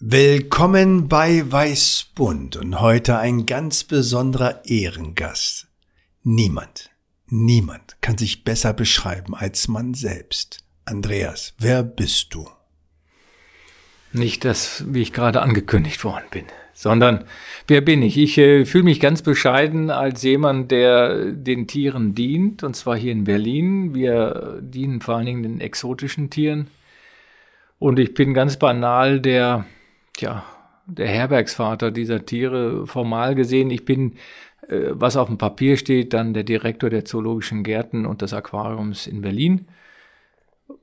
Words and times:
Willkommen 0.00 1.08
bei 1.08 1.42
Weißbund 1.50 2.54
und 2.54 2.80
heute 2.80 3.18
ein 3.18 3.46
ganz 3.46 3.82
besonderer 3.82 4.64
Ehrengast. 4.64 5.66
Niemand, 6.22 6.90
niemand 7.26 7.96
kann 8.00 8.16
sich 8.16 8.44
besser 8.44 8.72
beschreiben 8.74 9.34
als 9.34 9.66
man 9.66 9.94
selbst. 9.94 10.64
Andreas, 10.84 11.52
wer 11.58 11.82
bist 11.82 12.32
du? 12.32 12.48
Nicht 14.12 14.44
das, 14.44 14.84
wie 14.86 15.02
ich 15.02 15.12
gerade 15.12 15.42
angekündigt 15.42 16.04
worden 16.04 16.26
bin, 16.30 16.44
sondern 16.74 17.24
wer 17.66 17.80
bin 17.80 18.00
ich? 18.02 18.16
Ich 18.18 18.38
äh, 18.38 18.66
fühle 18.66 18.84
mich 18.84 19.00
ganz 19.00 19.22
bescheiden 19.22 19.90
als 19.90 20.22
jemand, 20.22 20.70
der 20.70 21.32
den 21.32 21.66
Tieren 21.66 22.14
dient, 22.14 22.62
und 22.62 22.76
zwar 22.76 22.96
hier 22.96 23.10
in 23.10 23.24
Berlin. 23.24 23.96
Wir 23.96 24.60
dienen 24.62 25.00
vor 25.00 25.16
allen 25.16 25.26
Dingen 25.26 25.42
den 25.42 25.60
exotischen 25.60 26.30
Tieren. 26.30 26.68
Und 27.80 27.98
ich 27.98 28.14
bin 28.14 28.32
ganz 28.32 28.58
banal 28.58 29.18
der 29.18 29.66
tja, 30.18 30.44
der 30.86 31.08
Herbergsvater 31.08 31.90
dieser 31.90 32.26
Tiere 32.26 32.86
formal 32.86 33.34
gesehen. 33.34 33.70
Ich 33.70 33.84
bin, 33.84 34.14
äh, 34.68 34.90
was 34.90 35.16
auf 35.16 35.28
dem 35.28 35.38
Papier 35.38 35.76
steht, 35.76 36.12
dann 36.12 36.34
der 36.34 36.44
Direktor 36.44 36.90
der 36.90 37.04
Zoologischen 37.04 37.62
Gärten 37.62 38.04
und 38.04 38.20
des 38.20 38.32
Aquariums 38.32 39.06
in 39.06 39.20
Berlin, 39.20 39.68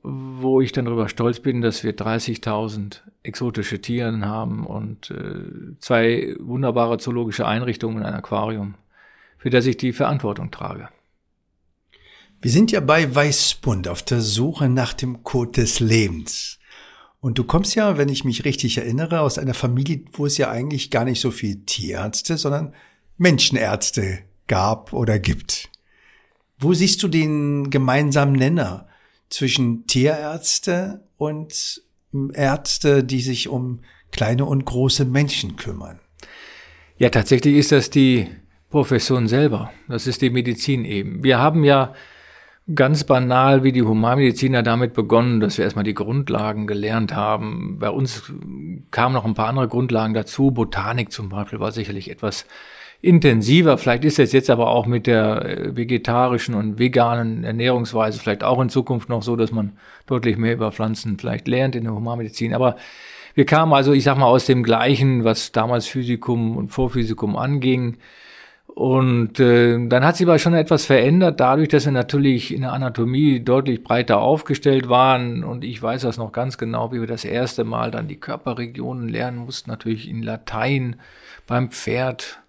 wo 0.02 0.60
ich 0.60 0.72
dann 0.72 0.86
darüber 0.86 1.08
stolz 1.08 1.40
bin, 1.40 1.60
dass 1.60 1.84
wir 1.84 1.94
30.000 1.96 3.02
exotische 3.22 3.80
Tiere 3.80 4.20
haben 4.20 4.66
und 4.66 5.10
äh, 5.10 5.76
zwei 5.78 6.34
wunderbare 6.38 6.98
zoologische 6.98 7.46
Einrichtungen 7.46 7.98
und 7.98 8.04
ein 8.04 8.14
Aquarium, 8.14 8.74
für 9.38 9.50
das 9.50 9.66
ich 9.66 9.76
die 9.76 9.92
Verantwortung 9.92 10.50
trage. 10.50 10.88
Wir 12.40 12.50
sind 12.50 12.70
ja 12.70 12.80
bei 12.80 13.12
Weißbund 13.12 13.88
auf 13.88 14.02
der 14.02 14.20
Suche 14.20 14.68
nach 14.68 14.92
dem 14.92 15.24
Code 15.24 15.52
des 15.52 15.80
Lebens. 15.80 16.58
Und 17.20 17.38
du 17.38 17.44
kommst 17.44 17.74
ja, 17.74 17.98
wenn 17.98 18.08
ich 18.08 18.24
mich 18.24 18.44
richtig 18.44 18.78
erinnere, 18.78 19.20
aus 19.20 19.38
einer 19.38 19.54
Familie, 19.54 20.02
wo 20.12 20.26
es 20.26 20.38
ja 20.38 20.50
eigentlich 20.50 20.90
gar 20.90 21.04
nicht 21.04 21.20
so 21.20 21.30
viel 21.30 21.64
Tierärzte, 21.64 22.36
sondern 22.36 22.74
Menschenärzte 23.18 24.20
gab 24.46 24.92
oder 24.92 25.18
gibt. 25.18 25.70
Wo 26.58 26.72
siehst 26.72 27.02
du 27.02 27.08
den 27.08 27.70
gemeinsamen 27.70 28.34
Nenner 28.34 28.88
zwischen 29.28 29.86
Tierärzte 29.86 31.04
und 31.16 31.82
Ärzte, 32.32 33.04
die 33.04 33.20
sich 33.20 33.48
um 33.48 33.80
kleine 34.12 34.44
und 34.44 34.64
große 34.64 35.04
Menschen 35.04 35.56
kümmern? 35.56 36.00
Ja, 36.98 37.10
tatsächlich 37.10 37.56
ist 37.56 37.72
das 37.72 37.90
die 37.90 38.28
Profession 38.70 39.28
selber. 39.28 39.70
Das 39.88 40.06
ist 40.06 40.22
die 40.22 40.30
Medizin 40.30 40.84
eben. 40.84 41.22
Wir 41.22 41.38
haben 41.38 41.64
ja 41.64 41.94
ganz 42.74 43.04
banal 43.04 43.62
wie 43.62 43.72
die 43.72 43.82
Humanmediziner 43.82 44.62
damit 44.62 44.92
begonnen, 44.92 45.40
dass 45.40 45.56
wir 45.56 45.64
erstmal 45.64 45.84
die 45.84 45.94
Grundlagen 45.94 46.66
gelernt 46.66 47.14
haben. 47.14 47.78
Bei 47.78 47.90
uns 47.90 48.32
kamen 48.90 49.14
noch 49.14 49.24
ein 49.24 49.34
paar 49.34 49.48
andere 49.48 49.68
Grundlagen 49.68 50.14
dazu. 50.14 50.50
Botanik 50.50 51.12
zum 51.12 51.28
Beispiel 51.28 51.60
war 51.60 51.70
sicherlich 51.70 52.10
etwas 52.10 52.46
intensiver. 53.00 53.78
Vielleicht 53.78 54.04
ist 54.04 54.18
es 54.18 54.32
jetzt 54.32 54.50
aber 54.50 54.68
auch 54.68 54.86
mit 54.86 55.06
der 55.06 55.44
äh, 55.44 55.76
vegetarischen 55.76 56.54
und 56.54 56.78
veganen 56.78 57.44
Ernährungsweise 57.44 58.18
vielleicht 58.18 58.42
auch 58.42 58.60
in 58.60 58.68
Zukunft 58.68 59.08
noch 59.08 59.22
so, 59.22 59.36
dass 59.36 59.52
man 59.52 59.76
deutlich 60.06 60.36
mehr 60.36 60.54
über 60.54 60.72
Pflanzen 60.72 61.18
vielleicht 61.18 61.46
lernt 61.46 61.76
in 61.76 61.84
der 61.84 61.94
Humanmedizin. 61.94 62.52
Aber 62.52 62.76
wir 63.34 63.44
kamen 63.44 63.74
also, 63.74 63.92
ich 63.92 64.02
sag 64.02 64.16
mal, 64.16 64.26
aus 64.26 64.46
dem 64.46 64.62
Gleichen, 64.62 65.22
was 65.22 65.52
damals 65.52 65.86
Physikum 65.86 66.56
und 66.56 66.70
Vorphysikum 66.70 67.36
anging. 67.36 67.98
Und 68.66 69.40
äh, 69.40 69.88
dann 69.88 70.04
hat 70.04 70.16
sich 70.16 70.26
aber 70.26 70.38
schon 70.38 70.54
etwas 70.54 70.84
verändert, 70.84 71.40
dadurch, 71.40 71.68
dass 71.68 71.86
wir 71.86 71.92
natürlich 71.92 72.52
in 72.52 72.60
der 72.60 72.72
Anatomie 72.72 73.40
deutlich 73.40 73.82
breiter 73.82 74.18
aufgestellt 74.18 74.88
waren. 74.88 75.44
Und 75.44 75.64
ich 75.64 75.82
weiß 75.82 76.02
das 76.02 76.18
noch 76.18 76.32
ganz 76.32 76.58
genau, 76.58 76.92
wie 76.92 77.00
wir 77.00 77.06
das 77.06 77.24
erste 77.24 77.64
Mal 77.64 77.90
dann 77.90 78.08
die 78.08 78.20
Körperregionen 78.20 79.08
lernen 79.08 79.38
mussten, 79.38 79.70
natürlich 79.70 80.08
in 80.08 80.22
Latein 80.22 80.96
beim 81.46 81.70
Pferd. 81.70 82.40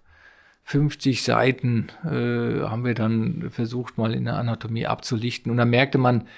50 0.64 1.22
Seiten 1.22 1.86
äh, 2.04 2.62
haben 2.68 2.84
wir 2.84 2.92
dann 2.92 3.48
versucht, 3.50 3.96
mal 3.96 4.12
in 4.12 4.26
der 4.26 4.36
Anatomie 4.36 4.86
abzulichten. 4.86 5.50
Und 5.50 5.56
dann 5.56 5.70
merkte 5.70 5.96
man, 5.96 6.28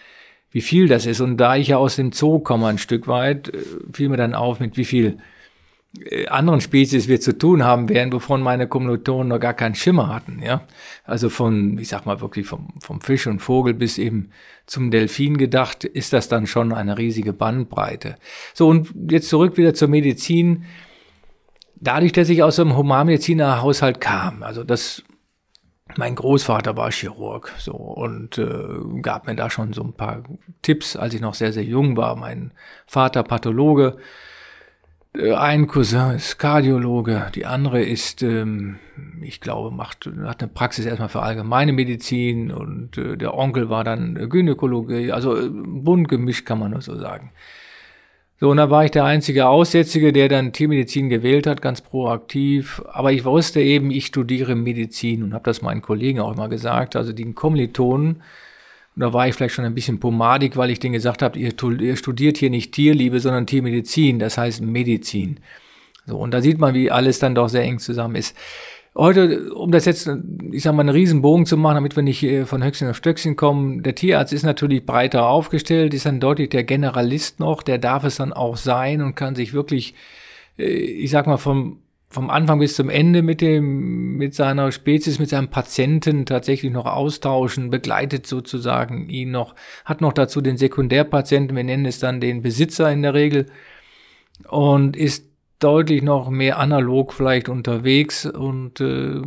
wie 0.53 0.61
viel 0.61 0.87
das 0.87 1.05
ist. 1.05 1.21
Und 1.21 1.37
da 1.39 1.57
ich 1.57 1.69
ja 1.69 1.79
aus 1.79 1.97
dem 1.97 2.12
Zoo 2.12 2.39
komme 2.39 2.69
ein 2.69 2.79
Stück 2.79 3.09
weit, 3.09 3.49
äh, 3.49 3.59
fiel 3.93 4.09
mir 4.09 4.17
dann 4.17 4.37
auf, 4.37 4.61
mit 4.61 4.77
wie 4.77 4.85
viel 4.85 5.19
anderen 6.28 6.61
Spezies 6.61 7.09
wir 7.09 7.21
zu 7.21 7.37
tun 7.37 7.65
haben 7.65 7.89
werden, 7.89 8.12
wovon 8.12 8.43
meine 8.43 8.69
Kommilitonen 8.69 9.28
noch 9.28 9.41
gar 9.41 9.55
keinen 9.55 9.75
Schimmer 9.75 10.15
hatten, 10.15 10.41
ja. 10.41 10.62
Also 11.05 11.28
von, 11.28 11.78
ich 11.78 11.89
sag 11.89 12.06
mal 12.06 12.21
wirklich 12.21 12.47
vom, 12.47 12.69
vom 12.81 13.01
Fisch 13.01 13.27
und 13.27 13.41
Vogel 13.41 13.75
bis 13.75 13.99
eben 13.99 14.31
zum 14.67 14.93
Delfin 14.93 15.37
gedacht, 15.37 15.83
ist 15.84 16.12
das 16.12 16.29
dann 16.29 16.47
schon 16.47 16.73
eine 16.73 16.97
riesige 16.97 17.33
Bandbreite. 17.33 18.17
So, 18.55 18.69
und 18.69 18.95
jetzt 19.11 19.29
zurück 19.29 19.56
wieder 19.56 19.75
zur 19.75 19.89
Medizin. 19.89 20.65
Dadurch, 21.75 22.12
dass 22.12 22.29
ich 22.29 22.43
aus 22.45 22.61
einem 22.61 22.77
Humanmediziner-Haushalt 22.77 24.00
kam, 24.00 24.45
also 24.45 24.62
das, 24.62 25.03
mein 25.97 26.15
Großvater 26.15 26.77
war 26.77 26.93
Chirurg, 26.93 27.53
so, 27.59 27.73
und 27.73 28.39
äh, 28.39 29.00
gab 29.03 29.27
mir 29.27 29.34
da 29.34 29.50
schon 29.50 29.73
so 29.73 29.83
ein 29.83 29.95
paar 29.95 30.23
Tipps, 30.62 30.95
als 30.95 31.15
ich 31.15 31.21
noch 31.21 31.34
sehr, 31.34 31.53
sehr 31.53 31.65
jung 31.65 31.97
war. 31.97 32.15
Mein 32.15 32.53
Vater 32.87 33.25
Pathologe, 33.25 33.97
äh, 33.97 34.30
ein 35.12 35.66
Cousin 35.66 36.12
ist 36.12 36.38
Kardiologe, 36.38 37.26
die 37.34 37.44
andere 37.44 37.82
ist, 37.82 38.22
ähm, 38.22 38.78
ich 39.22 39.41
glaube, 39.41 39.75
macht, 39.75 40.09
hat 40.25 40.43
eine 40.43 40.53
Praxis 40.53 40.87
erstmal 40.87 41.09
für 41.09 41.22
allgemeine 41.22 41.72
Medizin 41.72 42.53
und 42.53 42.97
äh, 42.97 43.16
der 43.16 43.34
Onkel 43.34 43.69
war 43.69 43.82
dann 43.82 44.28
Gynäkologe, 44.28 45.12
also 45.12 45.37
äh, 45.37 45.49
bunt 45.50 46.09
gemischt 46.09 46.47
kann 46.47 46.60
man 46.60 46.70
nur 46.70 46.82
so 46.82 46.97
sagen. 46.97 47.32
So, 48.38 48.50
und 48.50 48.56
da 48.56 48.70
war 48.70 48.87
ich 48.87 48.91
der 48.91 49.04
einzige 49.04 49.49
Aussätzige, 49.49 50.15
der 50.15 50.28
dann 50.31 50.54
Tiermedizin 50.54 51.10
gewählt 51.10 51.47
hat, 51.47 51.60
ganz 51.60 51.82
proaktiv. 51.82 52.82
Aber 52.91 53.12
ich 53.12 53.26
wusste 53.26 53.60
eben, 53.60 53.91
ich 53.91 54.06
studiere 54.06 54.54
Medizin 54.54 55.22
und 55.22 55.34
habe 55.34 55.44
das 55.44 55.60
meinen 55.60 55.82
Kollegen 55.82 56.20
auch 56.20 56.32
immer 56.32 56.49
gesagt. 56.49 56.97
Also 56.97 57.12
die 57.12 57.31
Kommilitonen, 57.34 58.22
und 58.97 59.03
da 59.03 59.12
war 59.12 59.28
ich 59.28 59.34
vielleicht 59.34 59.55
schon 59.55 59.65
ein 59.65 59.75
bisschen 59.75 60.01
pomadig, 60.01 60.56
weil 60.56 60.71
ich 60.71 60.81
denen 60.81 60.95
gesagt 60.95 61.23
habe, 61.23 61.39
ihr, 61.39 61.53
ihr 61.81 61.97
studiert 61.97 62.37
hier 62.39 62.51
nicht 62.51 62.73
Tierliebe, 62.73 63.21
sondern 63.21 63.47
Tiermedizin, 63.47 64.19
das 64.19 64.37
heißt 64.37 64.62
Medizin. 64.62 65.41
So, 66.06 66.19
und 66.19 66.33
da 66.33 66.41
sieht 66.41 66.59
man, 66.59 66.75
wie 66.75 66.91
alles 66.91 67.19
dann 67.19 67.34
doch 67.34 67.49
sehr 67.49 67.62
eng 67.62 67.79
zusammen 67.79 68.17
ist. 68.17 68.37
Heute, 68.97 69.55
um 69.55 69.71
das 69.71 69.84
jetzt, 69.84 70.11
ich 70.50 70.65
sag 70.65 70.75
mal, 70.75 70.81
einen 70.81 70.89
Riesenbogen 70.89 71.47
zu 71.47 71.56
machen, 71.56 71.77
damit 71.77 71.95
wir 71.95 72.03
nicht 72.03 72.27
von 72.47 72.65
Höchstchen 72.65 72.91
auf 72.91 72.97
Stöckchen 72.97 73.37
kommen, 73.37 73.84
der 73.84 73.95
Tierarzt 73.95 74.33
ist 74.33 74.43
natürlich 74.43 74.84
breiter 74.84 75.29
aufgestellt, 75.29 75.95
ist 75.95 76.06
dann 76.06 76.19
deutlich 76.19 76.49
der 76.49 76.65
Generalist 76.65 77.39
noch, 77.39 77.62
der 77.62 77.79
darf 77.79 78.03
es 78.03 78.17
dann 78.17 78.33
auch 78.33 78.56
sein 78.56 79.00
und 79.00 79.15
kann 79.15 79.37
sich 79.37 79.53
wirklich, 79.53 79.95
äh, 80.59 80.65
ich 80.65 81.11
sag 81.11 81.29
mal, 81.29 81.37
vom 81.37 81.79
vom 82.10 82.28
Anfang 82.28 82.59
bis 82.59 82.75
zum 82.75 82.91
Ende 82.91 83.22
mit 83.22 83.41
dem, 83.41 84.16
mit 84.16 84.34
seiner 84.34 84.72
Spezies, 84.72 85.21
mit 85.21 85.28
seinem 85.28 85.48
Patienten 85.48 86.26
tatsächlich 86.26 86.72
noch 86.72 86.87
austauschen, 86.87 87.71
begleitet 87.71 88.26
sozusagen 88.26 89.09
ihn 89.09 89.31
noch, 89.31 89.54
hat 89.84 90.00
noch 90.00 90.12
dazu 90.12 90.41
den 90.41 90.56
Sekundärpatienten, 90.56 91.56
wir 91.56 91.62
nennen 91.62 91.87
es 91.87 92.00
dann 92.00 92.20
den 92.20 92.43
Besitzer 92.43 92.91
in 92.91 93.03
der 93.03 93.15
Regel, 93.15 93.47
und 94.49 94.97
ist 94.97 95.28
deutlich 95.60 96.03
noch 96.03 96.31
mehr 96.31 96.59
analog 96.59 97.12
vielleicht 97.12 97.49
unterwegs 97.49 98.26
und 98.26 98.81
äh, 98.81 99.20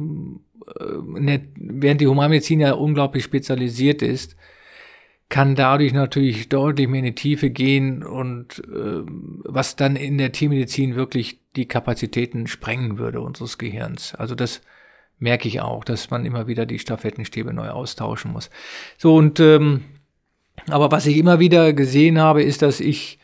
während 1.56 2.02
die 2.02 2.08
Humanmedizin 2.08 2.60
ja 2.60 2.74
unglaublich 2.74 3.24
spezialisiert 3.24 4.02
ist, 4.02 4.36
kann 5.30 5.56
dadurch 5.56 5.94
natürlich 5.94 6.50
deutlich 6.50 6.88
mehr 6.88 7.00
in 7.00 7.06
die 7.06 7.16
Tiefe 7.16 7.50
gehen 7.50 8.04
und 8.04 8.60
äh, 8.60 9.04
was 9.46 9.76
dann 9.76 9.96
in 9.96 10.18
der 10.18 10.32
Tiermedizin 10.32 10.96
wirklich 10.96 11.43
die 11.56 11.68
Kapazitäten 11.68 12.48
sprengen 12.48 12.98
würde 12.98 13.22
unseres 13.22 13.58
Gehirns. 13.58 14.16
Also 14.16 14.36
das 14.36 14.62
merke 15.20 15.48
ich 15.48 15.62
auch, 15.62 15.84
dass 15.84 16.10
man 16.10 16.26
immer 16.26 16.48
wieder 16.48 16.66
die 16.66 16.80
Stafettenstäbe 16.80 17.54
neu 17.54 17.70
austauschen 17.70 18.32
muss. 18.32 18.50
So 18.98 19.16
und 19.16 19.40
ähm, 19.40 19.86
aber 20.70 20.92
was 20.92 21.06
ich 21.06 21.18
immer 21.18 21.40
wieder 21.40 21.74
gesehen 21.74 22.20
habe, 22.20 22.44
ist, 22.44 22.62
dass 22.62 22.80
ich 22.80 23.20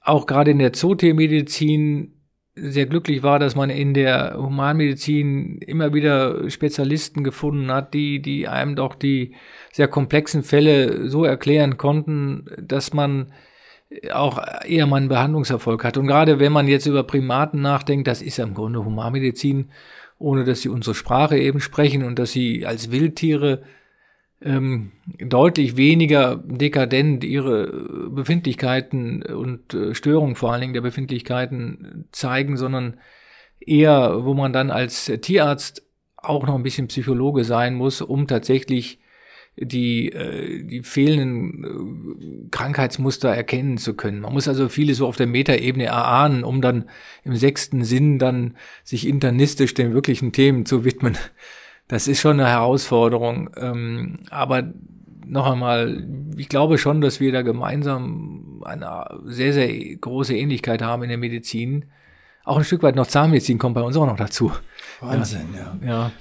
auch 0.00 0.26
gerade 0.26 0.50
in 0.50 0.58
der 0.58 0.72
Zootiermedizin 0.72 2.14
sehr 2.54 2.86
glücklich 2.86 3.22
war, 3.22 3.38
dass 3.38 3.54
man 3.54 3.70
in 3.70 3.94
der 3.94 4.34
Humanmedizin 4.36 5.58
immer 5.58 5.94
wieder 5.94 6.50
Spezialisten 6.50 7.24
gefunden 7.24 7.70
hat, 7.70 7.94
die, 7.94 8.20
die 8.20 8.48
einem 8.48 8.76
doch 8.76 8.94
die 8.94 9.34
sehr 9.72 9.88
komplexen 9.88 10.42
Fälle 10.42 11.08
so 11.08 11.24
erklären 11.24 11.76
konnten, 11.78 12.46
dass 12.60 12.92
man 12.92 13.32
auch 14.12 14.40
eher 14.64 14.86
mal 14.86 14.98
einen 14.98 15.08
Behandlungserfolg 15.08 15.84
hat. 15.84 15.96
Und 15.96 16.06
gerade 16.06 16.38
wenn 16.38 16.52
man 16.52 16.68
jetzt 16.68 16.86
über 16.86 17.02
Primaten 17.02 17.60
nachdenkt, 17.60 18.06
das 18.06 18.22
ist 18.22 18.36
ja 18.36 18.44
im 18.44 18.54
Grunde 18.54 18.84
Humanmedizin, 18.84 19.70
ohne 20.18 20.44
dass 20.44 20.62
sie 20.62 20.68
unsere 20.68 20.94
Sprache 20.94 21.38
eben 21.38 21.60
sprechen 21.60 22.04
und 22.04 22.18
dass 22.18 22.32
sie 22.32 22.66
als 22.66 22.90
Wildtiere 22.90 23.62
ähm, 24.42 24.92
deutlich 25.18 25.76
weniger 25.76 26.36
dekadent 26.36 27.24
ihre 27.24 28.10
Befindlichkeiten 28.10 29.22
und 29.22 29.74
äh, 29.74 29.94
Störungen 29.94 30.36
vor 30.36 30.52
allen 30.52 30.62
Dingen 30.62 30.74
der 30.74 30.80
Befindlichkeiten 30.80 32.06
zeigen, 32.12 32.56
sondern 32.56 32.98
eher, 33.58 34.24
wo 34.24 34.34
man 34.34 34.52
dann 34.52 34.70
als 34.70 35.06
Tierarzt 35.20 35.82
auch 36.16 36.46
noch 36.46 36.54
ein 36.54 36.62
bisschen 36.62 36.88
Psychologe 36.88 37.44
sein 37.44 37.74
muss, 37.74 38.00
um 38.00 38.26
tatsächlich 38.26 39.00
die, 39.56 40.10
äh, 40.12 40.62
die 40.62 40.82
fehlenden 40.82 42.46
äh, 42.46 42.48
Krankheitsmuster 42.50 43.28
erkennen 43.28 43.78
zu 43.78 43.94
können. 43.94 44.20
Man 44.20 44.32
muss 44.32 44.48
also 44.48 44.68
vieles 44.68 44.98
so 44.98 45.06
auf 45.06 45.16
der 45.16 45.26
Metaebene 45.26 45.84
erahnen, 45.84 46.44
um 46.44 46.60
dann 46.60 46.88
im 47.24 47.36
sechsten 47.36 47.84
Sinn 47.84 48.18
dann 48.18 48.56
sich 48.84 49.06
internistisch 49.06 49.74
den 49.74 49.92
wirklichen 49.92 50.32
Themen 50.32 50.66
zu 50.66 50.84
widmen. 50.84 51.16
Das 51.88 52.08
ist 52.08 52.20
schon 52.20 52.38
eine 52.40 52.48
Herausforderung. 52.48 53.50
Ähm, 53.56 54.20
aber 54.30 54.72
noch 55.26 55.50
einmal, 55.50 56.06
ich 56.36 56.48
glaube 56.48 56.78
schon, 56.78 57.00
dass 57.00 57.20
wir 57.20 57.32
da 57.32 57.42
gemeinsam 57.42 58.62
eine 58.64 59.20
sehr, 59.24 59.52
sehr 59.52 59.96
große 59.96 60.36
Ähnlichkeit 60.36 60.82
haben 60.82 61.02
in 61.02 61.08
der 61.08 61.18
Medizin. 61.18 61.86
Auch 62.44 62.56
ein 62.56 62.64
Stück 62.64 62.82
weit 62.82 62.96
noch 62.96 63.06
Zahnmedizin 63.06 63.58
kommt 63.58 63.74
bei 63.74 63.82
uns 63.82 63.96
auch 63.96 64.06
noch 64.06 64.16
dazu. 64.16 64.52
Wahnsinn, 65.00 65.48
ja. 65.54 65.86
ja. 65.86 66.12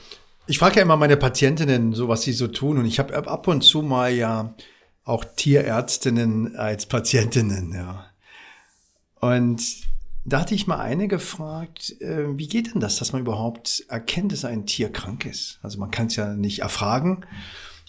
Ich 0.50 0.58
frage 0.58 0.78
ja 0.78 0.82
immer 0.82 0.98
meine 0.98 1.16
Patientinnen, 1.16 1.94
so 1.94 2.08
was 2.08 2.24
sie 2.24 2.34
so 2.34 2.48
tun, 2.48 2.80
und 2.80 2.86
ich 2.86 2.98
habe 2.98 3.16
ab 3.16 3.48
und 3.48 3.62
zu 3.62 3.84
mal 3.84 4.12
ja 4.12 4.56
auch 5.04 5.24
Tierärztinnen 5.24 6.56
als 6.56 6.88
Patientinnen, 6.88 7.72
ja. 7.72 8.10
Und 9.20 9.62
da 10.26 10.40
hatte 10.40 10.56
ich 10.56 10.66
mal 10.66 10.80
eine 10.80 11.08
gefragt, 11.08 12.02
äh, 12.02 12.36
wie 12.36 12.48
geht 12.48 12.74
denn 12.74 12.82
das, 12.82 12.98
dass 12.98 13.14
man 13.14 13.22
überhaupt 13.22 13.86
erkennt, 13.90 14.32
dass 14.32 14.44
ein 14.44 14.66
Tier 14.66 14.92
krank 14.92 15.28
ist? 15.28 15.60
Also 15.62 15.78
man 15.78 15.92
kann 15.92 16.08
es 16.08 16.16
ja 16.16 16.34
nicht 16.34 16.64
erfragen. 16.64 17.28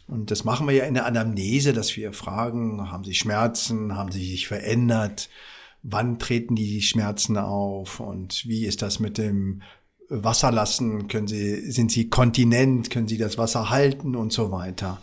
Und 0.07 0.31
das 0.31 0.45
machen 0.45 0.69
wir 0.69 0.75
ja 0.75 0.85
in 0.85 0.93
der 0.93 1.07
Anamnese, 1.07 1.73
dass 1.73 1.97
wir 1.97 2.13
fragen, 2.13 2.91
haben 2.91 3.05
sie 3.05 3.15
Schmerzen, 3.15 3.97
haben 3.97 4.13
sie 4.13 4.33
sich 4.33 4.49
verändert, 4.49 5.31
wann 5.83 6.19
treten 6.19 6.57
die 6.57 6.83
Schmerzen 6.83 7.39
auf 7.39 8.01
und 8.01 8.47
wie 8.47 8.67
ist 8.67 8.83
das 8.83 9.01
mit 9.01 9.17
dem 9.17 9.63
Wasser 10.11 10.51
lassen? 10.51 11.09
Können 11.09 11.29
Sie, 11.29 11.71
sind 11.71 11.91
Sie 11.93 12.11
kontinent? 12.11 12.91
Können 12.91 13.09
Sie 13.09 13.17
das 13.17 13.39
Wasser 13.39 13.71
halten 13.71 14.17
und 14.17 14.33
so 14.33 14.51
weiter? 14.51 15.01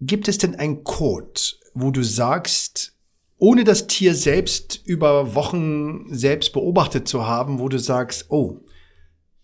Gibt 0.00 0.28
es 0.28 0.38
denn 0.38 0.54
einen 0.54 0.84
Code, 0.84 1.40
wo 1.72 1.90
du 1.90 2.02
sagst, 2.02 2.92
ohne 3.38 3.64
das 3.64 3.86
Tier 3.86 4.14
selbst 4.14 4.80
über 4.84 5.34
Wochen 5.34 6.14
selbst 6.14 6.52
beobachtet 6.52 7.08
zu 7.08 7.26
haben, 7.26 7.58
wo 7.58 7.68
du 7.68 7.78
sagst, 7.78 8.26
oh, 8.28 8.60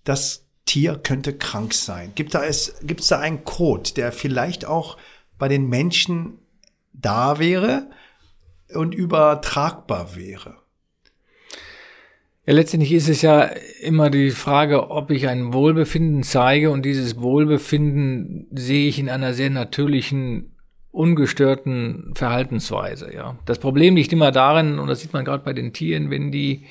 das 0.04 0.44
Tier 0.66 0.96
könnte 0.96 1.36
krank 1.36 1.72
sein? 1.72 2.12
Gibt 2.14 2.34
es, 2.34 2.74
gibt 2.82 3.00
es 3.00 3.08
da 3.08 3.18
einen 3.18 3.44
Code, 3.44 3.92
der 3.94 4.12
vielleicht 4.12 4.66
auch 4.66 4.98
bei 5.38 5.48
den 5.48 5.68
Menschen 5.68 6.38
da 6.92 7.38
wäre 7.38 7.90
und 8.74 8.94
übertragbar 8.94 10.14
wäre? 10.14 10.59
Ja, 12.46 12.54
letztendlich 12.54 12.92
ist 12.92 13.08
es 13.08 13.22
ja 13.22 13.50
immer 13.82 14.10
die 14.10 14.30
Frage, 14.30 14.90
ob 14.90 15.10
ich 15.10 15.28
ein 15.28 15.52
Wohlbefinden 15.52 16.22
zeige 16.22 16.70
und 16.70 16.84
dieses 16.84 17.20
Wohlbefinden 17.20 18.46
sehe 18.52 18.88
ich 18.88 18.98
in 18.98 19.08
einer 19.08 19.34
sehr 19.34 19.50
natürlichen, 19.50 20.56
ungestörten 20.90 22.12
Verhaltensweise. 22.14 23.14
Ja, 23.14 23.38
das 23.44 23.58
Problem 23.58 23.94
liegt 23.94 24.12
immer 24.12 24.32
darin, 24.32 24.78
und 24.78 24.88
das 24.88 25.00
sieht 25.00 25.12
man 25.12 25.24
gerade 25.24 25.44
bei 25.44 25.52
den 25.52 25.72
Tieren, 25.72 26.10
wenn 26.10 26.32
die 26.32 26.64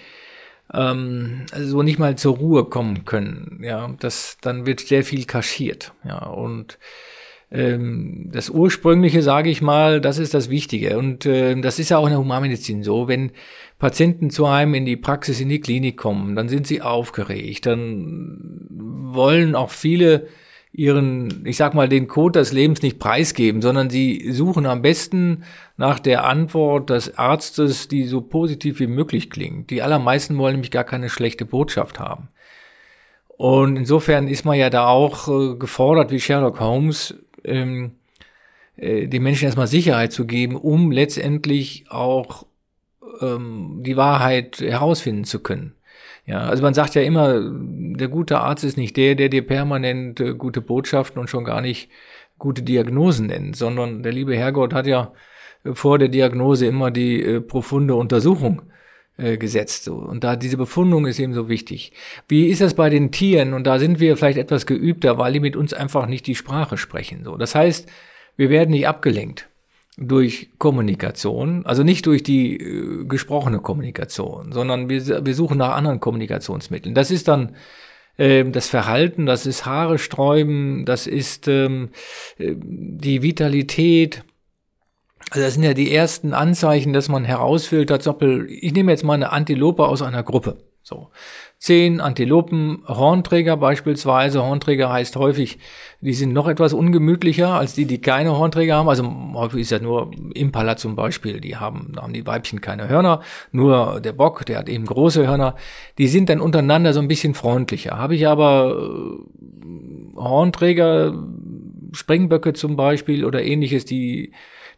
ähm, 0.74 1.46
also 1.52 1.84
nicht 1.84 2.00
mal 2.00 2.18
zur 2.18 2.38
Ruhe 2.38 2.66
kommen 2.66 3.06
können. 3.06 3.62
Ja, 3.64 3.94
das 4.00 4.38
dann 4.42 4.66
wird 4.66 4.82
sehr 4.82 5.04
viel 5.04 5.26
kaschiert. 5.26 5.94
Ja, 6.04 6.26
und 6.28 6.80
ähm, 7.52 8.30
das 8.32 8.50
Ursprüngliche, 8.50 9.24
sage 9.24 9.50
ich 9.50 9.62
mal, 9.62 10.02
das 10.02 10.20
ist 10.20 10.34
das 10.34 10.50
Wichtige. 10.50 10.98
Und 10.98 11.26
äh, 11.26 11.60
das 11.60 11.80
ist 11.80 11.90
ja 11.90 11.98
auch 11.98 12.06
in 12.06 12.12
der 12.12 12.20
Humanmedizin 12.20 12.84
so. 12.84 13.08
Wenn 13.08 13.32
Patienten 13.80 14.30
zu 14.30 14.46
einem 14.46 14.74
in 14.74 14.86
die 14.86 14.98
Praxis, 14.98 15.40
in 15.40 15.50
die 15.50 15.62
Klinik 15.62 15.98
kommen, 15.98 16.36
dann 16.36 16.50
sind 16.50 16.68
sie 16.68 16.82
aufgeregt. 16.82 17.66
Dann 17.66 18.68
wollen 18.70 19.56
auch 19.56 19.72
viele 19.72 20.28
ihren, 20.72 21.46
ich 21.46 21.58
sag 21.58 21.74
mal, 21.74 21.90
den 21.90 22.08
Code 22.08 22.40
des 22.40 22.52
Lebens 22.52 22.82
nicht 22.82 23.00
preisgeben, 23.00 23.62
sondern 23.62 23.90
sie 23.90 24.32
suchen 24.32 24.66
am 24.66 24.82
besten 24.82 25.44
nach 25.78 26.00
der 26.00 26.26
Antwort 26.26 26.90
des 26.90 27.18
Arztes, 27.18 27.88
die 27.88 28.06
so 28.06 28.22
positiv 28.22 28.80
wie 28.80 28.88
möglich 28.88 29.30
klingt. 29.30 29.72
Die 29.72 29.82
allermeisten 29.82 30.38
wollen 30.38 30.56
nämlich 30.56 30.72
gar 30.72 30.84
keine 30.84 31.10
schlechte 31.10 31.46
Botschaft 31.46 32.00
haben. 32.00 32.28
Und 33.28 33.78
insofern 33.78 34.28
ist 34.28 34.44
man 34.44 34.58
ja 34.58 34.70
da 34.70 34.88
auch 34.88 35.30
äh, 35.30 35.56
gefordert, 35.56 36.12
wie 36.12 36.20
Sherlock 36.20 36.60
Holmes, 36.60 37.16
ähm, 37.46 37.94
äh, 38.76 39.08
den 39.08 39.24
Menschen 39.24 39.46
erstmal 39.46 39.68
Sicherheit 39.68 40.12
zu 40.12 40.28
geben, 40.28 40.58
um 40.58 40.92
letztendlich 40.92 41.86
auch 41.90 42.46
ähm, 43.22 43.82
die 43.82 43.98
Wahrheit 43.98 44.60
herausfinden 44.60 45.24
zu 45.24 45.40
können. 45.40 45.76
Ja, 46.26 46.42
also 46.42 46.62
man 46.62 46.74
sagt 46.74 46.96
ja 46.96 47.02
immer, 47.02 47.42
der 47.42 48.08
gute 48.08 48.40
Arzt 48.40 48.64
ist 48.64 48.78
nicht 48.78 48.96
der, 48.98 49.16
der 49.16 49.30
dir 49.30 49.46
permanent 49.46 50.20
äh, 50.20 50.36
gute 50.36 50.62
Botschaften 50.62 51.20
und 51.20 51.30
schon 51.30 51.44
gar 51.44 51.62
nicht 51.62 51.90
gute 52.38 52.62
Diagnosen 52.62 53.28
nennt, 53.28 53.56
sondern 53.56 54.04
der 54.04 54.12
liebe 54.12 54.36
Herrgott 54.36 54.74
hat 54.74 54.88
ja 54.88 55.14
äh, 55.64 55.74
vor 55.74 55.98
der 55.98 56.10
Diagnose 56.10 56.68
immer 56.68 56.92
die 56.92 57.22
äh, 57.22 57.42
profunde 57.42 57.96
Untersuchung 57.96 58.62
äh, 59.18 59.38
gesetzt. 59.38 59.90
Und 59.90 60.24
da 60.24 60.36
diese 60.36 60.58
Befundung 60.58 61.08
ist 61.08 61.20
eben 61.20 61.34
so 61.34 61.50
wichtig. 61.50 61.94
Wie 62.28 62.48
ist 62.48 62.62
das 62.62 62.76
bei 62.76 62.90
den 62.90 63.12
Tieren? 63.12 63.54
Und 63.54 63.66
da 63.66 63.80
sind 63.80 64.00
wir 64.00 64.16
vielleicht 64.16 64.38
etwas 64.38 64.66
geübter, 64.66 65.18
weil 65.18 65.34
die 65.34 65.40
mit 65.40 65.56
uns 65.56 65.74
einfach 65.74 66.06
nicht 66.06 66.28
die 66.28 66.36
Sprache 66.36 66.78
sprechen. 66.78 67.24
So. 67.24 67.38
Das 67.38 67.56
heißt, 67.56 67.90
wir 68.38 68.50
werden 68.50 68.70
nicht 68.70 68.88
abgelenkt 68.88 69.49
durch 70.00 70.50
Kommunikation, 70.58 71.66
also 71.66 71.84
nicht 71.84 72.06
durch 72.06 72.24
die 72.24 72.56
äh, 72.56 73.06
gesprochene 73.06 73.60
Kommunikation, 73.60 74.52
sondern 74.52 74.90
wir, 74.90 75.26
wir 75.26 75.36
suchen 75.36 75.58
nach 75.58 75.76
anderen 75.76 76.00
Kommunikationsmitteln. 76.00 76.96
Das 76.96 77.12
ist 77.12 77.28
dann 77.28 77.56
äh, 78.18 78.46
das 78.46 78.70
Verhalten, 78.70 79.26
das 79.26 79.46
ist 79.46 79.66
Haare 79.66 80.00
sträuben, 80.00 80.86
das 80.86 81.06
ist 81.06 81.48
ähm, 81.48 81.90
äh, 82.38 82.56
die 82.58 83.22
Vitalität, 83.22 84.24
also 85.32 85.46
das 85.46 85.56
sind 85.56 85.64
ja 85.64 85.74
die 85.74 85.94
ersten 85.94 86.34
Anzeichen, 86.34 86.94
dass 86.94 87.10
man 87.10 87.26
herausfiltert, 87.26 88.02
Soppel, 88.02 88.48
ich 88.50 88.74
nehme 88.74 88.92
jetzt 88.92 89.04
mal 89.04 89.14
eine 89.14 89.32
Antilope 89.32 89.86
aus 89.86 90.02
einer 90.02 90.24
Gruppe. 90.24 90.58
So. 90.82 91.10
Zehn 91.60 92.00
Antilopen, 92.00 92.84
Hornträger 92.88 93.58
beispielsweise. 93.58 94.42
Hornträger 94.42 94.90
heißt 94.90 95.18
häufig, 95.18 95.60
die 96.00 96.14
sind 96.14 96.32
noch 96.32 96.48
etwas 96.48 96.72
ungemütlicher 96.72 97.50
als 97.50 97.74
die, 97.74 97.84
die 97.84 98.00
keine 98.00 98.38
Hornträger 98.38 98.78
haben. 98.78 98.88
Also 98.88 99.04
häufig 99.34 99.62
ist 99.62 99.72
ja 99.72 99.80
nur 99.80 100.10
Impala 100.34 100.78
zum 100.78 100.96
Beispiel, 100.96 101.42
die 101.42 101.58
haben, 101.58 101.92
haben 101.98 102.14
die 102.14 102.26
Weibchen 102.26 102.62
keine 102.62 102.88
Hörner. 102.88 103.22
Nur 103.52 104.00
der 104.00 104.14
Bock, 104.14 104.46
der 104.46 104.60
hat 104.60 104.70
eben 104.70 104.86
große 104.86 105.28
Hörner. 105.28 105.56
Die 105.98 106.08
sind 106.08 106.30
dann 106.30 106.40
untereinander 106.40 106.94
so 106.94 107.02
ein 107.02 107.10
bisschen 107.10 107.34
freundlicher. 107.34 107.98
Habe 107.98 108.16
ich 108.16 108.26
aber 108.26 108.78
äh, 108.78 110.16
Hornträger, 110.16 111.14
Springböcke 111.92 112.54
zum 112.54 112.78
Beispiel 112.78 113.26
oder 113.26 113.44
ähnliches, 113.44 113.84
die 113.84 114.32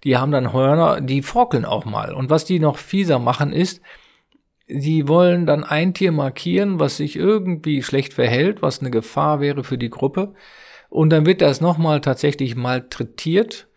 die 0.03 0.17
haben 0.17 0.31
dann 0.31 0.51
Hörner, 0.51 0.99
die 0.99 1.21
forkeln 1.21 1.65
auch 1.65 1.85
mal. 1.85 2.13
Und 2.13 2.29
was 2.29 2.45
die 2.45 2.59
noch 2.59 2.77
fieser 2.77 3.19
machen 3.19 3.53
ist, 3.53 3.81
sie 4.73 5.07
wollen 5.07 5.45
dann 5.45 5.63
ein 5.63 5.93
Tier 5.93 6.11
markieren, 6.11 6.79
was 6.79 6.97
sich 6.97 7.15
irgendwie 7.15 7.83
schlecht 7.83 8.13
verhält, 8.13 8.61
was 8.61 8.79
eine 8.79 8.91
Gefahr 8.91 9.39
wäre 9.39 9.63
für 9.63 9.77
die 9.77 9.89
Gruppe. 9.89 10.33
Und 10.89 11.09
dann 11.11 11.25
wird 11.25 11.41
das 11.41 11.61
nochmal 11.61 12.01
tatsächlich 12.01 12.55
malträtiert, 12.55 13.67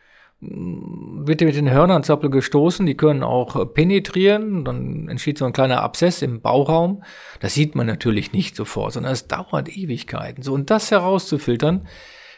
wird 0.41 1.41
mit 1.41 1.57
den 1.57 1.71
Hörnern 1.71 2.03
Zappel 2.03 2.29
gestoßen, 2.29 2.85
die 2.87 2.97
können 2.97 3.23
auch 3.23 3.73
penetrieren, 3.73 4.65
dann 4.65 5.09
entsteht 5.09 5.39
so 5.39 5.45
ein 5.45 5.53
kleiner 5.53 5.83
Abszess 5.83 6.23
im 6.23 6.41
Bauchraum. 6.43 7.03
Das 7.41 7.55
sieht 7.55 7.75
man 7.75 7.87
natürlich 7.87 8.33
nicht 8.33 8.57
sofort, 8.57 8.93
sondern 8.93 9.13
es 9.13 9.27
dauert 9.27 9.75
Ewigkeiten. 9.75 10.43
So, 10.43 10.53
und 10.53 10.71
das 10.71 10.91
herauszufiltern, 10.91 11.87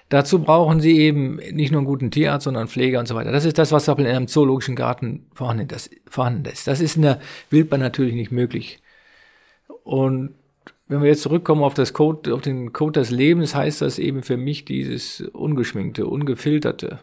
Dazu 0.09 0.39
brauchen 0.39 0.81
sie 0.81 0.99
eben 0.99 1.37
nicht 1.37 1.73
nur 1.73 1.81
einen 1.81 1.87
guten 1.87 2.13
Tierarzt, 2.13 2.45
sondern 2.45 2.69
Pfleger 2.69 3.01
und 3.01 3.09
so 3.09 3.17
weiter. 3.17 3.33
Das 3.33 3.45
ist 3.45 3.59
das, 3.59 3.73
was 3.73 3.89
in 3.89 4.07
einem 4.07 4.29
zoologischen 4.29 4.77
Garten 4.77 5.27
vorhanden 5.33 5.69
ist. 6.45 6.67
Das 6.67 6.81
ist 6.81 6.97
in 6.97 7.03
der 7.03 7.21
Wildbahn 7.51 7.81
natürlich 7.81 8.15
nicht 8.15 8.31
möglich. 8.31 8.81
Und 9.83 10.35
wenn 10.87 11.03
wir 11.03 11.09
jetzt 11.09 11.23
zurückkommen 11.23 11.65
auf 11.65 11.75
das 11.75 11.93
Code, 11.93 12.33
auf 12.33 12.41
den 12.41 12.73
Code 12.73 13.01
des 13.01 13.11
Lebens, 13.11 13.57
heißt 13.57 13.83
das 13.83 13.99
eben 13.99 14.23
für 14.23 14.37
mich 14.37 14.65
dieses 14.65 15.21
ungeschminkte, 15.21 16.07
ungefilterte 16.07 17.01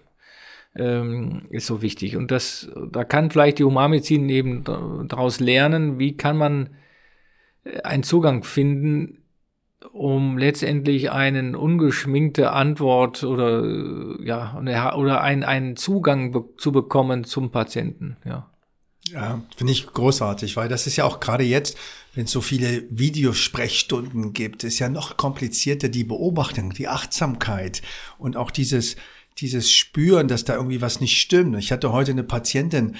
ähm, 0.75 1.43
ist 1.49 1.67
so 1.67 1.81
wichtig. 1.81 2.15
Und 2.15 2.31
das, 2.31 2.71
da 2.91 3.03
kann 3.03 3.31
vielleicht 3.31 3.59
die 3.59 3.65
Humanmedizin 3.65 4.29
eben 4.29 4.63
daraus 5.09 5.41
lernen, 5.41 5.99
wie 5.99 6.15
kann 6.15 6.37
man 6.37 6.69
einen 7.83 8.03
Zugang 8.03 8.43
finden 8.43 9.22
um 9.91 10.37
letztendlich 10.37 11.11
einen 11.11 11.55
ungeschminkte 11.55 12.51
Antwort 12.51 13.23
oder 13.23 13.63
äh, 13.63 14.25
ja 14.25 14.57
oder 14.95 15.21
einen 15.21 15.43
einen 15.43 15.75
Zugang 15.75 16.31
be 16.31 16.45
zu 16.57 16.71
bekommen 16.71 17.23
zum 17.23 17.51
Patienten. 17.51 18.17
Ja. 18.25 18.49
Ja, 19.11 19.41
finde 19.57 19.73
ich 19.73 19.87
großartig, 19.87 20.55
weil 20.55 20.69
das 20.69 20.87
ist 20.87 20.95
ja 20.95 21.03
auch 21.03 21.19
gerade 21.19 21.43
jetzt, 21.43 21.77
wenn 22.15 22.23
es 22.23 22.31
so 22.31 22.39
viele 22.39 22.83
Videosprechstunden 22.89 24.31
gibt, 24.31 24.63
ist 24.63 24.79
ja 24.79 24.87
noch 24.87 25.17
komplizierter 25.17 25.89
die 25.89 26.05
Beobachtung, 26.05 26.71
die 26.71 26.87
Achtsamkeit 26.87 27.81
und 28.17 28.37
auch 28.37 28.49
dieses, 28.49 28.95
dieses 29.39 29.71
Spüren, 29.71 30.29
dass 30.29 30.45
da 30.45 30.55
irgendwie 30.55 30.81
was 30.81 31.01
nicht 31.01 31.19
stimmt. 31.19 31.57
Ich 31.57 31.71
hatte 31.73 31.91
heute 31.91 32.11
eine 32.11 32.23
Patientin, 32.23 32.95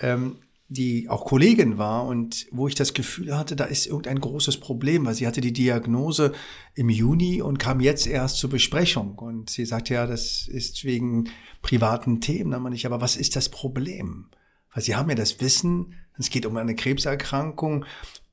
ähm, 0.00 0.36
die 0.70 1.08
auch 1.08 1.24
Kollegin 1.24 1.78
war 1.78 2.04
und 2.06 2.46
wo 2.50 2.68
ich 2.68 2.74
das 2.74 2.92
Gefühl 2.92 3.36
hatte, 3.36 3.56
da 3.56 3.64
ist 3.64 3.86
irgendein 3.86 4.20
großes 4.20 4.58
Problem, 4.58 5.06
weil 5.06 5.14
sie 5.14 5.26
hatte 5.26 5.40
die 5.40 5.52
Diagnose 5.52 6.32
im 6.74 6.90
Juni 6.90 7.40
und 7.40 7.58
kam 7.58 7.80
jetzt 7.80 8.06
erst 8.06 8.36
zur 8.36 8.50
Besprechung 8.50 9.14
und 9.14 9.48
sie 9.48 9.64
sagte 9.64 9.94
ja, 9.94 10.06
das 10.06 10.46
ist 10.46 10.84
wegen 10.84 11.30
privaten 11.62 12.20
Themen, 12.20 12.52
aber 12.52 12.68
nicht, 12.68 12.84
aber 12.84 13.00
was 13.00 13.16
ist 13.16 13.34
das 13.34 13.48
Problem? 13.48 14.26
Weil 14.74 14.82
sie 14.82 14.94
haben 14.94 15.08
ja 15.08 15.16
das 15.16 15.40
Wissen, 15.40 15.94
es 16.18 16.28
geht 16.28 16.44
um 16.44 16.56
eine 16.58 16.74
Krebserkrankung 16.74 17.86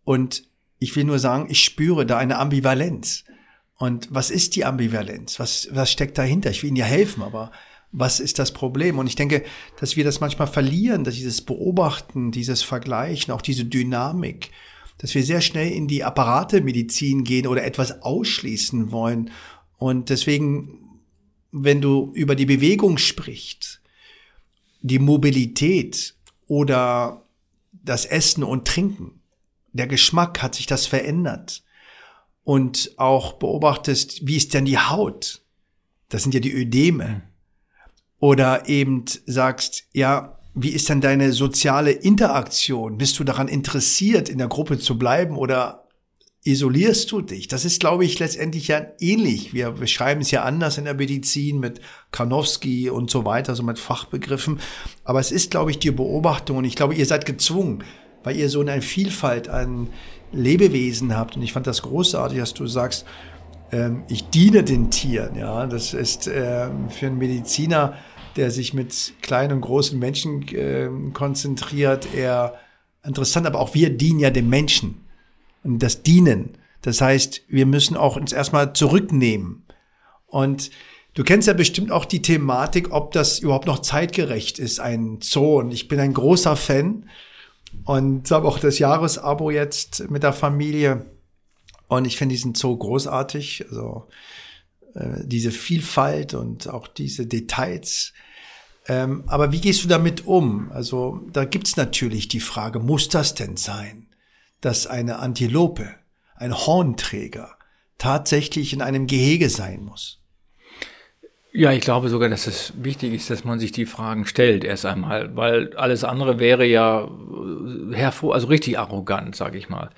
und 0.04 0.44
ich 0.78 0.94
will 0.98 1.06
nur 1.06 1.20
sagen, 1.20 1.48
ich 1.50 1.64
spüre 1.64 2.06
da 2.06 2.18
eine 2.18 2.38
Ambivalenz. 2.38 3.24
Und 3.78 4.08
was 4.12 4.30
ist 4.30 4.56
die 4.56 4.66
Ambivalenz? 4.66 5.40
Was, 5.40 5.70
was 5.72 5.92
steckt 5.92 6.18
dahinter? 6.18 6.50
Ich 6.50 6.64
will 6.64 6.70
Ihnen 6.70 6.78
ja 6.78 6.86
helfen, 6.86 7.24
aber 7.24 7.52
was 7.98 8.20
ist 8.20 8.40
das 8.40 8.52
Problem? 8.52 9.00
Und 9.00 9.08
ich 9.08 9.16
denke, 9.16 9.44
dass 9.80 9.96
wir 9.96 10.04
das 10.04 10.20
manchmal 10.20 10.48
verlieren, 10.48 11.06
dass 11.06 11.16
dieses 11.16 11.42
Beobachten, 11.42 12.32
dieses 12.32 12.62
Vergleichen, 12.62 13.34
auch 13.34 13.42
diese 13.42 13.64
Dynamik, 13.64 14.52
dass 14.98 15.16
wir 15.16 15.24
sehr 15.24 15.42
schnell 15.42 15.72
in 15.72 15.88
die 15.88 16.04
Apparatemedizin 16.04 17.24
gehen 17.24 17.48
oder 17.48 17.64
etwas 17.64 18.02
ausschließen 18.02 18.92
wollen. 18.92 19.32
Und 19.78 20.10
deswegen, 20.10 21.00
wenn 21.52 21.82
du 21.82 22.12
über 22.14 22.36
die 22.36 22.46
Bewegung 22.46 22.98
sprichst, 22.98 23.82
die 24.82 25.00
Mobilität 25.00 26.16
oder 26.48 27.26
das 27.72 28.06
Essen 28.06 28.44
und 28.44 28.68
Trinken, 28.68 29.22
der 29.72 29.88
Geschmack, 29.88 30.42
hat 30.42 30.56
sich 30.56 30.66
das 30.66 30.86
verändert? 30.86 31.64
Und 32.44 32.92
auch 32.98 33.34
beobachtest, 33.34 34.28
wie 34.28 34.38
ist 34.38 34.54
denn 34.54 34.66
die 34.66 34.78
Haut? 34.78 35.42
Das 36.10 36.24
sind 36.24 36.34
ja 36.34 36.40
die 36.40 36.54
Ödeme 36.54 37.24
oder 38.20 38.68
eben 38.68 39.06
sagst, 39.26 39.84
ja, 39.94 40.40
wie 40.54 40.70
ist 40.70 40.88
denn 40.88 41.02
deine 41.02 41.34
soziale 41.34 41.92
Interaktion? 41.92 42.98
Bist 42.98 43.20
du 43.20 43.24
daran 43.24 43.50
interessiert, 43.50 44.30
in 44.30 44.38
der 44.38 44.48
Gruppe 44.48 44.80
zu 44.80 44.98
bleiben 44.98 45.38
oder 45.38 45.90
isolierst 46.46 47.12
du 47.12 47.22
dich? 47.22 47.50
Das 47.50 47.66
ist, 47.66 47.82
glaube 47.82 48.06
ich, 48.06 48.20
letztendlich 48.20 48.70
ja 48.70 48.82
ähnlich. 49.00 49.54
Wir 49.54 49.72
beschreiben 49.72 50.22
es 50.22 50.32
ja 50.32 50.44
anders 50.44 50.78
in 50.78 50.86
der 50.86 50.94
Medizin 50.94 51.60
mit 51.60 51.82
Karnowski 52.12 52.90
und 52.90 53.12
so 53.12 53.26
weiter, 53.26 53.54
so 53.54 53.64
mit 53.64 53.80
Fachbegriffen. 53.80 54.62
Aber 55.04 55.20
es 55.20 55.32
ist, 55.32 55.52
glaube 55.52 55.72
ich, 55.72 55.80
die 55.80 55.92
Beobachtung 55.92 56.58
und 56.58 56.66
ich 56.66 56.76
glaube, 56.76 56.96
ihr 56.96 57.06
seid 57.06 57.26
gezwungen, 57.26 57.84
weil 58.24 58.38
ihr 58.38 58.50
so 58.50 58.62
eine 58.62 58.82
Vielfalt 58.82 59.50
an 59.50 59.90
Lebewesen 60.32 61.18
habt. 61.18 61.36
Und 61.36 61.42
ich 61.42 61.52
fand 61.52 61.68
das 61.68 61.82
großartig, 61.82 62.38
dass 62.38 62.54
du 62.54 62.66
sagst, 62.68 63.06
ich 64.10 64.30
diene 64.30 64.64
den 64.64 64.92
Tieren. 64.92 65.36
Ja, 65.36 65.66
das 65.66 65.94
ist 65.94 66.28
ähm, 66.28 66.90
für 66.90 67.08
einen 67.08 67.18
Mediziner 67.18 67.96
der 68.36 68.52
sich 68.52 68.74
mit 68.74 69.14
kleinen 69.22 69.54
und 69.54 69.62
großen 69.62 69.98
Menschen 69.98 70.48
äh, 70.50 70.90
konzentriert, 71.14 72.14
eher 72.14 72.56
interessant. 73.04 73.48
Aber 73.48 73.60
auch 73.60 73.74
wir 73.74 73.96
dienen 73.96 74.20
ja 74.20 74.30
dem 74.30 74.50
Menschen. 74.50 75.06
Und 75.64 75.80
das 75.82 76.04
Dienen. 76.04 76.58
Das 76.82 77.02
heißt, 77.02 77.44
wir 77.48 77.66
müssen 77.66 77.98
auch 77.98 78.16
uns 78.18 78.32
erstmal 78.32 78.74
zurücknehmen. 78.74 79.66
Und 80.28 80.70
du 81.14 81.24
kennst 81.24 81.48
ja 81.48 81.54
bestimmt 81.54 81.92
auch 81.92 82.06
die 82.06 82.22
Thematik, 82.22 82.92
ob 82.92 83.12
das 83.14 83.40
überhaupt 83.40 83.66
noch 83.66 83.80
zeitgerecht 83.80 84.60
ist, 84.60 84.80
ein 84.80 85.20
Zoo. 85.22 85.60
Und 85.60 85.72
ich 85.72 85.88
bin 85.88 86.00
ein 86.00 86.14
großer 86.14 86.56
Fan 86.56 87.10
und 87.86 88.30
habe 88.32 88.48
auch 88.48 88.60
das 88.60 88.80
Jahresabo 88.80 89.50
jetzt 89.50 90.10
mit 90.10 90.24
der 90.24 90.34
Familie. 90.34 91.06
Und 91.88 92.06
ich 92.06 92.18
finde 92.18 92.34
diesen 92.34 92.56
Zoo 92.56 92.78
großartig. 92.78 93.66
Also 93.70 94.08
äh, 94.96 95.24
diese 95.26 95.52
Vielfalt 95.52 96.34
und 96.34 96.70
auch 96.70 96.88
diese 96.88 97.28
Details. 97.28 98.14
Ähm, 98.88 99.24
aber 99.28 99.52
wie 99.52 99.62
gehst 99.62 99.84
du 99.84 99.88
damit 99.88 100.26
um? 100.26 100.72
Also 100.72 101.22
da 101.32 101.46
gibt's 101.46 101.76
natürlich 101.76 102.28
die 102.28 102.40
Frage, 102.40 102.80
muss 102.80 103.10
das 103.10 103.34
denn 103.34 103.58
sein, 103.58 104.08
dass 104.62 104.88
eine 104.88 105.20
Antilope, 105.20 105.90
ein 106.36 106.56
Hornträger, 106.56 107.58
tatsächlich 107.98 108.74
in 108.74 108.82
einem 108.82 109.08
Gehege 109.08 109.50
sein 109.50 109.84
muss? 109.84 110.20
Ja, 111.52 111.72
ich 111.72 111.82
glaube 111.82 112.10
sogar, 112.10 112.28
dass 112.28 112.48
es 112.48 112.74
wichtig 112.76 113.14
ist, 113.14 113.30
dass 113.30 113.46
man 113.46 113.60
sich 113.60 113.72
die 113.72 113.86
Fragen 113.86 114.26
stellt 114.26 114.66
erst 114.66 114.86
einmal, 114.86 115.36
weil 115.38 115.74
alles 115.78 116.04
andere 116.04 116.38
wäre 116.38 116.66
ja 116.66 117.10
hervor, 117.94 118.34
also 118.34 118.48
richtig 118.48 118.78
arrogant, 118.78 119.36
sage 119.36 119.58
ich 119.58 119.70
mal. 119.70 119.90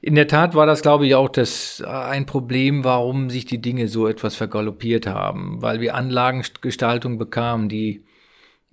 In 0.00 0.14
der 0.14 0.28
Tat 0.28 0.54
war 0.54 0.66
das, 0.66 0.82
glaube 0.82 1.06
ich, 1.06 1.14
auch 1.14 1.28
das 1.28 1.80
äh, 1.84 1.88
ein 1.88 2.26
Problem, 2.26 2.84
warum 2.84 3.30
sich 3.30 3.46
die 3.46 3.60
Dinge 3.60 3.88
so 3.88 4.06
etwas 4.06 4.36
vergaloppiert 4.36 5.06
haben, 5.06 5.60
weil 5.60 5.80
wir 5.80 5.94
Anlagengestaltung 5.94 7.18
bekamen, 7.18 7.68
die 7.68 8.04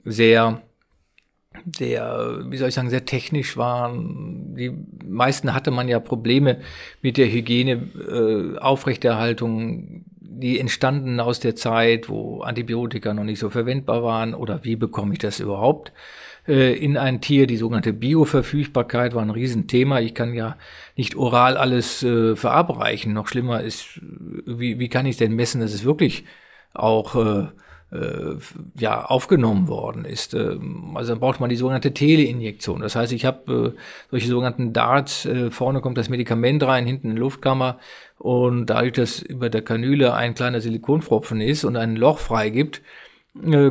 sehr, 0.03 0.61
sehr, 1.75 2.43
wie 2.47 2.57
soll 2.57 2.69
ich 2.69 2.75
sagen, 2.75 2.91
sehr 2.91 3.05
technisch 3.05 3.57
waren. 3.57 4.55
Die 4.55 4.71
meisten 5.03 5.53
hatte 5.53 5.71
man 5.71 5.87
ja 5.87 5.99
Probleme 5.99 6.59
mit 7.01 7.17
der 7.17 7.31
Hygiene, 7.31 7.89
äh, 8.07 8.59
Aufrechterhaltung, 8.59 10.05
die 10.19 10.59
entstanden 10.59 11.19
aus 11.19 11.39
der 11.39 11.55
Zeit, 11.55 12.07
wo 12.07 12.41
Antibiotika 12.41 13.13
noch 13.13 13.23
nicht 13.23 13.39
so 13.39 13.49
verwendbar 13.49 14.03
waren 14.03 14.35
oder 14.35 14.63
wie 14.63 14.75
bekomme 14.75 15.13
ich 15.13 15.19
das 15.19 15.39
überhaupt 15.39 15.91
äh, 16.47 16.73
in 16.73 16.97
ein 16.97 17.21
Tier. 17.21 17.47
Die 17.47 17.57
sogenannte 17.57 17.93
Bioverfügbarkeit 17.93 19.15
war 19.15 19.21
ein 19.21 19.29
Riesenthema. 19.29 19.99
Ich 19.99 20.13
kann 20.13 20.33
ja 20.33 20.57
nicht 20.95 21.15
oral 21.15 21.57
alles 21.57 22.03
äh, 22.03 22.35
verabreichen. 22.35 23.13
Noch 23.13 23.27
schlimmer 23.27 23.61
ist, 23.61 23.99
wie, 24.45 24.79
wie 24.79 24.89
kann 24.89 25.05
ich 25.05 25.17
denn 25.17 25.35
messen, 25.35 25.61
dass 25.61 25.73
es 25.73 25.85
wirklich 25.85 26.25
auch 26.73 27.15
äh, 27.15 27.47
äh, 27.91 28.37
ja, 28.77 29.05
aufgenommen 29.05 29.67
worden 29.67 30.05
ist. 30.05 30.33
Äh, 30.33 30.57
also 30.93 31.13
dann 31.13 31.19
braucht 31.19 31.39
man 31.39 31.49
die 31.49 31.55
sogenannte 31.55 31.93
Teleinjektion. 31.93 32.81
Das 32.81 32.95
heißt, 32.95 33.13
ich 33.13 33.25
habe 33.25 33.73
äh, 33.75 33.79
solche 34.09 34.27
sogenannten 34.27 34.73
Darts, 34.73 35.25
äh, 35.25 35.51
vorne 35.51 35.81
kommt 35.81 35.97
das 35.97 36.09
Medikament 36.09 36.63
rein, 36.63 36.85
hinten 36.85 37.11
eine 37.11 37.19
Luftkammer 37.19 37.79
und 38.17 38.67
dadurch, 38.67 38.93
dass 38.93 39.21
über 39.21 39.49
der 39.49 39.61
Kanüle 39.61 40.13
ein 40.13 40.35
kleiner 40.35 40.61
Silikonfropfen 40.61 41.41
ist 41.41 41.63
und 41.63 41.75
ein 41.77 41.95
Loch 41.95 42.19
freigibt, 42.19 42.81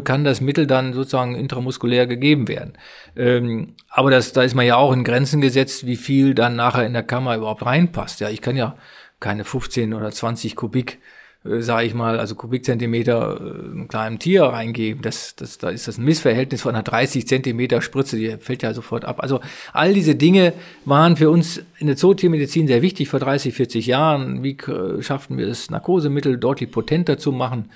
kann 0.04 0.24
das 0.24 0.40
Mittel 0.40 0.66
dann 0.66 0.92
sozusagen 0.92 1.34
intramuskulär 1.34 2.06
gegeben 2.06 2.48
werden. 2.48 2.74
Ähm, 3.16 3.74
aber 3.88 4.10
das, 4.10 4.32
da 4.32 4.42
ist 4.42 4.54
man 4.54 4.66
ja 4.66 4.76
auch 4.76 4.92
in 4.92 5.04
Grenzen 5.04 5.40
gesetzt, 5.40 5.86
wie 5.86 5.96
viel 5.96 6.34
dann 6.34 6.56
nachher 6.56 6.86
in 6.86 6.92
der 6.92 7.02
Kammer 7.02 7.36
überhaupt 7.36 7.64
reinpasst. 7.64 8.20
Ja, 8.20 8.28
ich 8.28 8.42
kann 8.42 8.56
ja 8.56 8.76
keine 9.20 9.44
15 9.44 9.94
oder 9.94 10.10
20 10.10 10.54
Kubik 10.54 10.98
äh, 11.44 11.60
sage 11.60 11.86
ich 11.86 11.94
mal, 11.94 12.18
also 12.18 12.34
Kubikzentimeter 12.34 13.40
äh, 13.40 13.70
einem 13.70 13.88
kleinen 13.88 14.18
Tier 14.18 14.44
reingeben. 14.44 15.02
Das, 15.02 15.36
das, 15.36 15.58
da 15.58 15.70
ist 15.70 15.88
das 15.88 15.98
ein 15.98 16.04
Missverhältnis 16.04 16.62
von 16.62 16.74
einer 16.74 16.82
30 16.82 17.26
Zentimeter 17.26 17.82
Spritze, 17.82 18.16
die 18.16 18.36
fällt 18.38 18.62
ja 18.62 18.74
sofort 18.74 19.04
ab. 19.04 19.22
Also 19.22 19.40
all 19.72 19.94
diese 19.94 20.14
Dinge 20.14 20.52
waren 20.84 21.16
für 21.16 21.30
uns 21.30 21.62
in 21.78 21.86
der 21.86 21.96
Zootiermedizin 21.96 22.66
sehr 22.66 22.82
wichtig 22.82 23.08
vor 23.08 23.20
30, 23.20 23.54
40 23.54 23.86
Jahren. 23.86 24.42
Wie 24.42 24.56
äh, 24.56 25.02
schafften 25.02 25.38
wir 25.38 25.48
es, 25.48 25.70
Narkosemittel 25.70 26.38
deutlich 26.38 26.70
potenter 26.70 27.18
zu 27.18 27.32
machen? 27.32 27.70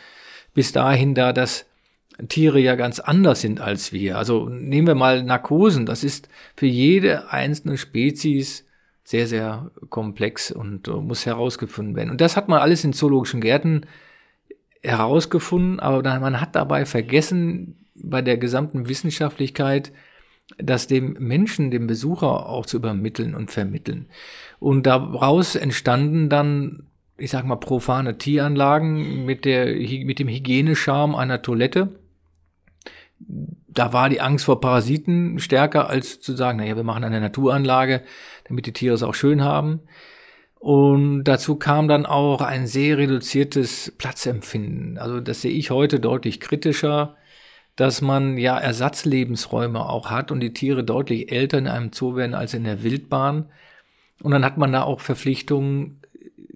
Bis 0.54 0.73
dahin, 0.73 1.14
da 1.14 1.33
das 1.33 1.66
Tiere 2.27 2.59
ja 2.59 2.75
ganz 2.75 2.99
anders 2.99 3.41
sind 3.41 3.61
als 3.61 3.93
wir. 3.93 4.19
Also 4.19 4.49
nehmen 4.49 4.89
wir 4.89 4.95
mal 4.97 5.23
Narkosen. 5.23 5.87
Das 5.87 6.03
ist 6.03 6.29
für 6.57 6.67
jede 6.67 7.31
einzelne 7.31 7.79
Spezies 7.79 8.67
sehr, 9.05 9.27
sehr 9.27 9.71
komplex 9.89 10.51
und 10.51 10.89
uh, 10.89 11.01
muss 11.01 11.25
herausgefunden 11.27 11.97
werden. 11.97 12.11
Und 12.11 12.21
das 12.21 12.37
hat 12.37 12.49
man 12.49 12.61
alles 12.61 12.85
in 12.85 12.93
zoologischen 12.93 13.41
Gärten 13.41 13.87
herausgefunden, 14.83 15.81
aber 15.81 16.03
man 16.21 16.41
hat 16.41 16.55
dabei 16.55 16.85
vergessen, 16.85 17.87
bei 17.95 18.23
der 18.23 18.37
gesamten 18.37 18.89
Wissenschaftlichkeit, 18.89 19.93
das 20.57 20.87
dem 20.87 21.15
Menschen, 21.19 21.71
dem 21.71 21.87
Besucher 21.87 22.49
auch 22.49 22.67
zu 22.67 22.77
übermitteln 22.77 23.35
und 23.35 23.51
vermitteln. 23.51 24.07
Und 24.59 24.87
daraus 24.87 25.57
entstanden 25.57 26.29
dann, 26.29 26.85
ich 27.17 27.31
sag 27.31 27.45
mal, 27.45 27.57
profane 27.57 28.19
Tieranlagen 28.19 29.25
mit 29.25 29.45
der, 29.45 29.67
mit 29.67 30.19
dem 30.19 30.29
Hygienescharme 30.29 31.19
einer 31.19 31.43
Toilette. 31.43 31.99
Da 33.19 33.93
war 33.93 34.09
die 34.09 34.21
Angst 34.21 34.45
vor 34.45 34.61
Parasiten 34.61 35.39
stärker 35.39 35.89
als 35.89 36.21
zu 36.21 36.35
sagen, 36.35 36.59
naja, 36.59 36.77
wir 36.77 36.85
machen 36.85 37.05
eine 37.05 37.21
Naturanlage, 37.21 38.03
damit 38.45 38.67
die 38.67 38.73
Tiere 38.73 38.95
es 38.95 39.03
auch 39.03 39.15
schön 39.15 39.43
haben. 39.43 39.81
Und 40.59 41.25
dazu 41.25 41.57
kam 41.57 41.87
dann 41.87 42.05
auch 42.05 42.41
ein 42.41 42.67
sehr 42.67 42.99
reduziertes 42.99 43.93
Platzempfinden. 43.97 44.99
Also 44.99 45.21
das 45.21 45.43
sehe 45.43 45.53
ich 45.53 45.71
heute 45.71 46.01
deutlich 46.01 46.41
kritischer, 46.41 47.17
dass 47.77 48.03
man 48.03 48.39
ja 48.39 48.59
Ersatzlebensräume 48.59 49.89
auch 49.89 50.11
hat 50.11 50.33
und 50.33 50.41
die 50.41 50.53
Tiere 50.53 50.83
deutlich 50.83 51.31
älter 51.31 51.59
in 51.59 51.69
einem 51.69 51.93
Zoo 51.93 52.17
werden 52.17 52.35
als 52.35 52.55
in 52.55 52.65
der 52.65 52.83
Wildbahn. 52.83 53.51
Und 54.21 54.33
dann 54.33 54.45
hat 54.45 54.59
man 54.59 54.73
da 54.73 54.83
auch 54.83 55.01
Verpflichtungen, 55.01 56.01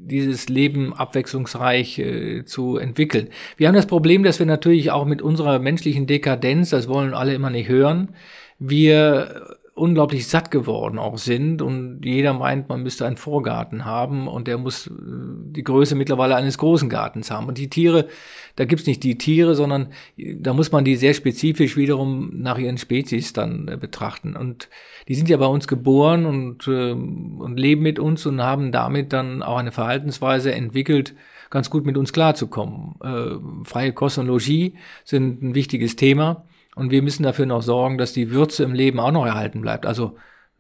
dieses 0.05 0.49
Leben 0.49 0.93
abwechslungsreich 0.93 1.99
äh, 1.99 2.45
zu 2.45 2.77
entwickeln. 2.77 3.29
Wir 3.57 3.69
haben 3.69 3.75
das 3.75 3.87
Problem, 3.87 4.23
dass 4.23 4.39
wir 4.39 4.47
natürlich 4.47 4.91
auch 4.91 5.05
mit 5.05 5.23
unserer 5.23 5.59
menschlichen 5.59 6.07
Dekadenz, 6.07 6.71
das 6.71 6.89
wollen 6.89 7.15
alle 7.15 7.35
immer 7.35 7.51
nicht 7.51 7.69
hören, 7.69 8.15
wir 8.59 9.57
unglaublich 9.75 10.29
satt 10.29 10.51
geworden 10.51 10.99
auch 10.99 11.17
sind 11.17 11.63
und 11.63 12.03
jeder 12.05 12.35
meint, 12.35 12.69
man 12.69 12.83
müsste 12.83 13.07
einen 13.07 13.17
Vorgarten 13.17 13.87
haben 13.87 14.29
und 14.29 14.47
der 14.47 14.59
muss 14.59 14.87
äh, 14.87 14.91
die 14.91 15.65
Größe 15.65 15.95
mittlerweile 15.95 16.37
eines 16.37 16.59
großen 16.59 16.91
Gartens 16.91 17.31
haben. 17.31 17.47
Und 17.49 17.57
die 17.57 17.71
Tiere, 17.71 18.09
da 18.57 18.67
gibt's 18.67 18.87
nicht 18.87 19.03
die 19.03 19.17
Tiere, 19.17 19.55
sondern 19.55 19.89
da 20.19 20.53
muss 20.53 20.73
man 20.73 20.85
die 20.85 20.97
sehr 20.97 21.15
spezifisch 21.15 21.77
wiederum 21.77 22.33
nach 22.35 22.59
ihren 22.59 22.77
Spezies 22.77 23.33
dann 23.33 23.67
äh, 23.69 23.79
betrachten. 23.79 24.37
Und 24.37 24.69
die 25.09 25.15
sind 25.15 25.31
ja 25.31 25.39
bei 25.39 25.47
uns 25.47 25.67
geboren 25.67 26.27
und, 26.27 26.69
äh, 26.69 26.93
und 26.93 27.59
leben 27.59 27.83
mit 27.83 27.99
uns 27.99 28.27
und 28.27 28.43
haben 28.43 28.73
damit 28.73 29.15
dann 29.15 29.43
auch 29.43 29.57
eine 29.57 29.73
Verhaltensweise 29.73 30.53
entwickelt, 30.53 31.15
ganz 31.49 31.71
gut 31.71 31.87
mit 31.87 31.97
uns 31.97 32.13
klarzukommen. 32.13 32.97
Äh, 33.03 33.65
freie 33.65 33.95
Kost 33.95 34.19
und 34.19 34.27
Logis 34.27 34.73
sind 35.05 35.43
ein 35.43 35.55
wichtiges 35.55 35.97
Thema. 35.97 36.45
Und 36.75 36.91
wir 36.91 37.03
müssen 37.03 37.23
dafür 37.23 37.47
noch 37.47 37.63
sorgen, 37.63 37.99
dass 37.99 38.13
die 38.13 38.31
Würze 38.31 38.65
im 38.65 38.73
Leben 38.73 38.99
auch 39.01 39.13
noch 39.13 39.27
erhalten 39.27 39.61
bleibt. 39.61 39.87
Also 39.87 40.17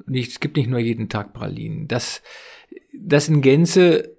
nicht, 0.06 0.32
es 0.32 0.40
gibt 0.40 0.56
nicht 0.56 0.68
nur 0.68 0.78
jeden 0.78 1.08
Tag 1.08 1.32
Pralinen. 1.32 1.88
Das, 1.88 2.22
das 2.92 3.28
in 3.28 3.40
Gänze 3.40 4.16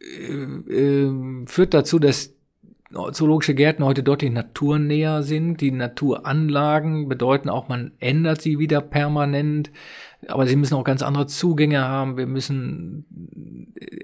äh, 0.00 0.04
äh, 0.04 1.46
führt 1.46 1.74
dazu, 1.74 1.98
dass 1.98 2.33
zoologische 3.12 3.54
Gärten 3.54 3.84
heute 3.84 4.02
deutlich 4.02 4.30
naturnäher 4.30 5.22
sind. 5.22 5.60
Die 5.60 5.70
Naturanlagen 5.70 7.08
bedeuten 7.08 7.48
auch, 7.48 7.68
man 7.68 7.92
ändert 8.00 8.40
sie 8.40 8.58
wieder 8.58 8.80
permanent. 8.80 9.70
Aber 10.28 10.46
sie 10.46 10.56
müssen 10.56 10.74
auch 10.74 10.84
ganz 10.84 11.02
andere 11.02 11.26
Zugänge 11.26 11.82
haben. 11.82 12.16
Wir 12.16 12.26
müssen 12.26 13.04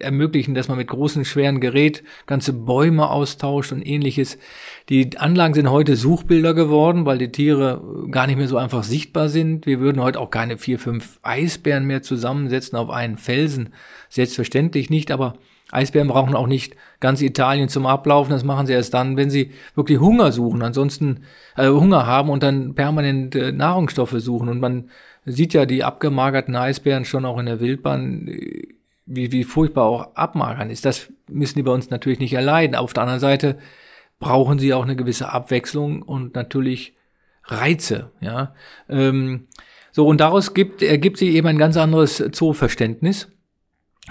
ermöglichen, 0.01 0.55
dass 0.55 0.69
man 0.69 0.79
mit 0.79 0.89
großen, 0.89 1.25
schweren 1.25 1.61
Gerät 1.61 2.03
ganze 2.27 2.53
Bäume 2.53 3.09
austauscht 3.11 3.73
und 3.73 3.83
ähnliches. 3.83 4.39
Die 4.89 5.17
Anlagen 5.17 5.55
sind 5.55 5.71
heute 5.71 5.97
Suchbilder 5.97 6.55
geworden, 6.55 7.07
weil 7.07 7.19
die 7.19 7.33
Tiere 7.33 7.83
gar 8.11 8.27
nicht 8.27 8.37
mehr 8.37 8.49
so 8.49 8.59
einfach 8.59 8.83
sichtbar 8.83 9.29
sind. 9.29 9.67
Wir 9.67 9.81
würden 9.81 10.03
heute 10.03 10.21
auch 10.21 10.31
keine 10.31 10.59
vier, 10.59 10.79
fünf 10.79 11.19
Eisbären 11.23 11.87
mehr 11.87 12.03
zusammensetzen 12.03 12.77
auf 12.77 12.91
einen 12.91 13.17
Felsen. 13.17 13.71
Selbstverständlich 14.09 14.91
nicht, 14.91 15.11
aber 15.11 15.35
Eisbären 15.73 16.09
brauchen 16.09 16.35
auch 16.35 16.47
nicht 16.47 16.77
ganz 16.99 17.23
Italien 17.23 17.69
zum 17.69 17.87
Ablaufen. 17.87 18.31
Das 18.33 18.45
machen 18.45 18.67
sie 18.67 18.73
erst 18.73 18.95
dann, 18.95 19.17
wenn 19.17 19.31
sie 19.31 19.53
wirklich 19.75 20.01
Hunger 20.01 20.33
suchen. 20.33 20.63
Ansonsten 20.63 21.25
äh, 21.57 21.69
Hunger 21.69 22.07
haben 22.07 22.31
und 22.31 22.43
dann 22.43 22.75
permanent 22.75 23.35
äh, 23.35 23.53
Nahrungsstoffe 23.53 24.17
suchen. 24.19 24.49
Und 24.49 24.61
man 24.61 24.91
sieht 25.25 25.55
ja 25.55 25.67
die 25.67 25.85
abgemagerten 25.85 26.57
Eisbären 26.57 27.05
schon 27.05 27.25
auch 27.25 27.39
in 27.39 27.47
der 27.47 27.61
Wildbahn, 27.61 28.29
äh, 28.29 28.69
wie, 29.07 29.33
wie 29.33 29.45
furchtbar 29.45 29.85
auch 29.85 30.15
abmagern 30.17 30.71
ist. 30.71 30.85
Das 30.85 31.13
müssen 31.29 31.59
die 31.59 31.63
bei 31.63 31.73
uns 31.73 31.91
natürlich 31.91 32.21
nicht 32.21 32.33
erleiden. 32.33 32.77
Auf 32.77 32.93
der 32.93 33.05
anderen 33.05 33.21
Seite 33.21 33.59
brauchen 34.19 34.59
sie 34.59 34.75
auch 34.75 34.85
eine 34.85 34.97
gewisse 34.97 35.33
Abwechslung 35.33 36.03
und 36.03 36.35
natürlich 36.35 36.95
Reize. 37.45 38.13
Ja, 38.21 38.55
ähm, 38.89 39.49
so 39.93 40.07
und 40.07 40.21
daraus 40.21 40.55
gibt 40.55 40.83
ergibt 40.83 41.17
sich 41.17 41.31
eben 41.31 41.49
ein 41.49 41.59
ganz 41.59 41.77
anderes 41.77 42.23
Zooverständnis 42.31 43.29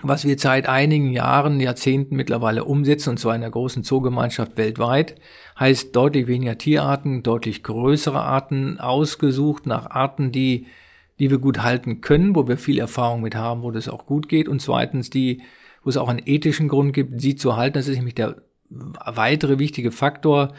was 0.04 0.26
wir 0.26 0.38
seit 0.38 0.68
einigen 0.68 1.12
Jahren, 1.12 1.60
Jahrzehnten 1.60 2.16
mittlerweile 2.16 2.64
umsetzen, 2.64 3.12
und 3.12 3.18
zwar 3.18 3.36
in 3.36 3.42
der 3.42 3.50
großen 3.50 3.84
Zoogemeinschaft 3.84 4.58
weltweit, 4.58 5.16
heißt 5.60 5.96
deutlich 5.96 6.28
weniger 6.28 6.58
Tierarten, 6.58 7.24
deutlich 7.24 7.64
größere 7.64 8.22
Arten, 8.22 8.80
ausgesucht 8.80 9.66
nach 9.66 9.90
Arten, 9.90 10.32
die, 10.32 10.68
die 11.20 11.30
wir 11.30 11.40
gut 11.40 11.62
halten 11.62 12.02
können, 12.02 12.36
wo 12.36 12.48
wir 12.48 12.58
viel 12.58 12.80
Erfahrung 12.80 13.22
mit 13.22 13.36
haben, 13.36 13.62
wo 13.64 13.72
das 13.72 13.90
auch 13.90 14.06
gut 14.06 14.30
geht, 14.30 14.48
und 14.48 14.62
zweitens 14.62 15.10
die, 15.10 15.42
wo 15.84 15.90
es 15.90 15.98
auch 15.98 16.10
einen 16.10 16.26
ethischen 16.26 16.68
Grund 16.68 16.94
gibt, 16.94 17.20
sie 17.22 17.36
zu 17.36 17.56
halten. 17.58 17.76
Das 17.76 17.88
ist 17.88 17.98
nämlich 17.98 18.16
der 18.16 18.38
weitere 18.70 19.60
wichtige 19.60 19.92
Faktor. 19.92 20.54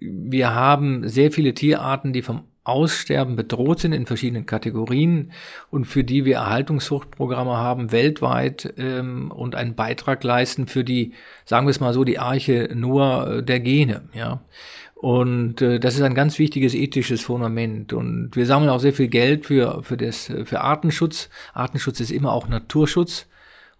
Wir 0.00 0.54
haben 0.54 1.08
sehr 1.08 1.30
viele 1.30 1.54
Tierarten, 1.54 2.12
die 2.12 2.22
vom 2.22 2.44
Aussterben 2.66 3.36
bedroht 3.36 3.80
sind 3.80 3.92
in 3.92 4.06
verschiedenen 4.06 4.44
Kategorien 4.44 5.32
und 5.70 5.84
für 5.84 6.02
die 6.02 6.24
wir 6.24 6.36
Erhaltungszuchtprogramme 6.36 7.56
haben 7.56 7.92
weltweit 7.92 8.74
ähm, 8.76 9.30
und 9.30 9.54
einen 9.54 9.74
Beitrag 9.74 10.24
leisten 10.24 10.66
für 10.66 10.82
die, 10.82 11.12
sagen 11.44 11.66
wir 11.66 11.70
es 11.70 11.80
mal 11.80 11.92
so, 11.92 12.02
die 12.02 12.18
Arche 12.18 12.70
nur 12.74 13.28
äh, 13.28 13.42
der 13.42 13.60
Gene, 13.60 14.08
ja. 14.12 14.40
Und 14.94 15.60
äh, 15.60 15.78
das 15.78 15.94
ist 15.94 16.02
ein 16.02 16.14
ganz 16.14 16.38
wichtiges 16.38 16.74
ethisches 16.74 17.20
Fundament. 17.20 17.92
Und 17.92 18.30
wir 18.34 18.46
sammeln 18.46 18.70
auch 18.70 18.80
sehr 18.80 18.94
viel 18.94 19.08
Geld 19.08 19.44
für, 19.44 19.82
für, 19.82 19.98
das, 19.98 20.32
für 20.44 20.62
Artenschutz. 20.62 21.28
Artenschutz 21.52 22.00
ist 22.00 22.10
immer 22.10 22.32
auch 22.32 22.48
Naturschutz 22.48 23.28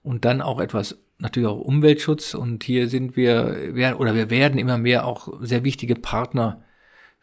und 0.03 0.27
dann 0.27 0.43
auch 0.43 0.61
etwas 0.61 0.99
natürlich 1.19 1.49
auch 1.49 1.59
Umweltschutz. 1.59 2.35
Und 2.35 2.65
hier 2.65 2.89
sind 2.89 3.17
wir, 3.17 3.75
wir 3.75 3.99
oder 3.99 4.15
wir 4.15 4.29
werden 4.29 4.59
immer 4.59 4.77
mehr 4.77 5.07
auch 5.07 5.29
sehr 5.41 5.65
wichtige 5.65 5.95
Partner 5.95 6.63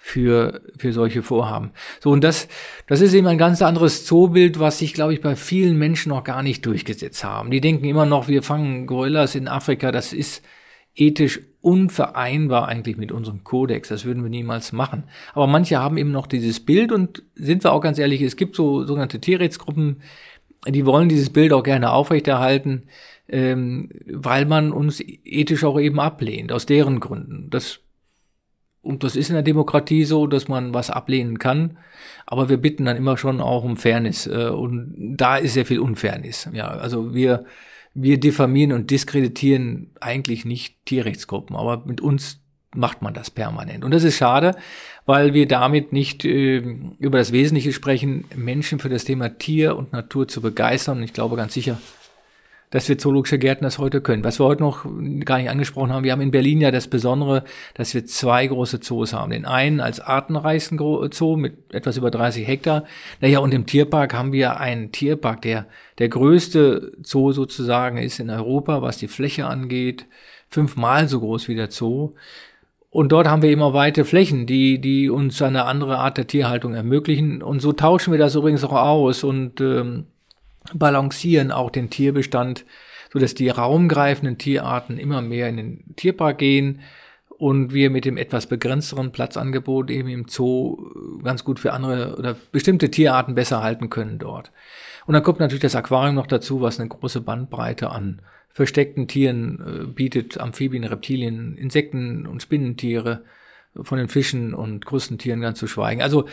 für, 0.05 0.61
für 0.77 0.91
solche 0.91 1.23
Vorhaben. 1.23 1.71
So, 2.01 2.11
und 2.11 2.25
das, 2.25 2.49
das 2.87 2.99
ist 2.99 3.13
eben 3.13 3.25
ein 3.25 3.37
ganz 3.37 3.61
anderes 3.61 4.05
Zoobild, 4.05 4.59
was 4.59 4.79
sich, 4.79 4.93
glaube 4.93 5.13
ich, 5.13 5.21
bei 5.21 5.37
vielen 5.37 5.77
Menschen 5.79 6.09
noch 6.09 6.25
gar 6.25 6.43
nicht 6.43 6.65
durchgesetzt 6.65 7.23
haben. 7.23 7.51
Die 7.51 7.61
denken 7.61 7.85
immer 7.85 8.05
noch, 8.05 8.27
wir 8.27 8.43
fangen 8.43 8.85
Gorillas 8.85 9.33
in 9.33 9.47
Afrika, 9.47 9.93
das 9.93 10.11
ist 10.11 10.43
ethisch 10.93 11.39
unvereinbar 11.61 12.67
eigentlich 12.67 12.97
mit 12.97 13.13
unserem 13.13 13.45
Kodex. 13.45 13.87
Das 13.87 14.03
würden 14.03 14.23
wir 14.23 14.29
niemals 14.29 14.73
machen. 14.73 15.05
Aber 15.33 15.47
manche 15.47 15.79
haben 15.79 15.95
eben 15.95 16.11
noch 16.11 16.27
dieses 16.27 16.59
Bild 16.59 16.91
und 16.91 17.23
sind 17.35 17.63
wir 17.63 17.71
auch 17.71 17.81
ganz 17.81 17.97
ehrlich, 17.97 18.21
es 18.21 18.35
gibt 18.35 18.57
so 18.57 18.83
sogenannte 18.83 19.21
Tierrechtsgruppen, 19.21 20.01
die 20.67 20.85
wollen 20.85 21.07
dieses 21.07 21.29
Bild 21.29 21.53
auch 21.53 21.63
gerne 21.63 21.93
aufrechterhalten, 21.93 22.83
ähm, 23.29 23.89
weil 24.05 24.45
man 24.45 24.73
uns 24.73 24.99
ethisch 24.99 25.63
auch 25.63 25.79
eben 25.79 26.01
ablehnt, 26.01 26.51
aus 26.51 26.65
deren 26.65 26.99
Gründen. 26.99 27.49
Das 27.49 27.79
und 28.83 29.03
das 29.03 29.15
ist 29.15 29.29
in 29.29 29.35
der 29.35 29.43
Demokratie 29.43 30.03
so, 30.03 30.27
dass 30.27 30.49
man 30.49 30.73
was 30.73 30.89
ablehnen 30.89 31.39
kann. 31.39 31.77
Aber 32.25 32.49
wir 32.49 32.57
bitten 32.57 32.85
dann 32.85 32.97
immer 32.97 33.17
schon 33.17 33.39
auch 33.39 33.63
um 33.63 33.77
Fairness. 33.77 34.27
Äh, 34.27 34.49
und 34.49 34.93
da 35.17 35.37
ist 35.37 35.53
sehr 35.53 35.65
viel 35.65 35.79
Unfairness. 35.79 36.49
Ja, 36.51 36.67
also 36.67 37.13
wir, 37.13 37.45
wir 37.93 38.19
diffamieren 38.19 38.73
und 38.73 38.91
diskreditieren 38.91 39.91
eigentlich 40.01 40.43
nicht 40.43 40.85
Tierrechtsgruppen. 40.85 41.55
Aber 41.55 41.83
mit 41.85 42.01
uns 42.01 42.41
macht 42.75 43.01
man 43.01 43.13
das 43.13 43.31
permanent. 43.31 43.85
Und 43.85 43.91
das 43.91 44.03
ist 44.03 44.17
schade, 44.17 44.55
weil 45.05 45.33
wir 45.33 45.47
damit 45.47 45.93
nicht 45.93 46.25
äh, 46.25 46.57
über 46.99 47.19
das 47.19 47.31
Wesentliche 47.31 47.71
sprechen, 47.71 48.25
Menschen 48.35 48.79
für 48.79 48.89
das 48.89 49.05
Thema 49.05 49.37
Tier 49.37 49.77
und 49.77 49.93
Natur 49.93 50.27
zu 50.27 50.41
begeistern. 50.41 50.97
Und 50.97 51.03
ich 51.03 51.13
glaube 51.13 51.37
ganz 51.37 51.53
sicher, 51.53 51.79
dass 52.73 52.89
wir 52.89 52.97
zoologische 52.97 53.37
Gärten 53.37 53.65
das 53.65 53.77
heute 53.77 54.01
können. 54.01 54.23
Was 54.23 54.39
wir 54.39 54.45
heute 54.45 54.63
noch 54.63 54.83
gar 55.25 55.37
nicht 55.37 55.51
angesprochen 55.51 55.93
haben, 55.93 56.03
wir 56.03 56.11
haben 56.11 56.21
in 56.21 56.31
Berlin 56.31 56.59
ja 56.59 56.71
das 56.71 56.87
Besondere, 56.87 57.43
dass 57.75 57.93
wir 57.93 58.07
zwei 58.07 58.47
große 58.47 58.79
Zoos 58.79 59.13
haben. 59.13 59.29
Den 59.29 59.45
einen 59.45 59.79
als 59.79 59.99
artenreichsten 59.99 60.79
Zoo 60.79 61.37
mit 61.37 61.71
etwas 61.71 61.97
über 61.97 62.09
30 62.09 62.47
Hektar. 62.47 62.85
Naja, 63.21 63.37
und 63.39 63.53
im 63.53 63.67
Tierpark 63.67 64.15
haben 64.15 64.31
wir 64.31 64.59
einen 64.59 64.91
Tierpark, 64.91 65.43
der 65.43 65.67
der 65.99 66.09
größte 66.09 66.93
Zoo 67.03 67.31
sozusagen 67.31 67.99
ist 67.99 68.19
in 68.19 68.31
Europa, 68.31 68.81
was 68.81 68.97
die 68.97 69.07
Fläche 69.07 69.45
angeht. 69.45 70.07
Fünfmal 70.49 71.07
so 71.07 71.19
groß 71.19 71.47
wie 71.49 71.55
der 71.55 71.69
Zoo. 71.69 72.15
Und 72.89 73.11
dort 73.11 73.27
haben 73.27 73.43
wir 73.43 73.51
immer 73.51 73.75
weite 73.75 74.03
Flächen, 74.03 74.47
die, 74.47 74.81
die 74.81 75.11
uns 75.11 75.39
eine 75.43 75.65
andere 75.65 75.99
Art 75.99 76.17
der 76.17 76.25
Tierhaltung 76.25 76.73
ermöglichen. 76.73 77.43
Und 77.43 77.59
so 77.59 77.71
tauschen 77.71 78.11
wir 78.11 78.19
das 78.19 78.33
übrigens 78.33 78.63
auch 78.63 78.73
aus. 78.73 79.23
Und 79.23 79.61
ähm, 79.61 80.07
balancieren 80.73 81.51
auch 81.51 81.69
den 81.69 81.89
Tierbestand, 81.89 82.65
so 83.11 83.19
dass 83.19 83.35
die 83.35 83.49
raumgreifenden 83.49 84.37
Tierarten 84.37 84.97
immer 84.97 85.21
mehr 85.21 85.49
in 85.49 85.57
den 85.57 85.95
Tierpark 85.95 86.37
gehen 86.37 86.81
und 87.29 87.73
wir 87.73 87.89
mit 87.89 88.05
dem 88.05 88.17
etwas 88.17 88.47
begrenzteren 88.47 89.11
Platzangebot 89.11 89.89
eben 89.91 90.09
im 90.09 90.27
Zoo 90.27 91.19
ganz 91.23 91.43
gut 91.43 91.59
für 91.59 91.73
andere 91.73 92.15
oder 92.17 92.35
bestimmte 92.51 92.89
Tierarten 92.89 93.35
besser 93.35 93.61
halten 93.61 93.89
können 93.89 94.19
dort. 94.19 94.51
Und 95.05 95.13
dann 95.13 95.23
kommt 95.23 95.39
natürlich 95.39 95.61
das 95.61 95.75
Aquarium 95.75 96.15
noch 96.15 96.27
dazu, 96.27 96.61
was 96.61 96.79
eine 96.79 96.89
große 96.89 97.21
Bandbreite 97.21 97.89
an 97.89 98.21
versteckten 98.49 99.07
Tieren 99.07 99.59
äh, 99.65 99.85
bietet, 99.87 100.39
Amphibien, 100.39 100.83
Reptilien, 100.83 101.57
Insekten 101.57 102.27
und 102.27 102.41
Spinnentiere, 102.41 103.23
von 103.81 103.97
den 103.97 104.07
Fischen 104.07 104.53
und 104.53 104.85
Krustentieren 104.85 105.41
ganz 105.41 105.59
zu 105.59 105.67
schweigen. 105.67 106.01
Also 106.01 106.25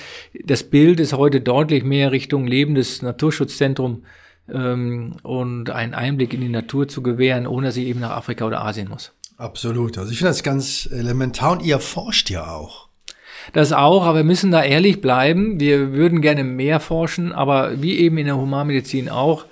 das 0.44 0.64
Bild 0.64 1.00
ist 1.00 1.12
heute 1.12 1.40
deutlich 1.40 1.84
mehr 1.84 2.12
Richtung 2.12 2.46
lebendes 2.46 3.02
Naturschutzzentrum 3.02 4.04
ähm, 4.52 5.16
und 5.22 5.70
einen 5.70 5.94
Einblick 5.94 6.34
in 6.34 6.40
die 6.40 6.48
Natur 6.48 6.88
zu 6.88 7.02
gewähren, 7.02 7.46
ohne 7.46 7.68
dass 7.68 7.76
ich 7.76 7.86
eben 7.86 8.00
nach 8.00 8.10
Afrika 8.10 8.46
oder 8.46 8.62
Asien 8.62 8.88
muss. 8.88 9.12
Absolut. 9.38 9.96
Also 9.96 10.10
ich 10.10 10.18
finde 10.18 10.30
das 10.30 10.42
ganz 10.42 10.88
elementar 10.92 11.52
und 11.52 11.62
ihr 11.62 11.78
forscht 11.78 12.28
ja 12.28 12.50
auch. 12.50 12.88
Das 13.54 13.72
auch, 13.72 14.04
aber 14.04 14.18
wir 14.18 14.24
müssen 14.24 14.50
da 14.50 14.62
ehrlich 14.62 15.00
bleiben. 15.00 15.58
Wir 15.58 15.92
würden 15.92 16.20
gerne 16.20 16.44
mehr 16.44 16.78
forschen, 16.78 17.32
aber 17.32 17.80
wie 17.80 17.98
eben 17.98 18.18
in 18.18 18.26
der 18.26 18.36
Humanmedizin 18.36 19.08
auch, 19.08 19.46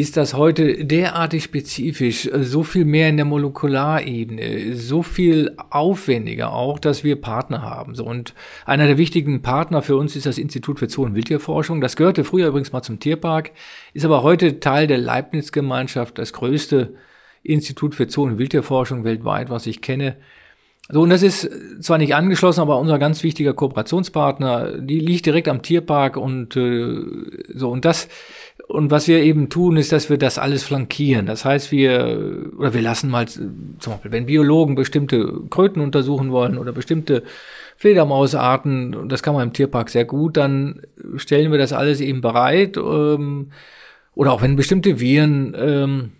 ist 0.00 0.16
das 0.16 0.32
heute 0.32 0.84
derartig 0.84 1.44
spezifisch, 1.44 2.26
äh, 2.26 2.42
so 2.42 2.62
viel 2.62 2.86
mehr 2.86 3.08
in 3.08 3.16
der 3.16 3.26
Molekularebene, 3.26 4.74
so 4.74 5.02
viel 5.02 5.54
aufwendiger 5.68 6.52
auch, 6.52 6.78
dass 6.78 7.04
wir 7.04 7.20
Partner 7.20 7.62
haben. 7.62 7.94
So, 7.94 8.04
und 8.04 8.34
einer 8.64 8.86
der 8.86 8.96
wichtigen 8.96 9.42
Partner 9.42 9.82
für 9.82 9.96
uns 9.96 10.16
ist 10.16 10.24
das 10.24 10.38
Institut 10.38 10.78
für 10.78 10.88
Zoo- 10.88 11.04
und 11.04 11.14
Wildtierforschung. 11.14 11.80
Das 11.82 11.96
gehörte 11.96 12.24
früher 12.24 12.48
übrigens 12.48 12.72
mal 12.72 12.82
zum 12.82 12.98
Tierpark, 12.98 13.52
ist 13.92 14.06
aber 14.06 14.22
heute 14.22 14.58
Teil 14.58 14.86
der 14.86 14.98
Leibniz-Gemeinschaft, 14.98 16.18
das 16.18 16.32
größte 16.32 16.94
Institut 17.42 17.94
für 17.94 18.08
Zoo- 18.08 18.24
und 18.24 18.38
Wildtierforschung 18.38 19.04
weltweit, 19.04 19.50
was 19.50 19.66
ich 19.66 19.82
kenne. 19.82 20.16
So, 20.92 21.02
und 21.02 21.10
das 21.10 21.22
ist 21.22 21.48
zwar 21.80 21.98
nicht 21.98 22.16
angeschlossen, 22.16 22.60
aber 22.60 22.80
unser 22.80 22.98
ganz 22.98 23.22
wichtiger 23.22 23.54
Kooperationspartner, 23.54 24.78
die 24.78 24.98
liegt 24.98 25.24
direkt 25.24 25.46
am 25.46 25.62
Tierpark 25.62 26.16
und 26.16 26.56
äh, 26.56 27.04
so, 27.54 27.70
und 27.70 27.84
das, 27.84 28.08
und 28.70 28.90
was 28.90 29.08
wir 29.08 29.22
eben 29.22 29.48
tun, 29.48 29.76
ist, 29.76 29.92
dass 29.92 30.10
wir 30.10 30.18
das 30.18 30.38
alles 30.38 30.62
flankieren. 30.62 31.26
Das 31.26 31.44
heißt, 31.44 31.72
wir, 31.72 32.50
oder 32.56 32.72
wir 32.72 32.82
lassen 32.82 33.10
mal, 33.10 33.26
zum 33.26 33.74
Beispiel, 33.78 34.12
wenn 34.12 34.26
Biologen 34.26 34.76
bestimmte 34.76 35.42
Kröten 35.50 35.80
untersuchen 35.80 36.30
wollen 36.30 36.56
oder 36.56 36.72
bestimmte 36.72 37.24
Fledermausarten, 37.76 39.08
das 39.08 39.22
kann 39.22 39.34
man 39.34 39.48
im 39.48 39.52
Tierpark 39.52 39.90
sehr 39.90 40.04
gut, 40.04 40.36
dann 40.36 40.82
stellen 41.16 41.50
wir 41.50 41.58
das 41.58 41.72
alles 41.72 42.00
eben 42.00 42.20
bereit. 42.20 42.76
Ähm, 42.76 43.50
oder 44.14 44.32
auch 44.32 44.42
wenn 44.42 44.56
bestimmte 44.56 45.00
Viren, 45.00 45.56
ähm, 45.58 46.12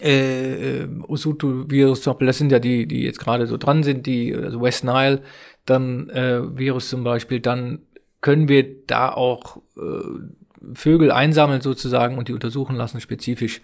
äh, 0.00 0.86
Usutu-Virus 1.08 2.02
zum 2.02 2.12
Beispiel, 2.12 2.26
das 2.26 2.38
sind 2.38 2.52
ja 2.52 2.58
die, 2.58 2.86
die 2.86 3.02
jetzt 3.02 3.18
gerade 3.18 3.46
so 3.46 3.56
dran 3.56 3.82
sind, 3.82 4.06
die 4.06 4.34
also 4.34 4.60
West 4.60 4.84
Nile, 4.84 5.22
dann 5.64 6.08
äh, 6.10 6.56
Virus 6.56 6.88
zum 6.88 7.04
Beispiel, 7.04 7.40
dann 7.40 7.80
können 8.20 8.48
wir 8.48 8.86
da 8.86 9.12
auch 9.12 9.58
äh, 9.76 10.37
Vögel 10.74 11.10
einsammeln 11.10 11.60
sozusagen 11.60 12.18
und 12.18 12.28
die 12.28 12.32
untersuchen 12.32 12.76
lassen 12.76 13.00
spezifisch, 13.00 13.60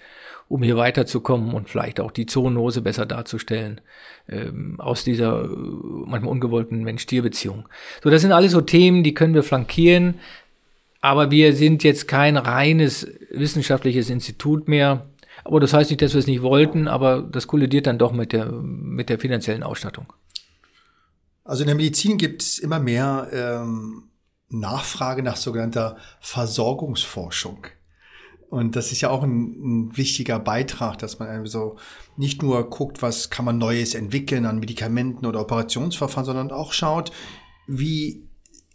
um 0.48 0.62
hier 0.62 0.76
weiterzukommen 0.76 1.54
und 1.54 1.68
vielleicht 1.68 2.00
auch 2.00 2.10
die 2.10 2.26
Zoonose 2.26 2.82
besser 2.82 3.06
darzustellen 3.06 3.80
ähm, 4.28 4.78
aus 4.78 5.04
dieser 5.04 5.44
äh, 5.44 5.48
manchmal 5.48 6.30
ungewollten 6.30 6.82
Mensch-Tier-Beziehung. 6.84 7.68
So, 8.02 8.10
das 8.10 8.22
sind 8.22 8.32
alles 8.32 8.52
so 8.52 8.60
Themen, 8.60 9.02
die 9.02 9.14
können 9.14 9.34
wir 9.34 9.42
flankieren, 9.42 10.14
aber 11.00 11.30
wir 11.30 11.54
sind 11.54 11.82
jetzt 11.84 12.08
kein 12.08 12.36
reines 12.36 13.08
wissenschaftliches 13.30 14.10
Institut 14.10 14.68
mehr, 14.68 15.06
aber 15.44 15.60
das 15.60 15.72
heißt 15.72 15.90
nicht, 15.90 16.02
dass 16.02 16.14
wir 16.14 16.20
es 16.20 16.26
nicht 16.26 16.42
wollten, 16.42 16.88
aber 16.88 17.22
das 17.22 17.46
kollidiert 17.46 17.86
dann 17.86 17.98
doch 17.98 18.12
mit 18.12 18.32
der, 18.32 18.50
mit 18.52 19.08
der 19.08 19.18
finanziellen 19.18 19.62
Ausstattung. 19.62 20.12
Also 21.44 21.62
in 21.62 21.66
der 21.66 21.76
Medizin 21.76 22.16
gibt 22.16 22.42
es 22.42 22.58
immer 22.58 22.80
mehr 22.80 23.28
ähm, 23.32 24.04
Nachfrage 24.60 25.22
nach 25.22 25.36
sogenannter 25.36 25.96
Versorgungsforschung. 26.20 27.66
Und 28.50 28.76
das 28.76 28.92
ist 28.92 29.00
ja 29.00 29.10
auch 29.10 29.22
ein, 29.22 29.88
ein, 29.88 29.96
wichtiger 29.96 30.38
Beitrag, 30.38 30.98
dass 30.98 31.18
man 31.18 31.28
also 31.28 31.76
nicht 32.16 32.42
nur 32.42 32.70
guckt, 32.70 33.02
was 33.02 33.30
kann 33.30 33.44
man 33.44 33.58
Neues 33.58 33.94
entwickeln 33.94 34.46
an 34.46 34.60
Medikamenten 34.60 35.26
oder 35.26 35.40
Operationsverfahren, 35.40 36.24
sondern 36.24 36.52
auch 36.52 36.72
schaut, 36.72 37.10
wie 37.66 38.28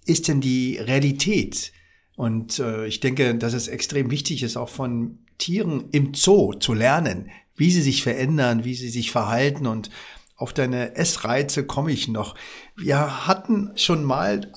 ist 0.06 0.28
denn 0.28 0.42
die 0.42 0.78
Realität? 0.78 1.72
Und 2.18 2.60
äh, 2.60 2.88
ich 2.88 3.00
denke, 3.00 3.36
dass 3.36 3.54
es 3.54 3.70
extrem 3.70 4.12
wichtig 4.12 4.44
ist, 4.44 4.58
auch 4.58 4.68
von 4.68 5.20
Tieren 5.38 5.86
im 5.92 6.14
Zoo 6.14 6.54
zu 6.54 6.74
lernen, 6.74 7.30
wie 7.56 7.72
sie 7.72 7.82
sich 7.82 8.04
verändern, 8.04 8.66
wie 8.66 8.76
sie 8.76 8.90
sich 8.90 9.12
verhalten 9.12 9.66
und 9.66 9.90
auf 10.36 10.54
deine 10.54 10.96
Essreize 10.96 11.66
komme 11.66 11.92
ich 11.92 12.08
noch. 12.08 12.36
Wir 12.76 13.28
hatten 13.28 13.72
schon 13.76 14.04
mal 14.04 14.50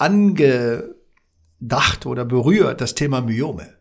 angedacht 1.62 2.06
oder 2.06 2.24
berührt 2.24 2.80
das 2.80 2.94
Thema 2.94 3.20
Myome. 3.20 3.74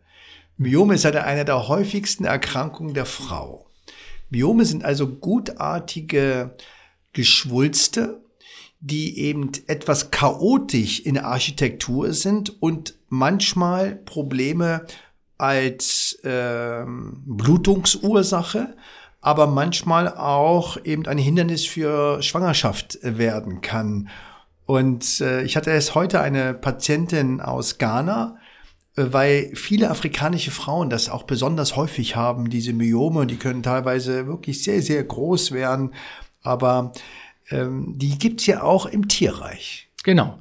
Myome 0.56 0.94
ist 0.94 1.06
eine, 1.06 1.44
der 1.44 1.68
häufigsten 1.68 2.24
Erkrankungen 2.24 2.94
der 2.94 3.06
Frau. 3.06 3.66
Myome 4.30 4.64
sind 4.64 4.84
also 4.84 5.08
gutartige 5.08 6.56
Geschwulste, 7.12 8.22
die 8.80 9.18
eben 9.18 9.50
etwas 9.66 10.10
chaotisch 10.10 11.00
in 11.00 11.14
der 11.14 11.26
Architektur 11.26 12.12
sind 12.12 12.62
und 12.62 12.94
manchmal 13.08 13.96
Probleme 13.96 14.86
als 15.38 16.18
ähm, 16.24 17.22
Blutungsursache, 17.26 18.76
aber 19.20 19.46
manchmal 19.46 20.08
auch 20.08 20.78
eben 20.84 21.06
ein 21.06 21.18
Hindernis 21.18 21.66
für 21.66 22.22
Schwangerschaft 22.22 22.98
werden 23.02 23.60
kann. 23.60 24.08
Und 24.66 25.20
äh, 25.20 25.42
ich 25.42 25.56
hatte 25.56 25.70
erst 25.70 25.94
heute 25.94 26.20
eine 26.20 26.54
Patientin 26.54 27.40
aus 27.40 27.78
Ghana, 27.78 28.38
äh, 28.96 29.04
weil 29.10 29.50
viele 29.54 29.90
afrikanische 29.90 30.50
Frauen 30.50 30.90
das 30.90 31.08
auch 31.08 31.24
besonders 31.24 31.76
häufig 31.76 32.16
haben, 32.16 32.50
diese 32.50 32.72
Myome, 32.72 33.26
die 33.26 33.36
können 33.36 33.62
teilweise 33.62 34.26
wirklich 34.26 34.62
sehr, 34.62 34.82
sehr 34.82 35.02
groß 35.02 35.52
werden, 35.52 35.94
aber 36.42 36.92
ähm, 37.50 37.94
die 37.96 38.18
gibt's 38.18 38.46
ja 38.46 38.62
auch 38.62 38.86
im 38.86 39.08
Tierreich. 39.08 39.88
Genau. 40.04 40.38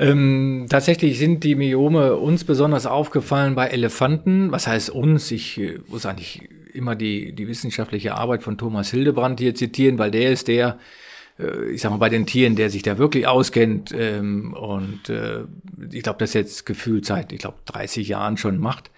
Ähm, 0.00 0.66
tatsächlich 0.68 1.18
sind 1.18 1.44
die 1.44 1.54
Myome 1.54 2.16
uns 2.16 2.44
besonders 2.44 2.84
aufgefallen 2.84 3.54
bei 3.54 3.68
Elefanten. 3.68 4.50
Was 4.50 4.66
heißt 4.66 4.90
uns? 4.90 5.30
Ich 5.30 5.58
äh, 5.58 5.78
muss 5.86 6.04
eigentlich 6.04 6.48
immer 6.72 6.96
die, 6.96 7.32
die 7.32 7.46
wissenschaftliche 7.46 8.16
Arbeit 8.16 8.42
von 8.42 8.58
Thomas 8.58 8.90
Hildebrand 8.90 9.38
hier 9.38 9.54
zitieren, 9.54 9.98
weil 9.98 10.10
der 10.10 10.32
ist 10.32 10.48
der, 10.48 10.78
ich 11.36 11.80
sag 11.80 11.90
mal, 11.90 11.96
bei 11.96 12.08
den 12.08 12.26
Tieren, 12.26 12.54
der 12.54 12.70
sich 12.70 12.82
da 12.82 12.98
wirklich 12.98 13.26
auskennt 13.26 13.92
ähm, 13.92 14.54
und 14.54 15.08
äh, 15.08 15.44
ich 15.90 16.02
glaube, 16.02 16.18
das 16.20 16.32
jetzt 16.32 16.64
gefühlt 16.64 17.04
seit, 17.04 17.32
ich 17.32 17.40
glaube, 17.40 17.58
30 17.66 18.06
Jahren 18.06 18.36
schon 18.36 18.58
macht. 18.58 18.90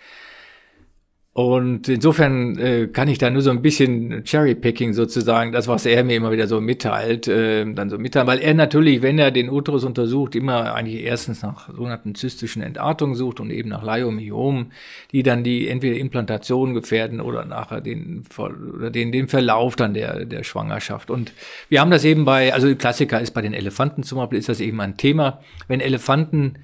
Und 1.36 1.86
insofern 1.90 2.58
äh, 2.58 2.86
kann 2.86 3.08
ich 3.08 3.18
da 3.18 3.28
nur 3.28 3.42
so 3.42 3.50
ein 3.50 3.60
bisschen 3.60 4.24
Cherrypicking 4.24 4.94
sozusagen, 4.94 5.52
das, 5.52 5.68
was 5.68 5.84
er 5.84 6.02
mir 6.02 6.16
immer 6.16 6.32
wieder 6.32 6.46
so 6.46 6.62
mitteilt, 6.62 7.28
äh, 7.28 7.70
dann 7.74 7.90
so 7.90 7.98
mitteilen, 7.98 8.26
weil 8.26 8.38
er 8.38 8.54
natürlich, 8.54 9.02
wenn 9.02 9.18
er 9.18 9.30
den 9.30 9.50
Uterus 9.50 9.84
untersucht, 9.84 10.34
immer 10.34 10.74
eigentlich 10.74 11.04
erstens 11.04 11.42
nach 11.42 11.68
sogenannten 11.68 12.14
zystischen 12.14 12.62
Entartungen 12.62 13.14
sucht 13.14 13.38
und 13.38 13.50
eben 13.50 13.68
nach 13.68 13.82
Leiomyomen, 13.82 14.72
die 15.12 15.22
dann 15.22 15.44
die 15.44 15.68
entweder 15.68 15.98
Implantation 15.98 16.72
gefährden 16.72 17.20
oder 17.20 17.44
nachher 17.44 17.82
den, 17.82 18.24
oder 18.38 18.90
den, 18.90 19.12
den 19.12 19.28
Verlauf 19.28 19.76
dann 19.76 19.92
der, 19.92 20.24
der 20.24 20.42
Schwangerschaft. 20.42 21.10
Und 21.10 21.34
wir 21.68 21.82
haben 21.82 21.90
das 21.90 22.06
eben 22.06 22.24
bei, 22.24 22.54
also 22.54 22.74
Klassiker 22.76 23.20
ist 23.20 23.32
bei 23.32 23.42
den 23.42 23.52
Elefanten 23.52 24.04
zum 24.04 24.16
Beispiel, 24.16 24.38
ist 24.38 24.48
das 24.48 24.60
eben 24.60 24.80
ein 24.80 24.96
Thema, 24.96 25.42
wenn 25.68 25.80
Elefanten 25.80 26.54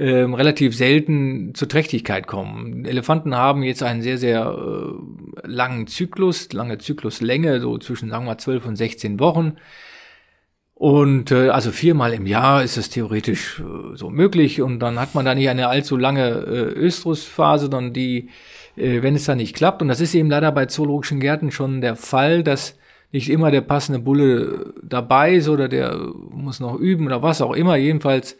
ähm, 0.00 0.32
relativ 0.32 0.74
selten 0.74 1.54
zur 1.54 1.68
Trächtigkeit 1.68 2.26
kommen. 2.26 2.86
Elefanten 2.86 3.36
haben 3.36 3.62
jetzt 3.62 3.82
einen 3.82 4.00
sehr, 4.00 4.16
sehr 4.16 4.46
äh, 4.46 5.46
langen 5.46 5.86
Zyklus, 5.88 6.50
lange 6.54 6.78
Zykluslänge, 6.78 7.60
so 7.60 7.76
zwischen, 7.76 8.08
sagen 8.08 8.24
wir 8.24 8.30
mal, 8.30 8.38
12 8.38 8.64
und 8.64 8.76
16 8.76 9.20
Wochen. 9.20 9.56
Und 10.72 11.30
äh, 11.32 11.50
also 11.50 11.70
viermal 11.70 12.14
im 12.14 12.26
Jahr 12.26 12.62
ist 12.62 12.78
es 12.78 12.88
theoretisch 12.88 13.60
äh, 13.60 13.94
so 13.94 14.08
möglich. 14.08 14.62
Und 14.62 14.78
dann 14.80 14.98
hat 14.98 15.14
man 15.14 15.26
da 15.26 15.34
nicht 15.34 15.50
eine 15.50 15.68
allzu 15.68 15.98
lange 15.98 16.30
äh, 16.30 16.78
Östrusphase, 16.78 17.64
sondern 17.64 17.92
die, 17.92 18.30
äh, 18.76 19.02
wenn 19.02 19.14
es 19.14 19.26
dann 19.26 19.36
nicht 19.36 19.54
klappt. 19.54 19.82
Und 19.82 19.88
das 19.88 20.00
ist 20.00 20.14
eben 20.14 20.30
leider 20.30 20.50
bei 20.50 20.64
zoologischen 20.64 21.20
Gärten 21.20 21.50
schon 21.50 21.82
der 21.82 21.96
Fall, 21.96 22.42
dass 22.42 22.78
nicht 23.12 23.28
immer 23.28 23.50
der 23.50 23.60
passende 23.60 23.98
Bulle 23.98 24.72
dabei 24.82 25.34
ist 25.34 25.48
oder 25.50 25.68
der 25.68 25.94
muss 26.30 26.58
noch 26.58 26.76
üben 26.76 27.04
oder 27.04 27.22
was 27.22 27.42
auch 27.42 27.52
immer. 27.52 27.76
Jedenfalls 27.76 28.38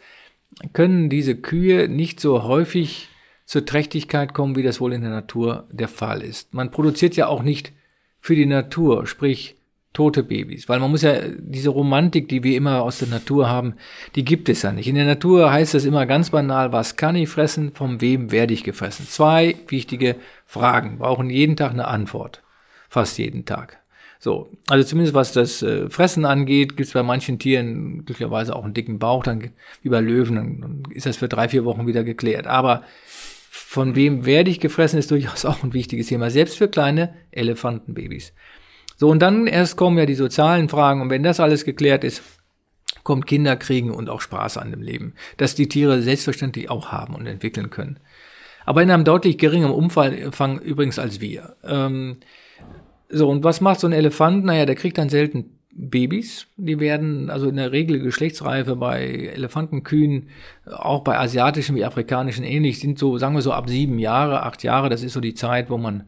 können 0.73 1.11
diese 1.11 1.37
Kühe 1.37 1.89
nicht 1.89 2.21
so 2.21 2.45
häufig 2.45 3.09
zur 3.45 3.67
Trächtigkeit 3.67 4.35
kommen, 4.35 4.57
wie 4.57 4.63
das 4.63 4.81
wohl 4.81 4.93
in 4.93 5.01
der 5.03 5.11
Natur 5.11 5.67
der 5.73 5.89
Fall 5.89 6.23
ist. 6.23 6.55
Man 6.55 6.71
produziert 6.71 7.17
ja 7.17 7.27
auch 7.27 7.43
nicht 7.43 7.73
für 8.21 8.37
die 8.37 8.47
Natur, 8.47 9.07
sprich 9.07 9.57
tote 9.93 10.23
Babys, 10.23 10.69
weil 10.69 10.79
man 10.79 10.91
muss 10.91 11.03
ja 11.03 11.15
diese 11.37 11.71
Romantik, 11.71 12.29
die 12.29 12.45
wir 12.45 12.57
immer 12.57 12.83
aus 12.83 13.01
der 13.01 13.09
Natur 13.09 13.49
haben, 13.49 13.75
die 14.15 14.25
gibt 14.25 14.49
es 14.49 14.63
ja 14.63 14.71
nicht. 14.71 14.87
In 14.87 14.95
der 14.95 15.05
Natur 15.05 15.51
heißt 15.51 15.75
es 15.75 15.85
immer 15.85 16.07
ganz 16.07 16.31
banal, 16.31 16.73
was 16.73 16.95
kann 16.95 17.17
ich 17.17 17.29
fressen, 17.29 17.73
von 17.75 18.01
wem 18.01 18.31
werde 18.31 18.55
ich 18.55 18.63
gefressen. 18.63 19.07
Zwei 19.09 19.57
wichtige 19.67 20.17
Fragen 20.47 20.99
brauchen 20.99 21.29
jeden 21.29 21.57
Tag 21.57 21.73
eine 21.73 21.89
Antwort, 21.89 22.43
fast 22.89 23.19
jeden 23.19 23.47
Tag. 23.47 23.80
So, 24.23 24.51
also 24.69 24.87
zumindest 24.87 25.15
was 25.15 25.33
das 25.33 25.63
äh, 25.63 25.89
Fressen 25.89 26.27
angeht, 26.27 26.77
gibt 26.77 26.89
es 26.89 26.93
bei 26.93 27.03
manchen 27.03 27.39
Tieren 27.39 28.05
glücklicherweise 28.05 28.55
auch 28.55 28.65
einen 28.65 28.75
dicken 28.75 28.99
Bauch, 28.99 29.23
dann 29.23 29.51
wie 29.83 29.89
bei 29.89 30.01
Löwen, 30.01 30.37
dann, 30.37 30.83
ist 30.91 31.07
das 31.07 31.17
für 31.17 31.29
drei, 31.29 31.49
vier 31.49 31.65
Wochen 31.65 31.87
wieder 31.87 32.05
geklärt. 32.05 32.47
Aber 32.47 32.83
von 33.51 33.97
wem 33.97 34.27
werde 34.27 34.51
ich 34.51 34.61
gefressen, 34.61 34.99
ist 34.99 35.11
durchaus 35.11 35.47
auch 35.47 35.63
ein 35.63 35.73
wichtiges 35.73 36.09
Thema, 36.09 36.31
selbst 36.31 36.59
für 36.59 36.69
kleine 36.69 37.15
Elefantenbabys. 37.31 38.35
So, 38.99 39.09
und 39.09 39.21
dann 39.21 39.47
erst 39.47 39.79
kommen 39.79 39.97
ja 39.97 40.05
die 40.05 40.15
sozialen 40.15 40.69
Fragen, 40.69 41.01
und 41.01 41.09
wenn 41.09 41.23
das 41.23 41.41
alles 41.41 41.65
geklärt 41.65 42.05
ist, 42.05 42.23
kommt 43.05 43.27
Kinderkriegen 43.27 43.91
und 43.91 44.11
auch 44.11 44.21
Spaß 44.21 44.59
an 44.59 44.71
dem 44.71 44.83
Leben, 44.83 45.15
dass 45.39 45.55
die 45.55 45.69
Tiere 45.69 46.03
selbstverständlich 46.03 46.69
auch 46.69 46.93
haben 46.93 47.15
und 47.15 47.27
entwickeln 47.27 47.71
können. 47.71 47.99
Aber 48.67 48.83
in 48.83 48.91
einem 48.91 49.05
deutlich 49.05 49.39
geringeren 49.39 49.73
Umfang 49.73 50.59
übrigens 50.59 50.99
als 50.99 51.23
wir. 51.23 51.57
Ähm, 51.65 52.19
so, 53.11 53.29
und 53.29 53.45
was 53.45 53.61
macht 53.61 53.81
so 53.81 53.87
ein 53.87 53.93
Elefant? 53.93 54.45
Naja, 54.45 54.67
der 54.67 54.77
kriegt 54.77 54.99
dann 54.99 55.09
selten 55.09 55.59
Babys. 55.73 56.47
Die 56.57 56.81
werden 56.81 57.31
also 57.31 57.49
in 57.49 57.57
der 57.57 57.73
Regel 57.73 58.01
Geschlechtsreife 58.01 58.77
bei 58.77 59.31
Elefantenkühen, 59.35 60.29
auch 60.67 61.03
bei 61.03 61.19
asiatischen 61.19 61.77
wie 61.77 61.85
afrikanischen 61.85 62.45
ähnlich, 62.45 62.81
sind 62.81 62.99
so, 62.99 63.19
sagen 63.19 63.35
wir 63.35 63.43
so 63.43 63.53
ab 63.53 63.69
sieben 63.69 63.99
Jahre, 63.99 64.43
acht 64.43 64.63
Jahre. 64.63 64.89
Das 64.89 65.03
ist 65.03 65.13
so 65.13 65.21
die 65.21 65.35
Zeit, 65.35 65.71
wo 65.71 65.79
man 65.79 66.05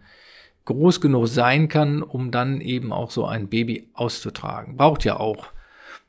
groß 0.65 1.01
genug 1.01 1.29
sein 1.29 1.69
kann, 1.69 2.03
um 2.03 2.31
dann 2.31 2.61
eben 2.61 2.93
auch 2.93 3.11
so 3.11 3.25
ein 3.25 3.49
Baby 3.49 3.88
auszutragen. 3.95 4.77
Braucht 4.77 5.05
ja 5.05 5.19
auch 5.19 5.47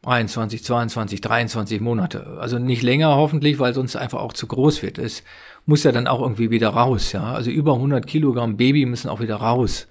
21, 0.06 0.64
22, 0.64 1.22
23 1.22 1.82
Monate. 1.82 2.38
Also 2.40 2.60
nicht 2.60 2.84
länger 2.84 3.16
hoffentlich, 3.16 3.60
weil 3.60 3.74
sonst 3.74 3.96
einfach 3.96 4.20
auch 4.20 4.34
zu 4.34 4.48
groß 4.48 4.84
wird. 4.84 4.98
Es 4.98 5.24
muss 5.66 5.84
ja 5.84 5.92
dann 5.92 6.08
auch 6.08 6.22
irgendwie 6.22 6.52
wieder 6.52 6.70
raus, 6.70 7.14
ja. 7.14 7.34
Also 7.34 7.50
über 7.50 7.76
100 7.76 8.06
Kilogramm 8.06 8.58
Baby 8.58 8.86
müssen 8.86 9.10
auch 9.10 9.22
wieder 9.22 9.38
raus. 9.38 9.88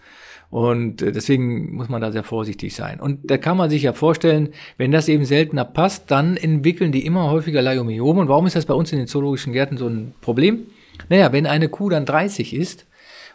Und 0.52 1.00
äh, 1.00 1.12
deswegen 1.12 1.74
muss 1.74 1.88
man 1.88 2.02
da 2.02 2.12
sehr 2.12 2.24
vorsichtig 2.24 2.76
sein. 2.76 3.00
Und 3.00 3.30
da 3.30 3.38
kann 3.38 3.56
man 3.56 3.70
sich 3.70 3.84
ja 3.84 3.94
vorstellen, 3.94 4.50
wenn 4.76 4.92
das 4.92 5.08
eben 5.08 5.24
seltener 5.24 5.64
passt, 5.64 6.10
dann 6.10 6.36
entwickeln 6.36 6.92
die 6.92 7.06
immer 7.06 7.30
häufiger 7.30 7.62
Leiomyome. 7.62 8.20
Und 8.20 8.28
warum 8.28 8.46
ist 8.46 8.54
das 8.54 8.66
bei 8.66 8.74
uns 8.74 8.92
in 8.92 8.98
den 8.98 9.06
zoologischen 9.06 9.54
Gärten 9.54 9.78
so 9.78 9.86
ein 9.86 10.12
Problem? 10.20 10.66
Naja, 11.08 11.32
wenn 11.32 11.46
eine 11.46 11.70
Kuh 11.70 11.88
dann 11.88 12.04
30 12.04 12.52
ist 12.54 12.86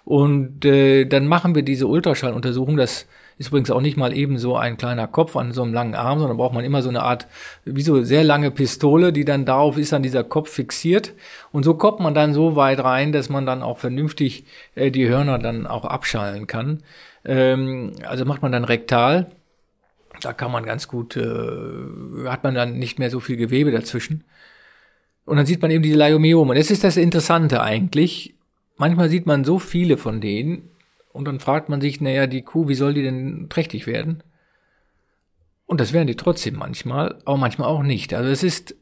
und 0.06 0.64
äh, 0.64 1.06
dann 1.06 1.26
machen 1.26 1.56
wir 1.56 1.64
diese 1.64 1.88
Ultraschalluntersuchung, 1.88 2.78
das 2.78 3.08
ist 3.40 3.48
übrigens 3.48 3.72
auch 3.72 3.82
nicht 3.82 3.98
mal 3.98 4.16
eben 4.16 4.38
so 4.38 4.56
ein 4.56 4.78
kleiner 4.78 5.08
Kopf 5.08 5.36
an 5.36 5.54
so 5.54 5.64
einem 5.64 5.74
langen 5.74 5.96
Arm, 5.96 6.20
sondern 6.20 6.38
braucht 6.38 6.54
man 6.54 6.66
immer 6.66 6.84
so 6.84 6.90
eine 6.90 7.02
Art, 7.02 7.28
wie 7.66 7.82
so 7.82 8.04
sehr 8.04 8.24
lange 8.24 8.52
Pistole, 8.52 9.12
die 9.12 9.26
dann 9.26 9.46
darauf 9.46 9.78
ist 9.78 9.92
dann 9.92 10.04
dieser 10.04 10.24
Kopf 10.24 10.52
fixiert. 10.52 11.14
Und 11.52 11.64
so 11.64 11.74
kommt 11.74 12.00
man 12.00 12.14
dann 12.14 12.34
so 12.34 12.56
weit 12.56 12.80
rein, 12.80 13.12
dass 13.12 13.30
man 13.30 13.46
dann 13.46 13.62
auch 13.64 13.80
vernünftig 13.80 14.46
äh, 14.76 14.92
die 14.92 15.08
Hörner 15.08 15.40
dann 15.40 15.68
auch 15.68 15.86
abschallen 15.86 16.46
kann. 16.48 16.84
Ähm, 17.28 17.94
also 18.04 18.26
macht 18.26 18.42
man 18.42 18.52
dann 18.52 18.64
rektal. 18.64 19.32
Da 20.22 20.34
kann 20.34 20.52
man 20.52 20.66
ganz 20.66 20.88
gut, 20.88 21.16
äh, 21.16 22.26
hat 22.26 22.44
man 22.44 22.56
dann 22.56 22.80
nicht 22.80 22.98
mehr 22.98 23.12
so 23.12 23.20
viel 23.20 23.38
Gewebe 23.38 23.72
dazwischen. 23.72 24.24
Und 25.26 25.38
dann 25.38 25.46
sieht 25.46 25.62
man 25.62 25.70
eben 25.70 25.84
diese 25.84 25.98
Leiomyome. 25.98 26.52
Und 26.52 26.58
das 26.58 26.72
ist 26.72 26.84
das 26.84 26.98
Interessante 26.98 27.62
eigentlich. 27.62 28.34
Manchmal 28.78 29.10
sieht 29.10 29.26
man 29.26 29.44
so 29.44 29.60
viele 29.60 29.98
von 29.98 30.22
denen, 30.22 30.70
und 31.18 31.26
dann 31.26 31.40
fragt 31.40 31.68
man 31.68 31.82
sich, 31.82 32.00
naja, 32.00 32.28
die 32.28 32.44
Kuh, 32.44 32.68
wie 32.68 32.76
soll 32.76 32.94
die 32.94 33.02
denn 33.02 33.48
trächtig 33.50 33.88
werden? 33.88 34.22
Und 35.66 35.82
das 35.82 35.92
werden 35.92 36.06
die 36.06 36.16
trotzdem 36.16 36.56
manchmal, 36.56 37.20
aber 37.26 37.38
manchmal 37.38 37.68
auch 37.68 37.82
nicht. 37.82 38.14
Also 38.14 38.30
es 38.30 38.44
ist 38.44 38.76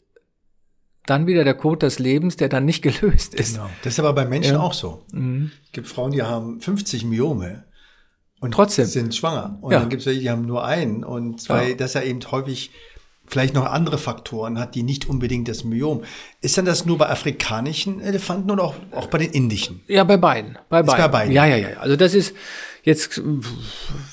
dann 1.05 1.27
wieder 1.27 1.45
der 1.45 1.53
Code 1.53 1.86
des 1.86 1.97
Lebens, 1.97 2.36
der 2.36 2.49
dann 2.49 2.65
nicht 2.65 2.81
gelöst 2.81 3.36
ist. 3.36 3.55
Genau. 3.55 3.69
Das 3.84 3.93
ist 3.93 3.99
aber 3.99 4.12
bei 4.12 4.25
Menschen 4.25 4.55
ja. 4.55 4.60
auch 4.60 4.73
so. 4.73 5.05
Mhm. 5.13 5.51
Es 5.63 5.71
gibt 5.71 5.88
Frauen, 5.88 6.12
die 6.12 6.23
haben 6.23 6.60
50 6.60 7.05
Myome 7.05 7.63
und 8.45 8.51
trotzdem 8.51 8.86
sind 8.86 9.15
schwanger. 9.15 9.58
Und 9.62 9.71
ja. 9.71 9.79
dann 9.79 9.89
gibt 9.89 10.01
es 10.01 10.05
welche, 10.05 10.19
die 10.19 10.29
haben 10.29 10.45
nur 10.45 10.63
einen. 10.63 11.03
Und 11.03 11.49
weil 11.49 11.69
ja. 11.69 11.75
das 11.75 11.95
ja 11.95 12.03
eben 12.03 12.19
häufig 12.29 12.69
vielleicht 13.25 13.55
noch 13.55 13.65
andere 13.65 13.97
Faktoren 13.97 14.60
hat, 14.60 14.75
die 14.75 14.84
nicht 14.84 15.10
unbedingt 15.10 15.47
das 15.47 15.63
Myom. 15.63 16.03
Ist 16.41 16.55
dann 16.60 16.65
das 16.65 16.86
nur 16.86 16.99
bei 16.99 17.10
afrikanischen 17.10 18.01
Elefanten 18.01 18.51
oder 18.51 18.63
auch, 18.63 18.75
auch 18.91 19.08
bei 19.08 19.17
den 19.17 19.31
indischen? 19.31 19.81
Ja, 19.88 20.03
bei 20.03 20.17
beiden. 20.17 20.60
Bei 20.69 20.84
beiden. 20.84 21.01
bei 21.01 21.08
beiden. 21.08 21.34
Ja, 21.34 21.47
ja, 21.47 21.55
ja. 21.55 21.69
Also 21.79 21.95
das 21.95 22.13
ist 22.13 22.36
jetzt, 22.84 23.19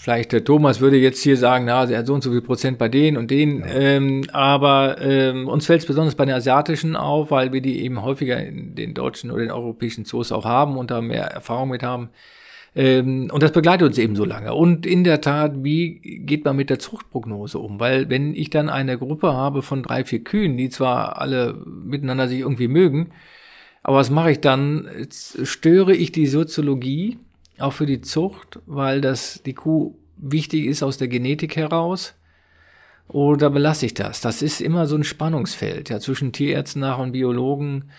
vielleicht 0.00 0.32
der 0.32 0.44
Thomas 0.44 0.80
würde 0.80 0.96
jetzt 0.96 1.22
hier 1.22 1.36
sagen, 1.36 1.66
na, 1.66 1.84
er 1.84 1.98
hat 1.98 2.06
so 2.06 2.14
und 2.14 2.24
so 2.24 2.30
viel 2.30 2.40
Prozent 2.40 2.78
bei 2.78 2.88
denen 2.88 3.18
und 3.18 3.30
denen. 3.30 3.60
Ja. 3.60 3.66
Ähm, 3.66 4.24
aber 4.32 4.98
ähm, 5.02 5.46
uns 5.46 5.66
fällt 5.66 5.82
es 5.82 5.86
besonders 5.86 6.14
bei 6.14 6.24
den 6.24 6.34
asiatischen 6.34 6.96
auf, 6.96 7.30
weil 7.30 7.52
wir 7.52 7.60
die 7.60 7.82
eben 7.84 8.00
häufiger 8.00 8.42
in 8.42 8.74
den 8.76 8.94
deutschen 8.94 9.30
oder 9.30 9.42
den 9.42 9.50
europäischen 9.50 10.06
Zoos 10.06 10.32
auch 10.32 10.46
haben 10.46 10.78
und 10.78 10.90
da 10.90 11.02
mehr 11.02 11.26
Erfahrung 11.26 11.68
mit 11.68 11.82
haben. 11.82 12.08
Ähm, 12.74 13.30
und 13.32 13.42
das 13.42 13.52
begleitet 13.52 13.86
uns 13.86 13.98
eben 13.98 14.16
so 14.16 14.24
lange. 14.24 14.54
Und 14.54 14.86
in 14.86 15.04
der 15.04 15.20
Tat, 15.20 15.62
wie 15.62 16.00
geht 16.00 16.44
man 16.44 16.56
mit 16.56 16.70
der 16.70 16.78
Zuchtprognose 16.78 17.58
um? 17.58 17.80
Weil 17.80 18.08
wenn 18.08 18.34
ich 18.34 18.50
dann 18.50 18.68
eine 18.68 18.98
Gruppe 18.98 19.32
habe 19.32 19.62
von 19.62 19.82
drei, 19.82 20.04
vier 20.04 20.24
Kühen, 20.24 20.56
die 20.56 20.70
zwar 20.70 21.20
alle 21.20 21.54
miteinander 21.66 22.28
sich 22.28 22.40
irgendwie 22.40 22.68
mögen, 22.68 23.10
aber 23.82 23.98
was 23.98 24.10
mache 24.10 24.32
ich 24.32 24.40
dann? 24.40 24.88
Störe 25.10 25.94
ich 25.94 26.12
die 26.12 26.26
Soziologie 26.26 27.18
auch 27.58 27.72
für 27.72 27.86
die 27.86 28.00
Zucht, 28.00 28.60
weil 28.66 29.00
das 29.00 29.42
die 29.44 29.54
Kuh 29.54 29.94
wichtig 30.16 30.66
ist 30.66 30.82
aus 30.82 30.98
der 30.98 31.08
Genetik 31.08 31.56
heraus. 31.56 32.14
Oder 33.08 33.50
belasse 33.50 33.86
ich 33.86 33.94
das? 33.94 34.20
Das 34.20 34.40
ist 34.40 34.60
immer 34.60 34.86
so 34.86 34.96
ein 34.96 35.04
Spannungsfeld 35.04 35.90
ja, 35.90 36.00
zwischen 36.00 36.32
Tierärzten 36.32 36.80
nach 36.80 36.98
und 36.98 37.12
Biologen. 37.12 37.90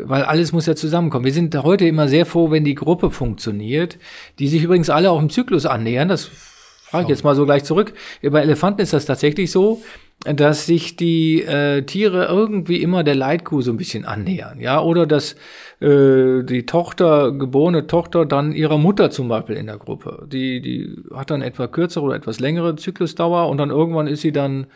Weil 0.00 0.22
alles 0.22 0.52
muss 0.52 0.66
ja 0.66 0.74
zusammenkommen. 0.74 1.24
Wir 1.24 1.32
sind 1.32 1.54
heute 1.62 1.86
immer 1.86 2.08
sehr 2.08 2.24
froh, 2.24 2.50
wenn 2.50 2.64
die 2.64 2.74
Gruppe 2.74 3.10
funktioniert, 3.10 3.98
die 4.38 4.48
sich 4.48 4.62
übrigens 4.64 4.88
alle 4.88 5.10
auch 5.10 5.20
im 5.20 5.30
Zyklus 5.30 5.66
annähern. 5.66 6.08
Das 6.08 6.24
frage 6.24 7.04
ich 7.04 7.10
jetzt 7.10 7.24
mal 7.24 7.34
so 7.34 7.44
gleich 7.44 7.64
zurück. 7.64 7.92
Bei 8.22 8.40
Elefanten 8.40 8.80
ist 8.80 8.94
das 8.94 9.04
tatsächlich 9.04 9.50
so, 9.50 9.82
dass 10.24 10.66
sich 10.66 10.96
die 10.96 11.42
äh, 11.42 11.82
Tiere 11.82 12.26
irgendwie 12.26 12.82
immer 12.82 13.04
der 13.04 13.14
Leitkuh 13.14 13.60
so 13.60 13.70
ein 13.70 13.76
bisschen 13.76 14.04
annähern, 14.04 14.58
ja, 14.58 14.80
oder 14.82 15.06
dass 15.06 15.36
äh, 15.80 16.42
die 16.42 16.66
Tochter, 16.66 17.30
geborene 17.30 17.86
Tochter 17.86 18.26
dann 18.26 18.52
ihrer 18.52 18.78
Mutter 18.78 19.10
zum 19.10 19.28
Beispiel 19.28 19.56
in 19.56 19.66
der 19.66 19.78
Gruppe, 19.78 20.26
die 20.30 20.60
die 20.60 21.04
hat 21.14 21.30
dann 21.30 21.42
etwa 21.42 21.68
kürzere 21.68 22.04
oder 22.04 22.16
etwas 22.16 22.40
längere 22.40 22.74
Zyklusdauer 22.74 23.48
und 23.48 23.58
dann 23.58 23.70
irgendwann 23.70 24.08
ist 24.08 24.22
sie 24.22 24.32
dann 24.32 24.66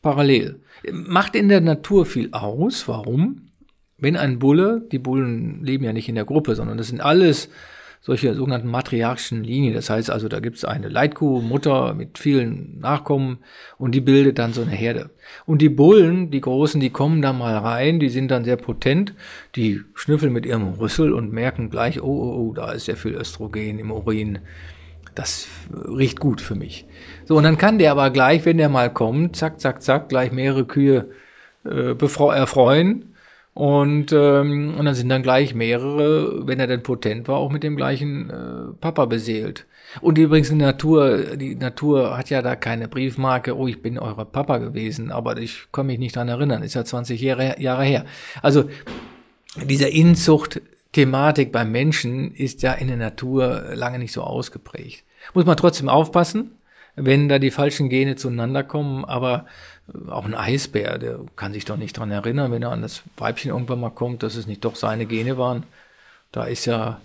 parallel. 0.00 0.60
Macht 0.90 1.34
in 1.36 1.48
der 1.48 1.60
Natur 1.60 2.06
viel 2.06 2.30
aus. 2.32 2.88
Warum? 2.88 3.45
Wenn 3.98 4.16
ein 4.16 4.38
Bulle, 4.38 4.82
die 4.92 4.98
Bullen 4.98 5.64
leben 5.64 5.84
ja 5.84 5.92
nicht 5.92 6.08
in 6.08 6.14
der 6.14 6.24
Gruppe, 6.24 6.54
sondern 6.54 6.76
das 6.76 6.88
sind 6.88 7.00
alles 7.00 7.48
solche 8.06 8.34
sogenannten 8.34 8.68
matriarchischen 8.68 9.42
Linien. 9.42 9.74
Das 9.74 9.90
heißt 9.90 10.10
also, 10.10 10.28
da 10.28 10.38
gibt 10.38 10.58
es 10.58 10.64
eine 10.64 10.88
Leitkuh, 10.88 11.40
Mutter 11.40 11.92
mit 11.92 12.18
vielen 12.18 12.78
Nachkommen 12.78 13.38
und 13.78 13.96
die 13.96 14.00
bildet 14.00 14.38
dann 14.38 14.52
so 14.52 14.62
eine 14.62 14.70
Herde. 14.70 15.10
Und 15.44 15.60
die 15.60 15.68
Bullen, 15.68 16.30
die 16.30 16.40
Großen, 16.40 16.80
die 16.80 16.90
kommen 16.90 17.20
da 17.20 17.32
mal 17.32 17.56
rein, 17.56 17.98
die 17.98 18.08
sind 18.08 18.30
dann 18.30 18.44
sehr 18.44 18.56
potent, 18.56 19.14
die 19.56 19.80
schnüffeln 19.94 20.32
mit 20.32 20.46
ihrem 20.46 20.74
Rüssel 20.74 21.12
und 21.12 21.32
merken 21.32 21.68
gleich, 21.68 22.00
oh, 22.00 22.06
oh, 22.06 22.48
oh, 22.50 22.52
da 22.54 22.70
ist 22.70 22.84
sehr 22.84 22.96
viel 22.96 23.14
Östrogen 23.14 23.80
im 23.80 23.90
Urin. 23.90 24.38
Das 25.16 25.48
riecht 25.72 26.20
gut 26.20 26.40
für 26.40 26.54
mich. 26.54 26.84
So, 27.24 27.36
und 27.36 27.42
dann 27.42 27.58
kann 27.58 27.78
der 27.78 27.90
aber 27.90 28.10
gleich, 28.10 28.44
wenn 28.44 28.58
der 28.58 28.68
mal 28.68 28.92
kommt, 28.92 29.34
zack, 29.34 29.60
zack, 29.60 29.82
zack, 29.82 30.10
gleich 30.10 30.30
mehrere 30.30 30.64
Kühe 30.64 31.08
äh, 31.64 31.96
erfreuen 31.98 33.15
und, 33.56 34.12
ähm, 34.12 34.74
und 34.76 34.84
dann 34.84 34.94
sind 34.94 35.08
dann 35.08 35.22
gleich 35.22 35.54
mehrere, 35.54 36.46
wenn 36.46 36.60
er 36.60 36.66
denn 36.66 36.82
potent 36.82 37.26
war, 37.26 37.36
auch 37.36 37.50
mit 37.50 37.62
dem 37.62 37.74
gleichen 37.74 38.28
äh, 38.28 38.74
Papa 38.82 39.06
beseelt. 39.06 39.64
Und 40.02 40.18
übrigens 40.18 40.50
die 40.50 40.56
Natur, 40.56 41.36
die 41.36 41.54
Natur 41.54 42.18
hat 42.18 42.28
ja 42.28 42.42
da 42.42 42.54
keine 42.54 42.86
Briefmarke, 42.86 43.56
oh, 43.56 43.66
ich 43.66 43.80
bin 43.80 43.98
euer 43.98 44.26
Papa 44.26 44.58
gewesen, 44.58 45.10
aber 45.10 45.38
ich 45.38 45.68
kann 45.72 45.86
mich 45.86 45.98
nicht 45.98 46.16
dran 46.16 46.28
erinnern, 46.28 46.62
ist 46.62 46.74
ja 46.74 46.84
20 46.84 47.18
Jahre, 47.18 47.58
Jahre 47.58 47.84
her. 47.84 48.04
Also 48.42 48.68
dieser 49.64 49.88
Inzucht-Thematik 49.88 51.50
beim 51.50 51.72
Menschen 51.72 52.34
ist 52.34 52.60
ja 52.60 52.74
in 52.74 52.88
der 52.88 52.98
Natur 52.98 53.70
lange 53.72 53.98
nicht 53.98 54.12
so 54.12 54.20
ausgeprägt. 54.20 55.02
Muss 55.32 55.46
man 55.46 55.56
trotzdem 55.56 55.88
aufpassen, 55.88 56.58
wenn 56.94 57.30
da 57.30 57.38
die 57.38 57.50
falschen 57.50 57.88
Gene 57.88 58.16
zueinander 58.16 58.64
kommen, 58.64 59.06
aber 59.06 59.46
auch 60.08 60.24
ein 60.24 60.34
Eisbär, 60.34 60.98
der 60.98 61.20
kann 61.36 61.52
sich 61.52 61.64
doch 61.64 61.76
nicht 61.76 61.96
dran 61.96 62.10
erinnern, 62.10 62.50
wenn 62.50 62.62
er 62.62 62.72
an 62.72 62.82
das 62.82 63.02
Weibchen 63.16 63.50
irgendwann 63.50 63.80
mal 63.80 63.90
kommt, 63.90 64.22
dass 64.22 64.34
es 64.34 64.46
nicht 64.46 64.64
doch 64.64 64.76
seine 64.76 65.06
Gene 65.06 65.38
waren. 65.38 65.64
Da 66.32 66.44
ist 66.44 66.66
ja, 66.66 67.00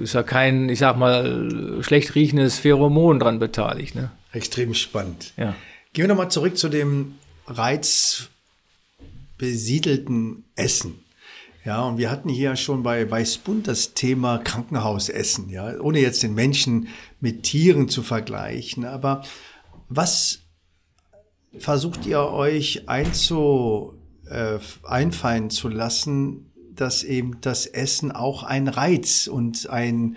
ist 0.00 0.14
ja 0.14 0.22
kein, 0.22 0.68
ich 0.68 0.80
sag 0.80 0.96
mal, 0.96 1.82
schlecht 1.82 2.14
riechendes 2.14 2.58
Pheromon 2.58 3.18
dran 3.18 3.38
beteiligt. 3.38 3.94
Ne? 3.94 4.10
Extrem 4.32 4.74
spannend. 4.74 5.32
Ja. 5.36 5.54
Gehen 5.92 6.04
wir 6.04 6.08
nochmal 6.08 6.30
zurück 6.30 6.58
zu 6.58 6.68
dem 6.68 7.14
reizbesiedelten 7.46 10.44
Essen. 10.56 11.00
Ja, 11.64 11.84
und 11.84 11.96
wir 11.96 12.10
hatten 12.10 12.28
hier 12.28 12.56
schon 12.56 12.82
bei 12.82 13.10
Weißbund 13.10 13.66
das 13.66 13.94
Thema 13.94 14.36
Krankenhausessen, 14.38 15.48
ja, 15.48 15.80
ohne 15.80 15.98
jetzt 15.98 16.22
den 16.22 16.34
Menschen 16.34 16.88
mit 17.20 17.44
Tieren 17.44 17.88
zu 17.88 18.02
vergleichen. 18.02 18.84
Aber 18.84 19.24
was 19.88 20.43
versucht 21.58 22.06
ihr 22.06 22.20
euch 22.20 22.88
einzu, 22.88 23.98
äh, 24.28 24.58
einfallen 24.84 25.50
zu 25.50 25.68
lassen, 25.68 26.50
dass 26.74 27.04
eben 27.04 27.40
das 27.40 27.66
Essen 27.66 28.12
auch 28.12 28.42
ein 28.42 28.68
Reiz 28.68 29.26
und 29.26 29.68
ein, 29.70 30.16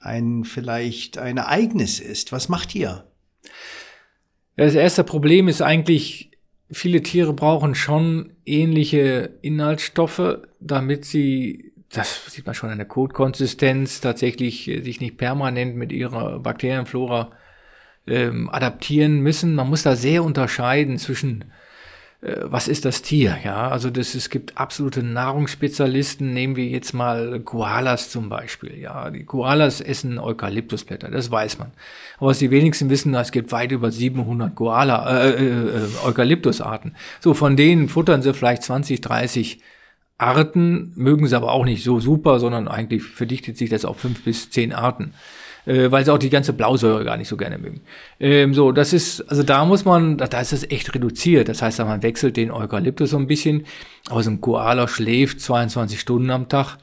ein 0.00 0.44
vielleicht 0.44 1.18
ein 1.18 1.38
Ereignis 1.38 2.00
ist? 2.00 2.32
Was 2.32 2.48
macht 2.48 2.74
ihr? 2.74 3.10
Das 4.56 4.74
erste 4.74 5.04
Problem 5.04 5.48
ist 5.48 5.62
eigentlich, 5.62 6.32
viele 6.70 7.02
Tiere 7.02 7.32
brauchen 7.32 7.74
schon 7.74 8.32
ähnliche 8.44 9.38
Inhaltsstoffe, 9.42 10.38
damit 10.60 11.04
sie, 11.04 11.72
das 11.90 12.26
sieht 12.26 12.46
man 12.46 12.54
schon 12.54 12.70
an 12.70 12.78
der 12.78 12.86
Kotkonsistenz, 12.88 14.00
tatsächlich 14.00 14.64
sich 14.82 15.00
nicht 15.00 15.18
permanent 15.18 15.76
mit 15.76 15.92
ihrer 15.92 16.40
Bakterienflora 16.40 17.32
ähm, 18.06 18.48
adaptieren 18.50 19.20
müssen. 19.20 19.54
Man 19.54 19.68
muss 19.68 19.82
da 19.82 19.96
sehr 19.96 20.24
unterscheiden 20.24 20.98
zwischen 20.98 21.44
äh, 22.22 22.36
was 22.44 22.68
ist 22.68 22.84
das 22.84 23.02
Tier? 23.02 23.36
Ja, 23.44 23.68
also 23.68 23.90
das, 23.90 24.14
es 24.14 24.30
gibt 24.30 24.58
absolute 24.58 25.02
Nahrungsspezialisten. 25.02 26.32
Nehmen 26.32 26.56
wir 26.56 26.66
jetzt 26.66 26.92
mal 26.92 27.40
Koalas 27.40 28.10
zum 28.10 28.28
Beispiel. 28.28 28.78
Ja, 28.78 29.10
die 29.10 29.24
Koalas 29.24 29.80
essen 29.80 30.18
Eukalyptusblätter, 30.18 31.10
das 31.10 31.30
weiß 31.30 31.58
man. 31.58 31.72
Aber 32.18 32.28
was 32.28 32.38
die 32.38 32.50
wenigsten 32.50 32.90
wissen, 32.90 33.14
es 33.14 33.32
gibt 33.32 33.52
weit 33.52 33.72
über 33.72 33.90
700 33.90 34.54
Koala, 34.54 35.24
äh, 35.24 35.30
äh, 35.30 35.44
äh, 35.44 35.88
Eukalyptusarten. 36.04 36.96
So, 37.20 37.34
von 37.34 37.56
denen 37.56 37.88
futtern 37.88 38.22
sie 38.22 38.34
vielleicht 38.34 38.62
20, 38.62 39.00
30 39.00 39.60
Arten, 40.18 40.92
mögen 40.96 41.26
sie 41.26 41.36
aber 41.36 41.52
auch 41.52 41.66
nicht 41.66 41.84
so 41.84 42.00
super, 42.00 42.40
sondern 42.40 42.68
eigentlich 42.68 43.02
verdichtet 43.02 43.58
sich 43.58 43.68
das 43.68 43.84
auf 43.84 44.00
fünf 44.00 44.24
bis 44.24 44.50
zehn 44.50 44.72
Arten 44.72 45.12
äh, 45.66 45.90
weil 45.90 46.04
sie 46.04 46.12
auch 46.12 46.18
die 46.18 46.30
ganze 46.30 46.52
Blausäure 46.52 47.04
gar 47.04 47.16
nicht 47.16 47.28
so 47.28 47.36
gerne 47.36 47.58
mögen. 47.58 47.82
Ähm, 48.20 48.54
so, 48.54 48.72
das 48.72 48.92
ist, 48.92 49.20
also 49.28 49.42
da 49.42 49.64
muss 49.64 49.84
man, 49.84 50.16
da, 50.16 50.26
da 50.26 50.40
ist 50.40 50.52
es 50.52 50.70
echt 50.70 50.94
reduziert. 50.94 51.48
Das 51.48 51.60
heißt, 51.60 51.78
man 51.80 52.02
wechselt 52.02 52.36
den 52.36 52.50
Eukalyptus 52.50 53.10
so 53.10 53.18
ein 53.18 53.26
bisschen. 53.26 53.66
Aber 54.08 54.22
so 54.22 54.30
ein 54.30 54.40
Koala 54.40 54.88
schläft 54.88 55.40
22 55.40 56.00
Stunden 56.00 56.30
am 56.30 56.48
Tag 56.48 56.78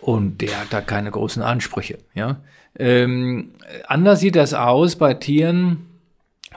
und 0.00 0.40
der 0.40 0.60
hat 0.60 0.72
da 0.72 0.80
keine 0.80 1.10
großen 1.10 1.42
Ansprüche. 1.42 1.98
Ja, 2.14 2.40
Ähm, 2.76 3.52
anders 3.86 4.20
sieht 4.20 4.36
das 4.36 4.52
aus 4.52 4.96
bei 4.96 5.14
Tieren, 5.14 5.86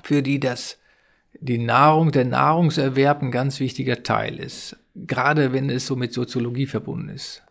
für 0.01 0.23
die 0.23 0.39
das 0.39 0.79
die 1.39 1.59
Nahrung, 1.59 2.11
der 2.11 2.25
Nahrungserwerb 2.25 3.21
ein 3.21 3.31
ganz 3.31 3.59
wichtiger 3.59 4.01
Teil 4.03 4.39
ist. 4.39 4.75
Gerade 4.95 5.53
wenn 5.53 5.69
es 5.69 5.85
so 5.85 5.95
mit 5.95 6.13
Soziologie 6.13 6.65
verbunden 6.65 7.09
ist. 7.09 7.43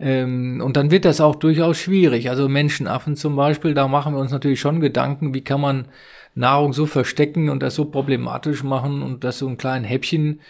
Ähm, 0.00 0.62
und 0.64 0.76
dann 0.76 0.90
wird 0.90 1.04
das 1.04 1.20
auch 1.20 1.36
durchaus 1.36 1.78
schwierig. 1.78 2.30
Also 2.30 2.48
Menschenaffen 2.48 3.16
zum 3.16 3.36
Beispiel, 3.36 3.74
da 3.74 3.86
machen 3.86 4.14
wir 4.14 4.20
uns 4.20 4.32
natürlich 4.32 4.60
schon 4.60 4.80
Gedanken, 4.80 5.34
wie 5.34 5.42
kann 5.42 5.60
man 5.60 5.88
Nahrung 6.34 6.72
so 6.72 6.86
verstecken 6.86 7.50
und 7.50 7.62
das 7.62 7.74
so 7.74 7.84
problematisch 7.84 8.62
machen 8.62 9.02
und 9.02 9.24
das 9.24 9.38
so 9.38 9.48
ein 9.48 9.58
kleinen 9.58 9.84
Häppchen, 9.84 10.40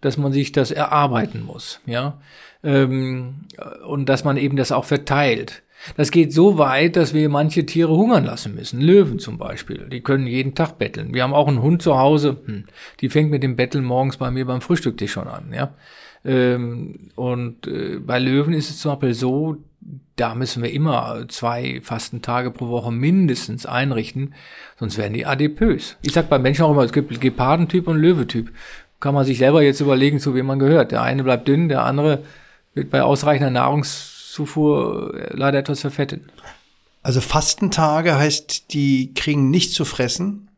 dass 0.00 0.16
man 0.16 0.32
sich 0.32 0.52
das 0.52 0.70
erarbeiten 0.70 1.42
muss, 1.42 1.80
ja. 1.86 2.20
Ähm, 2.62 3.46
und 3.86 4.08
dass 4.08 4.24
man 4.24 4.36
eben 4.36 4.56
das 4.56 4.72
auch 4.72 4.84
verteilt. 4.84 5.62
Das 5.96 6.10
geht 6.10 6.32
so 6.32 6.58
weit, 6.58 6.96
dass 6.96 7.14
wir 7.14 7.28
manche 7.28 7.64
Tiere 7.64 7.96
hungern 7.96 8.24
lassen 8.24 8.54
müssen. 8.54 8.80
Löwen 8.80 9.20
zum 9.20 9.38
Beispiel. 9.38 9.88
Die 9.90 10.00
können 10.00 10.26
jeden 10.26 10.56
Tag 10.56 10.76
betteln. 10.76 11.14
Wir 11.14 11.22
haben 11.22 11.34
auch 11.34 11.46
einen 11.46 11.62
Hund 11.62 11.82
zu 11.82 11.96
Hause. 11.96 12.36
Hm, 12.44 12.64
die 13.00 13.08
fängt 13.08 13.30
mit 13.30 13.44
dem 13.44 13.54
Betteln 13.54 13.84
morgens 13.84 14.16
bei 14.16 14.30
mir 14.32 14.44
beim 14.44 14.60
Frühstücktisch 14.60 15.12
schon 15.12 15.28
an. 15.28 15.52
Ja? 15.52 15.74
Ähm, 16.28 17.10
und 17.16 17.66
äh, 17.66 17.98
bei 17.98 18.18
Löwen 18.18 18.52
ist 18.52 18.68
es 18.68 18.78
zum 18.78 18.92
Beispiel 18.92 19.14
so, 19.14 19.56
da 20.16 20.34
müssen 20.34 20.62
wir 20.62 20.70
immer 20.70 21.24
zwei 21.28 21.80
Fastentage 21.82 22.50
pro 22.50 22.68
Woche 22.68 22.92
mindestens 22.92 23.64
einrichten, 23.64 24.34
sonst 24.78 24.98
werden 24.98 25.14
die 25.14 25.24
adipös. 25.24 25.96
Ich 26.02 26.12
sag 26.12 26.28
bei 26.28 26.38
Menschen 26.38 26.64
auch 26.64 26.72
immer, 26.72 26.82
es 26.82 26.92
gibt 26.92 27.18
Gepardentyp 27.18 27.88
und 27.88 27.96
Löwetyp. 27.96 28.52
Kann 29.00 29.14
man 29.14 29.24
sich 29.24 29.38
selber 29.38 29.62
jetzt 29.62 29.80
überlegen, 29.80 30.18
zu 30.18 30.34
wem 30.34 30.46
man 30.46 30.58
gehört. 30.58 30.92
Der 30.92 31.02
eine 31.02 31.24
bleibt 31.24 31.48
dünn, 31.48 31.68
der 31.68 31.84
andere 31.84 32.24
wird 32.74 32.90
bei 32.90 33.02
ausreichender 33.02 33.50
Nahrungs 33.50 34.32
Zufuhr 34.32 35.14
äh, 35.14 35.34
leider 35.34 35.58
etwas 35.58 35.80
verfettet. 35.80 36.22
Also 37.02 37.22
Fastentage 37.22 38.18
heißt, 38.18 38.74
die 38.74 39.14
kriegen 39.14 39.50
nichts 39.50 39.72
zu 39.72 39.86
fressen? 39.86 40.48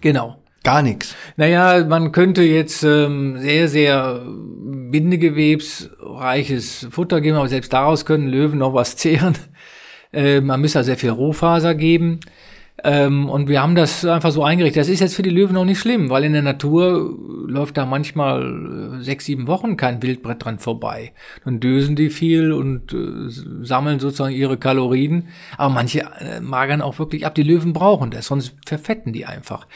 Genau. 0.00 0.39
Gar 0.62 0.82
nichts. 0.82 1.16
Naja, 1.36 1.86
man 1.86 2.12
könnte 2.12 2.42
jetzt 2.42 2.82
ähm, 2.82 3.38
sehr, 3.38 3.66
sehr 3.68 4.20
bindegewebsreiches 4.26 6.88
Futter 6.90 7.22
geben, 7.22 7.38
aber 7.38 7.48
selbst 7.48 7.72
daraus 7.72 8.04
können 8.04 8.28
Löwen 8.28 8.58
noch 8.58 8.74
was 8.74 8.94
zehren. 8.96 9.38
Äh, 10.12 10.42
man 10.42 10.60
müsste 10.60 10.84
sehr 10.84 10.98
viel 10.98 11.08
Rohfaser 11.10 11.74
geben. 11.74 12.20
Ähm, 12.82 13.28
und 13.28 13.48
wir 13.48 13.62
haben 13.62 13.74
das 13.74 14.04
einfach 14.04 14.30
so 14.30 14.42
eingerichtet. 14.42 14.80
Das 14.80 14.88
ist 14.88 15.00
jetzt 15.00 15.14
für 15.14 15.22
die 15.22 15.30
Löwen 15.30 15.56
auch 15.56 15.64
nicht 15.64 15.78
schlimm, 15.78 16.10
weil 16.10 16.24
in 16.24 16.32
der 16.32 16.42
Natur 16.42 17.16
läuft 17.46 17.76
da 17.76 17.84
manchmal 17.84 18.98
äh, 19.00 19.02
sechs, 19.02 19.26
sieben 19.26 19.46
Wochen 19.46 19.76
kein 19.76 20.02
Wildbrett 20.02 20.44
dran 20.44 20.58
vorbei. 20.58 21.12
Dann 21.44 21.60
dösen 21.60 21.96
die 21.96 22.10
viel 22.10 22.52
und 22.52 22.92
äh, 22.92 23.28
sammeln 23.64 24.00
sozusagen 24.00 24.34
ihre 24.34 24.56
Kalorien. 24.56 25.28
Aber 25.56 25.72
manche 25.72 26.00
äh, 26.20 26.40
magern 26.40 26.80
auch 26.80 26.98
wirklich 26.98 27.26
ab. 27.26 27.34
Die 27.34 27.42
Löwen 27.42 27.72
brauchen 27.72 28.10
das, 28.10 28.26
sonst 28.26 28.54
verfetten 28.64 29.12
die 29.12 29.26
einfach. 29.26 29.66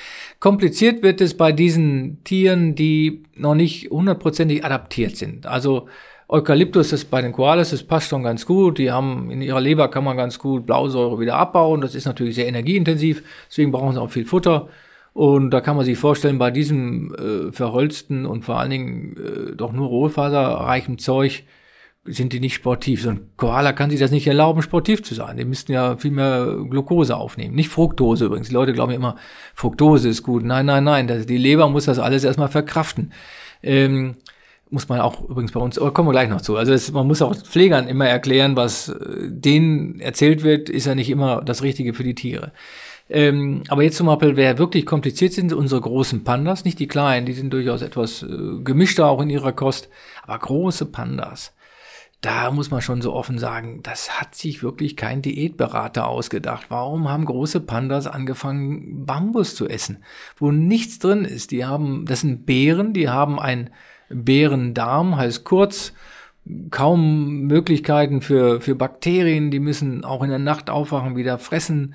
Kompliziert 0.41 1.03
wird 1.03 1.21
es 1.21 1.37
bei 1.37 1.53
diesen 1.53 2.23
Tieren, 2.25 2.75
die 2.75 3.25
noch 3.37 3.55
nicht 3.55 3.91
hundertprozentig 3.91 4.65
adaptiert 4.65 5.17
sind. 5.17 5.47
Also 5.47 5.89
Eukalyptus 6.35 6.93
ist 6.93 7.13
bei 7.13 7.23
den 7.23 7.31
Koalas, 7.31 7.71
das 7.71 7.85
passt 7.85 8.09
schon 8.09 8.25
ganz 8.25 8.45
gut. 8.45 8.79
Die 8.79 8.91
haben 8.91 9.31
in 9.31 9.41
ihrer 9.41 9.61
Leber 9.61 9.89
kann 9.89 10.03
man 10.03 10.17
ganz 10.17 10.41
gut 10.41 10.67
Blausäure 10.67 11.21
wieder 11.21 11.37
abbauen. 11.37 11.81
Das 11.81 11.95
ist 11.95 12.07
natürlich 12.07 12.35
sehr 12.35 12.49
energieintensiv, 12.49 13.23
deswegen 13.49 13.71
brauchen 13.71 13.95
sie 13.95 14.01
auch 14.01 14.11
viel 14.11 14.25
Futter. 14.25 14.69
Und 15.13 15.51
da 15.51 15.61
kann 15.61 15.77
man 15.77 15.85
sich 15.85 15.97
vorstellen, 15.97 16.39
bei 16.39 16.51
diesem 16.51 17.15
äh, 17.15 17.53
verholzten 17.53 18.27
und 18.27 18.45
vor 18.45 18.59
allen 18.59 18.71
Dingen 18.71 19.17
äh, 19.17 19.55
doch 19.55 19.73
nur 19.73 19.87
rohfaserreichem 19.87 20.99
Zeug 20.99 21.45
sind 22.05 22.33
die 22.33 22.41
nicht 22.41 22.55
sportiv. 22.55 23.03
So 23.03 23.11
ein 23.11 23.31
Koala 23.37 23.73
kann 23.73 23.91
sich 23.91 24.01
das 24.01 24.11
nicht 24.11 24.27
erlauben, 24.27 24.61
sportiv 24.61 25.05
zu 25.05 25.15
sein. 25.15 25.37
Die 25.37 25.45
müssten 25.45 25.71
ja 25.71 25.97
viel 25.97 26.11
mehr 26.11 26.59
Glucose 26.69 27.17
aufnehmen. 27.17 27.55
Nicht 27.55 27.69
Fructose 27.69 28.25
übrigens. 28.25 28.49
Die 28.49 28.55
Leute 28.55 28.73
glauben 28.73 28.93
immer, 28.93 29.15
Fructose 29.55 30.09
ist 30.09 30.25
gut. 30.25 30.43
Nein, 30.45 30.67
nein, 30.67 30.83
nein. 30.83 31.07
Das, 31.07 31.27
die 31.27 31.39
Leber 31.39 31.69
muss 31.69 31.85
das 31.85 32.01
alles 32.01 32.25
erstmal 32.25 32.49
verkraften. 32.49 33.13
Ähm, 33.63 34.17
muss 34.75 34.89
man 34.89 35.01
auch 35.01 35.23
übrigens 35.23 35.53
bei 35.53 35.61
uns, 35.61 35.79
aber 35.79 35.93
kommen 35.95 36.09
wir 36.09 36.13
gleich 36.13 36.29
noch 36.29 36.41
zu. 36.41 36.57
Also 36.57 36.73
das, 36.73 36.93
man 36.93 37.07
muss 37.07 37.23
auch 37.23 37.35
Pflegern 37.35 37.87
immer 37.87 38.07
erklären, 38.07 38.57
was 38.57 38.95
denen 39.25 40.01
erzählt 40.01 40.43
wird, 40.43 40.69
ist 40.69 40.87
ja 40.87 40.95
nicht 40.95 41.09
immer 41.09 41.43
das 41.43 41.63
Richtige 41.63 41.95
für 41.95 42.03
die 42.03 42.17
Tiere. 42.17 42.53
Ähm, 43.09 43.63
aber 43.69 43.83
jetzt 43.83 43.97
zum 43.97 44.07
Beispiel, 44.07 44.37
wer 44.37 44.59
wirklich 44.59 44.85
kompliziert 44.85 45.33
sind, 45.33 45.53
unsere 45.53 45.81
großen 45.81 46.25
Pandas, 46.25 46.65
nicht 46.65 46.79
die 46.79 46.89
kleinen, 46.89 47.27
die 47.27 47.35
sind 47.35 47.53
durchaus 47.53 47.83
etwas 47.83 48.23
äh, 48.23 48.27
gemischter 48.65 49.07
auch 49.07 49.21
in 49.21 49.31
ihrer 49.31 49.53
Kost, 49.53 49.89
aber 50.25 50.39
große 50.39 50.87
Pandas, 50.87 51.55
da 52.21 52.51
muss 52.51 52.71
man 52.71 52.81
schon 52.81 53.03
so 53.03 53.13
offen 53.13 53.39
sagen, 53.39 53.81
das 53.83 54.19
hat 54.19 54.35
sich 54.35 54.63
wirklich 54.63 54.97
kein 54.97 55.21
Diätberater 55.21 56.09
ausgedacht. 56.09 56.67
Warum 56.71 57.09
haben 57.11 57.27
große 57.27 57.61
Pandas 57.61 58.07
angefangen, 58.07 59.05
Bambus 59.05 59.55
zu 59.55 59.69
essen, 59.69 60.03
wo 60.39 60.51
nichts 60.51 60.99
drin 60.99 61.27
ist? 61.27 61.51
Die 61.51 61.67
haben, 61.67 62.07
das 62.07 62.23
sind 62.23 62.47
Bären, 62.47 62.95
die 62.95 63.11
haben 63.11 63.39
ein 63.39 63.71
Bärendarm, 64.09 65.17
heißt 65.17 65.45
kurz, 65.45 65.93
kaum 66.71 67.43
Möglichkeiten 67.43 68.21
für, 68.21 68.61
für 68.61 68.75
Bakterien, 68.75 69.51
die 69.51 69.61
müssen 69.61 70.05
auch 70.05 70.23
in 70.23 70.31
der 70.31 70.39
Nacht 70.39 70.69
aufwachen, 70.71 71.17
wieder 71.17 71.39
fressen 71.39 71.95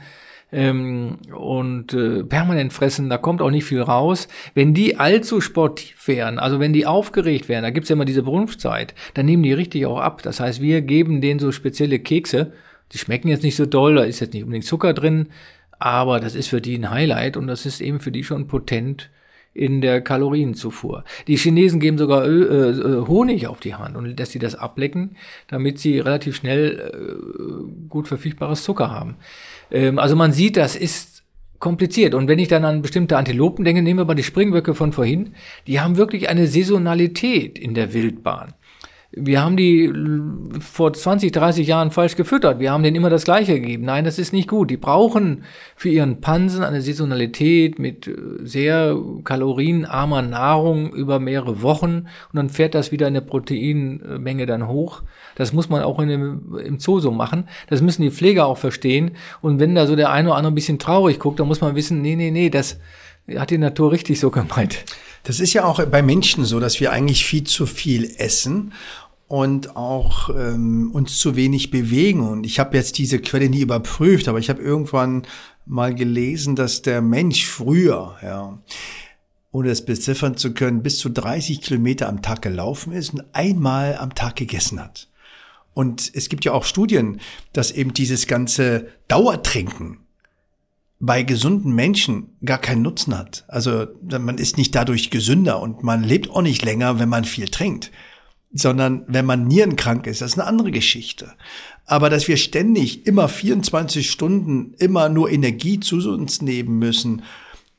ähm, 0.51 1.17
und 1.35 1.93
äh, 1.93 2.23
permanent 2.23 2.73
fressen, 2.73 3.09
da 3.09 3.17
kommt 3.17 3.41
auch 3.41 3.51
nicht 3.51 3.65
viel 3.65 3.81
raus. 3.81 4.27
Wenn 4.55 4.73
die 4.73 4.97
allzu 4.97 5.41
sportiv 5.41 6.07
wären, 6.07 6.39
also 6.39 6.59
wenn 6.59 6.73
die 6.73 6.87
aufgeregt 6.87 7.47
wären, 7.47 7.63
da 7.63 7.69
gibt's 7.69 7.89
ja 7.89 7.95
immer 7.95 8.05
diese 8.05 8.23
Brunftzeit, 8.23 8.95
dann 9.13 9.25
nehmen 9.27 9.43
die 9.43 9.53
richtig 9.53 9.85
auch 9.85 9.99
ab. 9.99 10.23
Das 10.23 10.39
heißt, 10.39 10.61
wir 10.61 10.81
geben 10.81 11.21
denen 11.21 11.39
so 11.39 11.51
spezielle 11.51 11.99
Kekse, 11.99 12.53
die 12.91 12.97
schmecken 12.97 13.27
jetzt 13.27 13.43
nicht 13.43 13.55
so 13.55 13.67
doll, 13.67 13.95
da 13.95 14.03
ist 14.03 14.19
jetzt 14.19 14.33
nicht 14.33 14.43
unbedingt 14.43 14.65
Zucker 14.65 14.93
drin, 14.93 15.27
aber 15.77 16.19
das 16.19 16.33
ist 16.33 16.47
für 16.47 16.59
die 16.59 16.75
ein 16.75 16.89
Highlight 16.89 17.37
und 17.37 17.45
das 17.45 17.67
ist 17.67 17.81
eben 17.81 17.99
für 17.99 18.11
die 18.11 18.23
schon 18.23 18.47
potent 18.47 19.11
in 19.53 19.81
der 19.81 20.01
Kalorienzufuhr. 20.01 21.03
Die 21.27 21.37
Chinesen 21.37 21.79
geben 21.79 21.97
sogar 21.97 22.25
Öl, 22.25 23.03
äh, 23.03 23.07
Honig 23.07 23.47
auf 23.47 23.59
die 23.59 23.75
Hand 23.75 23.95
und 23.95 24.19
dass 24.19 24.31
sie 24.31 24.39
das 24.39 24.55
ablecken, 24.55 25.15
damit 25.47 25.79
sie 25.79 25.99
relativ 25.99 26.35
schnell 26.35 26.91
äh, 26.93 27.87
gut 27.89 28.07
verfügbares 28.07 28.63
Zucker 28.63 28.91
haben. 28.91 29.15
Ähm, 29.71 29.99
also 29.99 30.15
man 30.15 30.31
sieht, 30.31 30.57
das 30.57 30.75
ist 30.75 31.23
kompliziert. 31.59 32.13
Und 32.13 32.27
wenn 32.27 32.39
ich 32.39 32.47
dann 32.47 32.65
an 32.65 32.81
bestimmte 32.81 33.17
Antilopen 33.17 33.65
denke, 33.65 33.81
nehmen 33.81 33.99
wir 33.99 34.05
mal 34.05 34.15
die 34.15 34.23
Springböcke 34.23 34.73
von 34.75 34.93
vorhin, 34.93 35.33
die 35.67 35.79
haben 35.79 35.97
wirklich 35.97 36.29
eine 36.29 36.47
Saisonalität 36.47 37.59
in 37.59 37.73
der 37.73 37.93
Wildbahn 37.93 38.53
wir 39.11 39.41
haben 39.41 39.57
die 39.57 39.91
vor 40.59 40.93
20, 40.93 41.31
30 41.31 41.67
Jahren 41.67 41.89
falsch 41.89 42.15
gefüttert. 42.15 42.59
Wir 42.59 42.71
haben 42.71 42.83
denen 42.83 42.95
immer 42.95 43.09
das 43.09 43.23
Gleiche 43.23 43.59
gegeben. 43.59 43.85
Nein, 43.85 44.05
das 44.05 44.19
ist 44.19 44.33
nicht 44.33 44.47
gut. 44.47 44.69
Die 44.69 44.77
brauchen 44.77 45.45
für 45.75 45.89
ihren 45.89 46.21
Pansen 46.21 46.63
eine 46.63 46.81
Saisonalität 46.81 47.79
mit 47.79 48.07
äh, 48.07 48.13
sehr 48.43 48.95
kalorienarmer 49.23 50.21
Nahrung 50.21 50.93
über 50.93 51.19
mehrere 51.19 51.63
Wochen 51.63 52.05
und 52.31 52.35
dann 52.35 52.49
fährt 52.49 52.75
das 52.75 52.91
wieder 52.91 53.07
in 53.07 53.15
der 53.15 53.21
Proteinmenge 53.21 54.45
dann 54.45 54.67
hoch. 54.67 55.01
Das 55.35 55.53
muss 55.53 55.69
man 55.69 55.81
auch 55.81 55.99
in 55.99 56.09
dem, 56.09 56.57
im 56.63 56.77
Zoo 56.77 56.99
so 56.99 57.11
machen. 57.11 57.45
Das 57.67 57.81
müssen 57.81 58.03
die 58.03 58.11
Pfleger 58.11 58.45
auch 58.45 58.59
verstehen. 58.59 59.11
Und 59.41 59.59
wenn 59.59 59.73
da 59.73 59.87
so 59.87 59.95
der 59.95 60.11
eine 60.11 60.29
oder 60.29 60.37
andere 60.37 60.51
ein 60.51 60.55
bisschen 60.55 60.77
traurig 60.77 61.17
guckt, 61.17 61.39
dann 61.39 61.47
muss 61.47 61.61
man 61.61 61.75
wissen, 61.75 62.03
nee, 62.03 62.15
nee, 62.15 62.29
nee, 62.29 62.51
das 62.51 62.79
hat 63.37 63.49
die 63.49 63.57
Natur 63.57 63.91
richtig 63.91 64.19
so 64.19 64.31
gemeint. 64.31 64.85
Das 65.23 65.39
ist 65.39 65.53
ja 65.53 65.65
auch 65.65 65.83
bei 65.85 66.01
Menschen 66.01 66.45
so, 66.45 66.59
dass 66.59 66.79
wir 66.79 66.91
eigentlich 66.91 67.25
viel 67.25 67.43
zu 67.43 67.65
viel 67.65 68.15
essen 68.17 68.73
und 69.27 69.75
auch 69.75 70.29
ähm, 70.29 70.91
uns 70.91 71.19
zu 71.19 71.35
wenig 71.35 71.69
bewegen. 71.69 72.21
Und 72.21 72.45
ich 72.45 72.59
habe 72.59 72.75
jetzt 72.75 72.97
diese 72.97 73.19
Quelle 73.19 73.49
nie 73.49 73.61
überprüft, 73.61 74.27
aber 74.27 74.39
ich 74.39 74.49
habe 74.49 74.61
irgendwann 74.61 75.23
mal 75.65 75.93
gelesen, 75.93 76.55
dass 76.55 76.81
der 76.81 77.01
Mensch 77.01 77.45
früher, 77.45 78.17
ja, 78.23 78.59
ohne 79.51 79.69
es 79.69 79.85
beziffern 79.85 80.35
zu 80.35 80.53
können, 80.53 80.83
bis 80.83 80.97
zu 80.97 81.09
30 81.09 81.61
Kilometer 81.61 82.09
am 82.09 82.21
Tag 82.21 82.41
gelaufen 82.41 82.91
ist 82.91 83.13
und 83.13 83.23
einmal 83.33 83.97
am 83.97 84.15
Tag 84.15 84.35
gegessen 84.35 84.79
hat. 84.79 85.09
Und 85.73 86.11
es 86.13 86.29
gibt 86.29 86.43
ja 86.45 86.51
auch 86.53 86.65
Studien, 86.65 87.21
dass 87.53 87.71
eben 87.71 87.93
dieses 87.93 88.27
ganze 88.27 88.87
Dauertrinken 89.07 89.99
bei 90.99 91.23
gesunden 91.23 91.73
Menschen 91.73 92.35
gar 92.43 92.57
keinen 92.57 92.81
Nutzen 92.81 93.17
hat. 93.17 93.45
Also 93.47 93.87
man 94.01 94.37
ist 94.37 94.57
nicht 94.57 94.75
dadurch 94.75 95.09
gesünder 95.09 95.61
und 95.61 95.81
man 95.81 96.03
lebt 96.03 96.29
auch 96.29 96.41
nicht 96.41 96.63
länger, 96.63 96.99
wenn 96.99 97.09
man 97.09 97.23
viel 97.23 97.47
trinkt. 97.47 97.91
Sondern 98.51 99.05
wenn 99.07 99.25
man 99.25 99.47
nierenkrank 99.47 100.07
ist, 100.07 100.21
das 100.21 100.31
ist 100.31 100.39
eine 100.39 100.47
andere 100.47 100.71
Geschichte. 100.71 101.33
Aber 101.85 102.09
dass 102.09 102.27
wir 102.27 102.35
ständig 102.35 103.05
immer 103.05 103.29
24 103.29 104.09
Stunden 104.09 104.73
immer 104.79 105.07
nur 105.07 105.29
Energie 105.29 105.79
zu 105.79 105.97
uns 106.11 106.41
nehmen 106.41 106.79
müssen, 106.79 107.21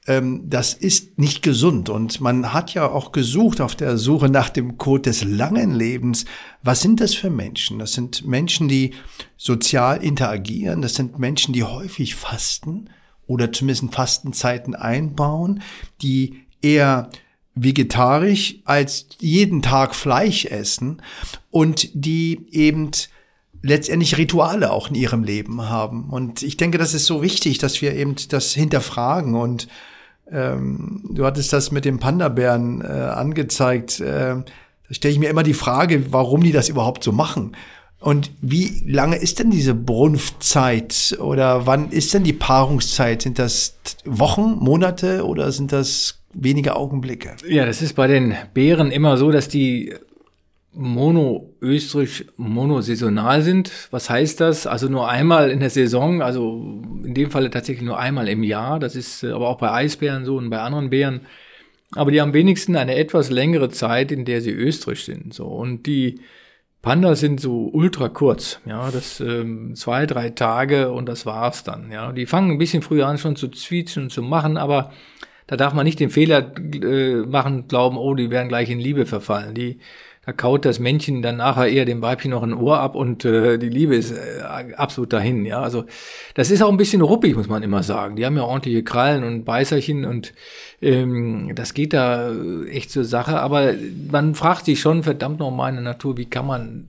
ähm, 0.06 0.48
das 0.48 0.72
ist 0.72 1.18
nicht 1.18 1.42
gesund. 1.42 1.88
Und 1.88 2.20
man 2.20 2.52
hat 2.52 2.72
ja 2.72 2.88
auch 2.88 3.12
gesucht 3.12 3.60
auf 3.60 3.74
der 3.74 3.98
Suche 3.98 4.28
nach 4.28 4.48
dem 4.48 4.78
Code 4.78 5.02
des 5.02 5.24
langen 5.24 5.74
Lebens. 5.74 6.24
Was 6.62 6.80
sind 6.80 7.00
das 7.00 7.14
für 7.14 7.30
Menschen? 7.30 7.80
Das 7.80 7.92
sind 7.92 8.24
Menschen, 8.24 8.68
die 8.68 8.94
sozial 9.36 10.02
interagieren. 10.02 10.82
Das 10.82 10.94
sind 10.94 11.18
Menschen, 11.18 11.52
die 11.52 11.64
häufig 11.64 12.14
fasten 12.14 12.88
oder 13.30 13.52
zumindest 13.52 13.94
Fastenzeiten 13.94 14.74
einbauen, 14.74 15.62
die 16.02 16.42
eher 16.60 17.10
vegetarisch 17.54 18.56
als 18.64 19.06
jeden 19.20 19.62
Tag 19.62 19.94
Fleisch 19.94 20.46
essen 20.46 21.00
und 21.50 21.90
die 21.94 22.46
eben 22.50 22.90
letztendlich 23.62 24.18
Rituale 24.18 24.72
auch 24.72 24.88
in 24.88 24.96
ihrem 24.96 25.22
Leben 25.22 25.68
haben. 25.68 26.10
Und 26.10 26.42
ich 26.42 26.56
denke, 26.56 26.76
das 26.76 26.92
ist 26.92 27.06
so 27.06 27.22
wichtig, 27.22 27.58
dass 27.58 27.80
wir 27.80 27.94
eben 27.94 28.16
das 28.30 28.52
hinterfragen. 28.52 29.36
Und 29.36 29.68
ähm, 30.30 31.04
du 31.10 31.24
hattest 31.24 31.52
das 31.52 31.70
mit 31.70 31.84
dem 31.84 32.00
Panda-Bären 32.00 32.80
äh, 32.80 32.86
angezeigt. 32.86 34.00
Äh, 34.00 34.36
da 34.36 34.44
stelle 34.90 35.12
ich 35.12 35.20
mir 35.20 35.30
immer 35.30 35.44
die 35.44 35.54
Frage, 35.54 36.12
warum 36.12 36.42
die 36.42 36.52
das 36.52 36.68
überhaupt 36.68 37.04
so 37.04 37.12
machen. 37.12 37.56
Und 38.01 38.30
wie 38.40 38.82
lange 38.86 39.16
ist 39.16 39.38
denn 39.38 39.51
diese 39.51 39.74
Brunftzeit 39.74 41.18
oder 41.20 41.66
wann 41.66 41.90
ist 41.90 42.14
denn 42.14 42.24
die 42.24 42.32
Paarungszeit? 42.32 43.20
Sind 43.20 43.38
das 43.38 43.78
Wochen, 44.07 44.57
Monate 44.59 45.26
oder 45.26 45.53
sind 45.53 45.70
das 45.70 46.18
wenige 46.32 46.76
Augenblicke? 46.76 47.36
Ja, 47.46 47.66
das 47.66 47.82
ist 47.82 47.94
bei 47.94 48.07
den 48.07 48.34
Bären 48.55 48.90
immer 48.90 49.18
so, 49.18 49.30
dass 49.30 49.48
die 49.48 49.94
mono-österreich 50.72 52.26
monosaisonal 52.36 53.42
sind. 53.42 53.70
Was 53.90 54.09
heißt 54.09 54.40
das? 54.40 54.66
Also 54.66 54.88
nur 54.88 55.09
einmal 55.09 55.51
in 55.51 55.61
der 55.61 55.70
Saison, 55.70 56.22
also 56.22 56.82
in 57.05 57.12
dem 57.12 57.30
Falle 57.30 57.51
tatsächlich 57.51 57.84
nur 57.84 57.98
einmal 57.98 58.28
im 58.28 58.42
Jahr. 58.44 58.78
Das 58.78 58.96
ist 58.96 59.24
äh, 59.24 59.32
aber 59.32 59.48
auch 59.48 59.59
bei 59.59 59.70
Eisbären 59.72 60.24
so 60.24 60.36
und 60.36 60.48
bei 60.48 60.61
anderen 60.61 60.90
Bären. 60.90 61.22
Aber 61.92 62.12
die 62.12 62.20
haben 62.20 62.32
wenigstens 62.32 62.76
eine 62.76 62.94
etwas 62.94 63.30
längere 63.30 63.68
Zeit, 63.68 64.12
in 64.12 64.24
der 64.24 64.40
sie 64.40 64.53
österreich 64.53 65.05
sind. 65.05 65.34
So 65.34 65.46
und 65.46 65.86
die 65.86 66.20
Pandas 66.82 67.20
sind 67.20 67.40
so 67.40 67.68
ultra 67.72 68.08
kurz, 68.08 68.58
ja, 68.64 68.90
das 68.90 69.20
ähm, 69.20 69.74
zwei, 69.74 70.06
drei 70.06 70.30
Tage 70.30 70.90
und 70.90 71.06
das 71.06 71.26
war's 71.26 71.62
dann, 71.62 71.92
ja. 71.92 72.12
Die 72.12 72.24
fangen 72.24 72.52
ein 72.52 72.58
bisschen 72.58 72.82
früher 72.82 73.06
an 73.06 73.18
schon 73.18 73.36
zu 73.36 73.48
zwietschen 73.48 74.04
und 74.04 74.10
zu 74.10 74.22
machen, 74.22 74.56
aber 74.56 74.92
da 75.46 75.56
darf 75.56 75.74
man 75.74 75.84
nicht 75.84 76.00
den 76.00 76.10
Fehler 76.10 76.54
äh, 76.56 77.26
machen, 77.26 77.68
glauben, 77.68 77.98
oh, 77.98 78.14
die 78.14 78.30
werden 78.30 78.48
gleich 78.48 78.70
in 78.70 78.78
Liebe 78.78 79.04
verfallen. 79.04 79.52
Die 79.52 79.80
kaut 80.32 80.64
das 80.64 80.78
Männchen 80.78 81.22
dann 81.22 81.36
nachher 81.36 81.68
eher 81.68 81.84
dem 81.84 82.02
Weibchen 82.02 82.30
noch 82.30 82.42
ein 82.42 82.54
Ohr 82.54 82.80
ab 82.80 82.94
und 82.94 83.24
äh, 83.24 83.58
die 83.58 83.68
Liebe 83.68 83.96
ist 83.96 84.12
äh, 84.12 84.74
absolut 84.76 85.12
dahin. 85.12 85.44
Ja, 85.44 85.60
also 85.60 85.84
das 86.34 86.50
ist 86.50 86.62
auch 86.62 86.70
ein 86.70 86.76
bisschen 86.76 87.02
ruppig, 87.02 87.36
muss 87.36 87.48
man 87.48 87.62
immer 87.62 87.82
sagen. 87.82 88.16
Die 88.16 88.26
haben 88.26 88.36
ja 88.36 88.42
ordentliche 88.42 88.82
Krallen 88.82 89.24
und 89.24 89.44
Beißerchen 89.44 90.04
und 90.04 90.32
ähm, 90.82 91.52
das 91.54 91.74
geht 91.74 91.92
da 91.92 92.32
echt 92.70 92.90
zur 92.90 93.04
Sache. 93.04 93.40
Aber 93.40 93.74
man 94.10 94.34
fragt 94.34 94.64
sich 94.64 94.80
schon, 94.80 95.02
verdammt 95.02 95.40
nochmal 95.40 95.70
in 95.70 95.76
der 95.76 95.84
Natur, 95.84 96.16
wie 96.16 96.26
kann 96.26 96.46
man? 96.46 96.88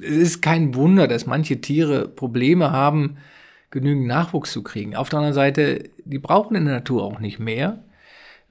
Es 0.00 0.16
ist 0.16 0.42
kein 0.42 0.74
Wunder, 0.74 1.08
dass 1.08 1.26
manche 1.26 1.60
Tiere 1.60 2.08
Probleme 2.08 2.72
haben, 2.72 3.16
genügend 3.70 4.06
Nachwuchs 4.06 4.52
zu 4.52 4.62
kriegen. 4.62 4.96
Auf 4.96 5.08
der 5.08 5.18
anderen 5.18 5.34
Seite, 5.34 5.84
die 6.04 6.18
brauchen 6.18 6.56
in 6.56 6.64
der 6.64 6.74
Natur 6.74 7.02
auch 7.02 7.20
nicht 7.20 7.38
mehr 7.38 7.78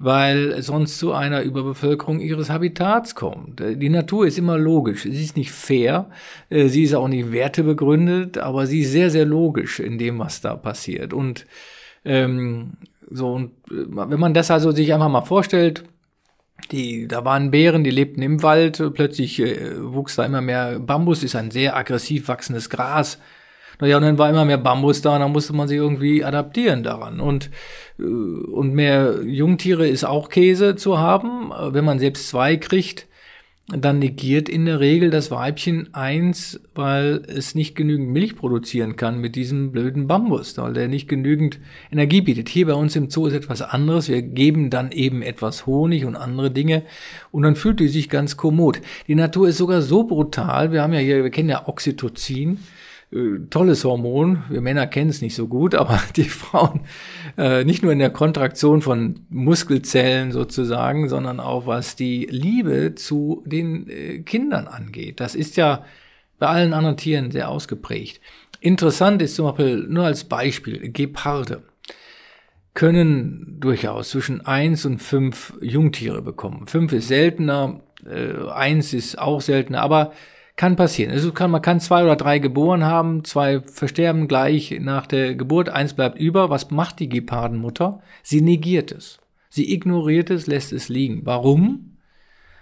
weil 0.04 0.62
sonst 0.62 1.00
zu 1.00 1.14
einer 1.14 1.44
Überbevölkerung 1.44 2.20
ihres 2.20 2.50
Habitats 2.50 3.16
kommt. 3.16 3.62
Die 3.62 3.90
Natur 3.90 4.28
ist 4.28 4.38
immer 4.38 4.58
logisch. 4.58 5.04
Sie 5.04 5.24
ist 5.24 5.38
nicht 5.38 5.52
fair, 5.52 6.10
äh, 6.50 6.68
sie 6.68 6.84
ist 6.84 6.94
auch 6.94 7.08
nicht 7.08 7.32
wertebegründet, 7.32 8.38
aber 8.38 8.68
sie 8.68 8.82
ist 8.82 8.92
sehr, 8.92 9.10
sehr 9.10 9.26
logisch 9.26 9.80
in 9.80 9.98
dem, 9.98 10.20
was 10.20 10.42
da 10.42 10.58
passiert. 10.58 11.14
Und 11.14 11.46
ähm, 12.04 12.74
so, 13.10 13.32
und 13.32 13.52
äh, 13.72 13.86
wenn 13.88 14.20
man 14.20 14.34
das 14.34 14.52
also 14.52 14.72
sich 14.72 14.94
einfach 14.94 15.08
mal 15.08 15.22
vorstellt, 15.22 15.86
die, 16.72 17.08
da 17.08 17.24
waren 17.24 17.52
Bären, 17.52 17.86
die 17.86 17.92
lebten 17.92 18.22
im 18.22 18.44
Wald, 18.44 18.84
plötzlich 18.94 19.40
äh, 19.40 19.72
wuchs 19.82 20.18
da 20.18 20.26
immer 20.26 20.42
mehr 20.42 20.80
Bambus, 20.80 21.24
ist 21.24 21.36
ein 21.36 21.50
sehr 21.50 21.78
aggressiv 21.78 22.28
wachsendes 22.28 22.70
Gras. 22.70 23.20
Naja, 23.80 23.98
und 23.98 24.04
dann 24.04 24.18
war 24.18 24.30
immer 24.30 24.46
mehr 24.46 24.58
Bambus 24.58 25.02
da 25.02 25.16
und 25.16 25.22
dann 25.22 25.32
musste 25.32 25.54
man 25.54 25.68
sich 25.68 25.78
irgendwie 25.78 26.24
adaptieren 26.24 26.84
daran. 26.84 27.20
Und, 27.20 27.50
äh, 28.00 28.04
und 28.04 28.74
mehr 28.74 29.22
Jungtiere 29.24 29.88
ist 29.88 30.04
auch 30.04 30.30
Käse 30.30 30.76
zu 30.76 31.00
haben. 31.00 31.52
Wenn 31.74 31.86
man 31.86 32.00
selbst 32.00 32.30
zwei 32.30 32.58
kriegt, 32.58 33.08
dann 33.68 34.00
negiert 34.00 34.50
in 34.50 34.66
der 34.66 34.82
Regel 34.82 35.10
das 35.10 35.32
Weibchen 35.32 35.94
eins, 35.94 36.60
weil 36.76 37.24
es 37.28 37.56
nicht 37.56 37.76
genügend 37.76 38.10
Milch 38.10 38.36
produzieren 38.36 38.98
kann 38.98 39.20
mit 39.20 39.38
diesem 39.38 39.72
blöden 39.72 40.06
Bambus, 40.06 40.58
weil 40.58 40.74
der 40.74 40.90
nicht 40.90 41.08
genügend 41.08 41.60
Energie 41.90 42.20
bietet. 42.20 42.50
Hier 42.50 42.68
bei 42.68 42.74
uns 42.74 42.96
im 42.98 43.10
Zoo 43.10 43.26
ist 43.26 43.34
etwas 43.34 43.62
anderes. 43.62 44.10
Wir 44.10 44.22
geben 44.22 44.70
dann 44.70 44.92
eben 44.92 45.22
etwas 45.22 45.66
Honig 45.66 46.04
und 46.04 46.18
andere 46.18 46.52
Dinge 46.52 46.84
und 47.32 47.44
dann 47.44 47.56
fühlt 47.56 47.80
die 47.80 47.88
sich 47.88 48.10
ganz 48.10 48.36
kommod. 48.36 48.82
Die 49.08 49.16
Natur 49.16 49.48
ist 49.48 49.58
sogar 49.58 49.82
so 49.82 50.04
brutal. 50.04 50.74
Wir 50.74 50.82
haben 50.82 50.94
ja 50.94 51.00
hier, 51.00 51.24
wir 51.24 51.32
kennen 51.32 51.50
ja 51.50 51.66
Oxytocin. 51.66 52.60
Äh, 53.14 53.48
tolles 53.50 53.84
Hormon. 53.84 54.44
Wir 54.50 54.62
Männer 54.62 54.88
kennen 54.88 55.10
es 55.10 55.22
nicht 55.22 55.36
so 55.36 55.48
gut, 55.48 55.76
aber 55.76 56.02
die 56.16 56.24
Frauen 56.24 56.82
äh, 57.38 57.64
nicht 57.64 57.84
nur 57.84 57.92
in 57.92 58.00
der 58.00 58.10
Kontraktion 58.10 58.82
von 58.82 59.22
Muskelzellen 59.30 60.32
sozusagen, 60.32 61.10
sondern 61.10 61.40
auch 61.40 61.68
was 61.68 61.96
die 61.96 62.28
Liebe 62.30 62.96
zu 62.96 63.44
den 63.46 63.90
äh, 63.90 64.20
Kindern 64.20 64.68
angeht. 64.68 65.20
Das 65.20 65.36
ist 65.36 65.58
ja 65.58 65.86
bei 66.40 66.48
allen 66.48 66.74
anderen 66.74 66.98
Tieren 66.98 67.32
sehr 67.32 67.50
ausgeprägt. 67.50 68.20
Interessant 68.60 69.22
ist 69.22 69.36
zum 69.36 69.46
Beispiel 69.46 69.86
nur 69.88 70.06
als 70.06 70.24
Beispiel 70.24 70.92
Geparde 70.92 71.64
können 72.74 73.58
durchaus 73.60 74.10
zwischen 74.10 74.42
eins 74.46 74.86
und 74.86 75.00
fünf 75.00 75.54
Jungtiere 75.62 76.24
bekommen. 76.24 76.66
Fünf 76.66 76.92
ist 76.92 77.08
seltener, 77.08 77.82
äh, 78.06 78.50
eins 78.50 78.94
ist 78.94 79.20
auch 79.20 79.42
seltener, 79.42 79.82
aber 79.82 80.14
kann 80.56 80.76
passieren. 80.76 81.12
Also 81.12 81.32
kann, 81.32 81.52
man 81.52 81.62
kann 81.62 81.80
zwei 81.80 82.04
oder 82.04 82.16
drei 82.16 82.40
geboren 82.40 82.84
haben, 82.84 83.24
zwei 83.24 83.62
versterben 83.62 84.28
gleich 84.28 84.78
nach 84.80 85.08
der 85.08 85.36
Geburt, 85.36 85.70
eins 85.70 85.94
bleibt 85.94 86.20
über. 86.20 86.50
Was 86.50 86.70
macht 86.70 87.00
die 87.00 87.10
Gepardenmutter? 87.10 88.02
Sie 88.22 88.42
negiert 88.42 88.92
es. 88.92 89.20
Sie 89.50 89.74
ignoriert 89.74 90.30
es, 90.30 90.48
lässt 90.48 90.72
es 90.72 90.90
liegen. 90.90 91.22
Warum? 91.26 91.98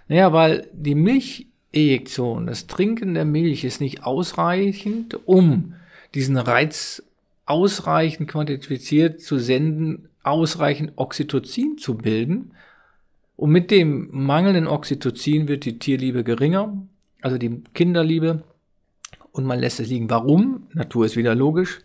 Naja, 0.08 0.34
weil 0.34 0.68
die 0.74 0.96
Milchejektion, 0.96 2.48
das 2.48 2.68
Trinken 2.68 3.14
der 3.14 3.26
Milch 3.26 3.64
ist 3.64 3.82
nicht 3.82 4.04
ausreichend, 4.04 5.20
um 5.26 5.76
diesen 6.14 6.38
Reiz 6.38 7.04
ausreichend 7.46 8.30
quantifiziert 8.30 9.22
zu 9.22 9.38
senden, 9.38 10.10
ausreichend 10.24 10.94
Oxytocin 10.96 11.78
zu 11.78 11.98
bilden. 11.98 12.52
Und 13.36 13.52
mit 13.52 13.72
dem 13.72 14.10
mangelnden 14.12 14.68
Oxytocin 14.68 15.48
wird 15.48 15.66
die 15.66 15.80
Tierliebe 15.80 16.24
geringer, 16.24 16.78
also 17.22 17.38
die 17.38 17.64
Kinderliebe, 17.74 18.44
und 19.32 19.46
man 19.46 19.60
lässt 19.60 19.80
es 19.80 19.88
liegen. 19.88 20.10
Warum? 20.10 20.68
Natur 20.74 21.06
ist 21.06 21.16
wieder 21.16 21.36
logisch, 21.36 21.80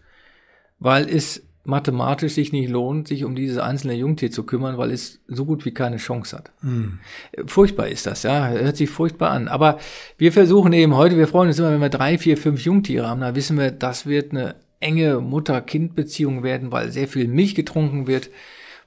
weil 0.79 1.09
es 1.09 1.43
mathematisch 1.65 2.35
sich 2.35 2.53
nicht 2.53 2.71
lohnt, 2.71 3.09
sich 3.09 3.25
um 3.25 3.35
dieses 3.35 3.59
einzelne 3.59 3.95
Jungtier 3.95 4.31
zu 4.31 4.45
kümmern, 4.45 4.79
weil 4.79 4.93
es 4.93 5.21
so 5.27 5.45
gut 5.45 5.65
wie 5.65 5.73
keine 5.73 5.97
Chance 5.97 6.37
hat. 6.37 6.53
Mhm. 6.63 7.01
Furchtbar 7.47 7.89
ist 7.89 8.07
das, 8.07 8.23
ja, 8.23 8.49
hört 8.49 8.77
sich 8.77 8.89
furchtbar 8.89 9.31
an. 9.31 9.49
Aber 9.49 9.79
wir 10.17 10.33
versuchen 10.33 10.73
eben 10.73 10.95
heute, 10.95 11.17
wir 11.17 11.27
freuen 11.27 11.49
uns 11.49 11.59
immer, 11.59 11.73
wenn 11.73 11.81
wir 11.81 11.89
drei, 11.89 12.19
vier, 12.19 12.37
fünf 12.37 12.65
Jungtiere 12.65 13.09
haben, 13.09 13.21
da 13.21 13.35
wissen 13.35 13.59
wir, 13.59 13.73
das 13.73 14.07
wird 14.07 14.31
eine 14.31 14.55
enge 14.79 15.21
Mutter-Kind-Beziehung 15.21 16.43
werden, 16.45 16.71
weil 16.71 16.93
sehr 16.93 17.09
viel 17.09 17.27
Milch 17.27 17.55
getrunken 17.55 18.07
wird. 18.07 18.31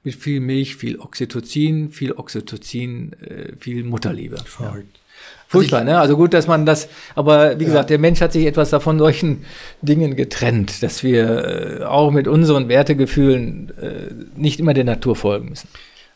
Mit 0.02 0.16
viel 0.16 0.39
Milch, 0.39 0.78
viel 0.78 0.97
Oxytocin, 0.97 1.91
viel 1.91 2.14
Oxytocin, 2.14 3.12
äh, 3.20 3.52
viel 3.60 3.84
Mutterliebe. 3.84 4.38
Verrückt. 4.38 4.97
Ja. 5.20 5.39
Furchtbar, 5.51 5.80
also 5.80 5.91
ne? 5.91 5.99
Also 5.99 6.15
gut, 6.15 6.36
dass 6.36 6.45
man 6.45 6.67
das, 6.67 6.88
aber 7.15 7.59
wie 7.59 7.63
ja. 7.63 7.70
gesagt, 7.70 7.89
der 7.89 7.97
Mensch 7.97 8.22
hat 8.22 8.34
sich 8.34 8.45
etwas 8.45 8.70
davon 8.70 8.99
solchen 8.99 9.45
Dingen 9.82 10.15
getrennt, 10.15 10.84
dass 10.84 11.03
wir 11.03 11.80
äh, 11.82 11.84
auch 11.86 12.11
mit 12.11 12.28
unseren 12.28 12.70
Wertegefühlen 12.70 13.72
äh, 13.80 14.13
nicht 14.36 14.59
immer 14.59 14.76
der 14.76 14.84
Natur 14.84 15.15
folgen 15.15 15.49
müssen. 15.49 15.67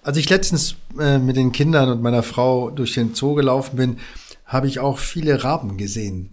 Als 0.04 0.18
ich 0.18 0.30
letztens 0.30 0.76
äh, 1.00 1.18
mit 1.18 1.36
den 1.36 1.52
Kindern 1.52 1.90
und 1.90 2.04
meiner 2.04 2.22
Frau 2.22 2.70
durch 2.70 2.94
den 2.94 3.16
Zoo 3.16 3.34
gelaufen 3.34 3.78
bin, 3.78 3.98
habe 4.46 4.68
ich 4.68 4.80
auch 4.80 5.00
viele 5.00 5.44
Raben 5.44 5.78
gesehen. 5.78 6.30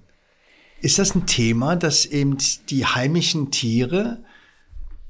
Ist 0.82 0.98
das 0.98 1.14
ein 1.14 1.24
Thema, 1.24 1.76
dass 1.76 2.04
eben 2.04 2.36
die 2.68 2.84
heimischen 2.84 3.50
Tiere 3.50 4.18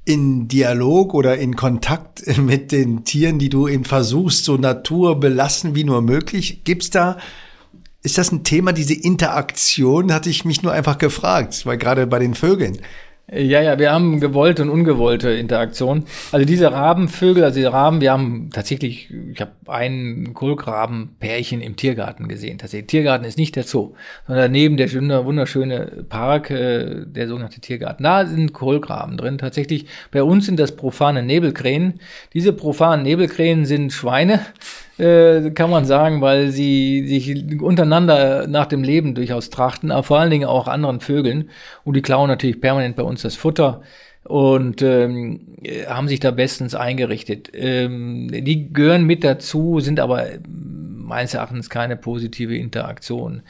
in 0.05 0.47
Dialog 0.47 1.13
oder 1.13 1.37
in 1.37 1.57
Kontakt 1.57 2.37
mit 2.37 2.71
den 2.71 3.03
Tieren, 3.03 3.37
die 3.37 3.49
du 3.49 3.67
eben 3.67 3.83
versuchst, 3.83 4.45
so 4.45 4.55
naturbelassen 4.55 5.75
wie 5.75 5.83
nur 5.83 6.01
möglich, 6.01 6.63
gibt's 6.63 6.89
da 6.89 7.17
ist 8.03 8.17
das 8.17 8.31
ein 8.31 8.43
Thema, 8.43 8.73
diese 8.73 8.93
Interaktion, 8.93 10.13
hatte 10.13 10.29
ich 10.29 10.45
mich 10.45 10.63
nur 10.63 10.71
einfach 10.71 10.97
gefragt, 10.97 11.65
weil 11.65 11.77
gerade 11.77 12.07
bei 12.07 12.19
den 12.19 12.33
Vögeln. 12.33 12.79
Ja, 13.33 13.61
ja, 13.61 13.79
wir 13.79 13.93
haben 13.93 14.19
gewollte 14.19 14.63
und 14.63 14.69
ungewollte 14.69 15.29
Interaktion. 15.29 16.03
Also 16.33 16.45
diese 16.45 16.69
Rabenvögel, 16.69 17.45
also 17.45 17.61
die 17.61 17.65
Raben, 17.65 18.01
wir 18.01 18.11
haben 18.11 18.49
tatsächlich, 18.51 19.09
ich 19.31 19.39
habe 19.39 19.53
ein 19.67 20.33
Kohlgrabenpärchen 20.33 21.61
im 21.61 21.77
Tiergarten 21.77 22.27
gesehen. 22.27 22.57
Tatsächlich, 22.57 22.87
Tiergarten 22.87 23.25
ist 23.25 23.37
nicht 23.37 23.55
der 23.55 23.63
Zoo, 23.63 23.93
sondern 24.27 24.51
daneben 24.51 24.75
der 24.75 24.89
schöne, 24.89 25.23
wunderschöne 25.23 26.03
Park, 26.09 26.49
äh, 26.49 27.05
der 27.05 27.29
sogenannte 27.29 27.61
Tiergarten. 27.61 28.03
Da 28.03 28.25
sind 28.25 28.51
Kohlgraben 28.51 29.15
drin. 29.15 29.37
Tatsächlich, 29.37 29.85
bei 30.11 30.23
uns 30.23 30.45
sind 30.45 30.59
das 30.59 30.75
profane 30.75 31.23
Nebelkrähen. 31.23 32.01
Diese 32.33 32.51
profanen 32.51 33.03
Nebelkrähen 33.03 33.65
sind 33.65 33.93
Schweine, 33.93 34.41
äh, 35.01 35.51
kann 35.51 35.71
man 35.71 35.85
sagen, 35.85 36.21
weil 36.21 36.51
sie 36.51 37.07
sich 37.07 37.59
untereinander 37.59 38.45
nach 38.47 38.67
dem 38.67 38.83
Leben 38.83 39.15
durchaus 39.15 39.49
trachten, 39.49 39.91
aber 39.91 40.03
vor 40.03 40.19
allen 40.19 40.29
Dingen 40.29 40.47
auch 40.47 40.67
anderen 40.67 40.99
Vögeln. 40.99 41.49
Und 41.83 41.95
die 41.95 42.03
klauen 42.03 42.27
natürlich 42.27 42.61
permanent 42.61 42.95
bei 42.95 43.03
uns 43.03 43.23
das 43.23 43.35
Futter 43.35 43.81
und 44.23 44.83
ähm, 44.83 45.57
haben 45.87 46.07
sich 46.07 46.19
da 46.19 46.29
bestens 46.29 46.75
eingerichtet. 46.75 47.49
Ähm, 47.53 48.29
die 48.31 48.71
gehören 48.71 49.05
mit 49.05 49.23
dazu, 49.23 49.79
sind 49.79 49.99
aber 49.99 50.25
meines 50.47 51.33
Erachtens 51.33 51.69
keine 51.69 51.97
positive 51.97 52.55
Interaktion. 52.55 53.41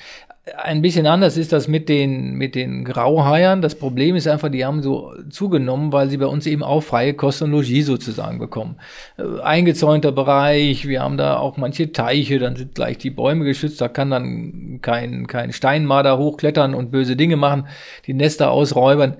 Ein 0.57 0.81
bisschen 0.81 1.05
anders 1.05 1.37
ist 1.37 1.53
das 1.53 1.67
mit 1.67 1.87
den, 1.87 2.33
mit 2.33 2.55
den 2.55 2.83
Grauhaiern. 2.83 3.61
Das 3.61 3.75
Problem 3.75 4.15
ist 4.15 4.27
einfach, 4.27 4.49
die 4.49 4.65
haben 4.65 4.81
so 4.81 5.13
zugenommen, 5.29 5.91
weil 5.93 6.09
sie 6.09 6.17
bei 6.17 6.25
uns 6.25 6.47
eben 6.47 6.63
auch 6.63 6.81
freie 6.81 7.13
Kost 7.13 7.43
und 7.43 7.51
Logis 7.51 7.85
sozusagen 7.85 8.39
bekommen. 8.39 8.77
Äh, 9.17 9.41
eingezäunter 9.41 10.11
Bereich, 10.11 10.87
wir 10.87 11.01
haben 11.01 11.17
da 11.17 11.37
auch 11.37 11.57
manche 11.57 11.91
Teiche, 11.91 12.39
dann 12.39 12.55
sind 12.55 12.73
gleich 12.73 12.97
die 12.97 13.11
Bäume 13.11 13.45
geschützt, 13.45 13.81
da 13.81 13.87
kann 13.87 14.09
dann 14.09 14.79
kein, 14.81 15.27
kein 15.27 15.53
Steinmarder 15.53 16.17
hochklettern 16.17 16.73
und 16.73 16.91
böse 16.91 17.15
Dinge 17.15 17.35
machen, 17.35 17.67
die 18.07 18.13
Nester 18.15 18.49
ausräubern. 18.49 19.17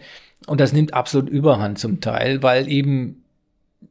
Und 0.47 0.59
das 0.59 0.73
nimmt 0.73 0.95
absolut 0.95 1.29
Überhand 1.29 1.77
zum 1.77 2.01
Teil, 2.01 2.41
weil 2.41 2.67
eben 2.67 3.20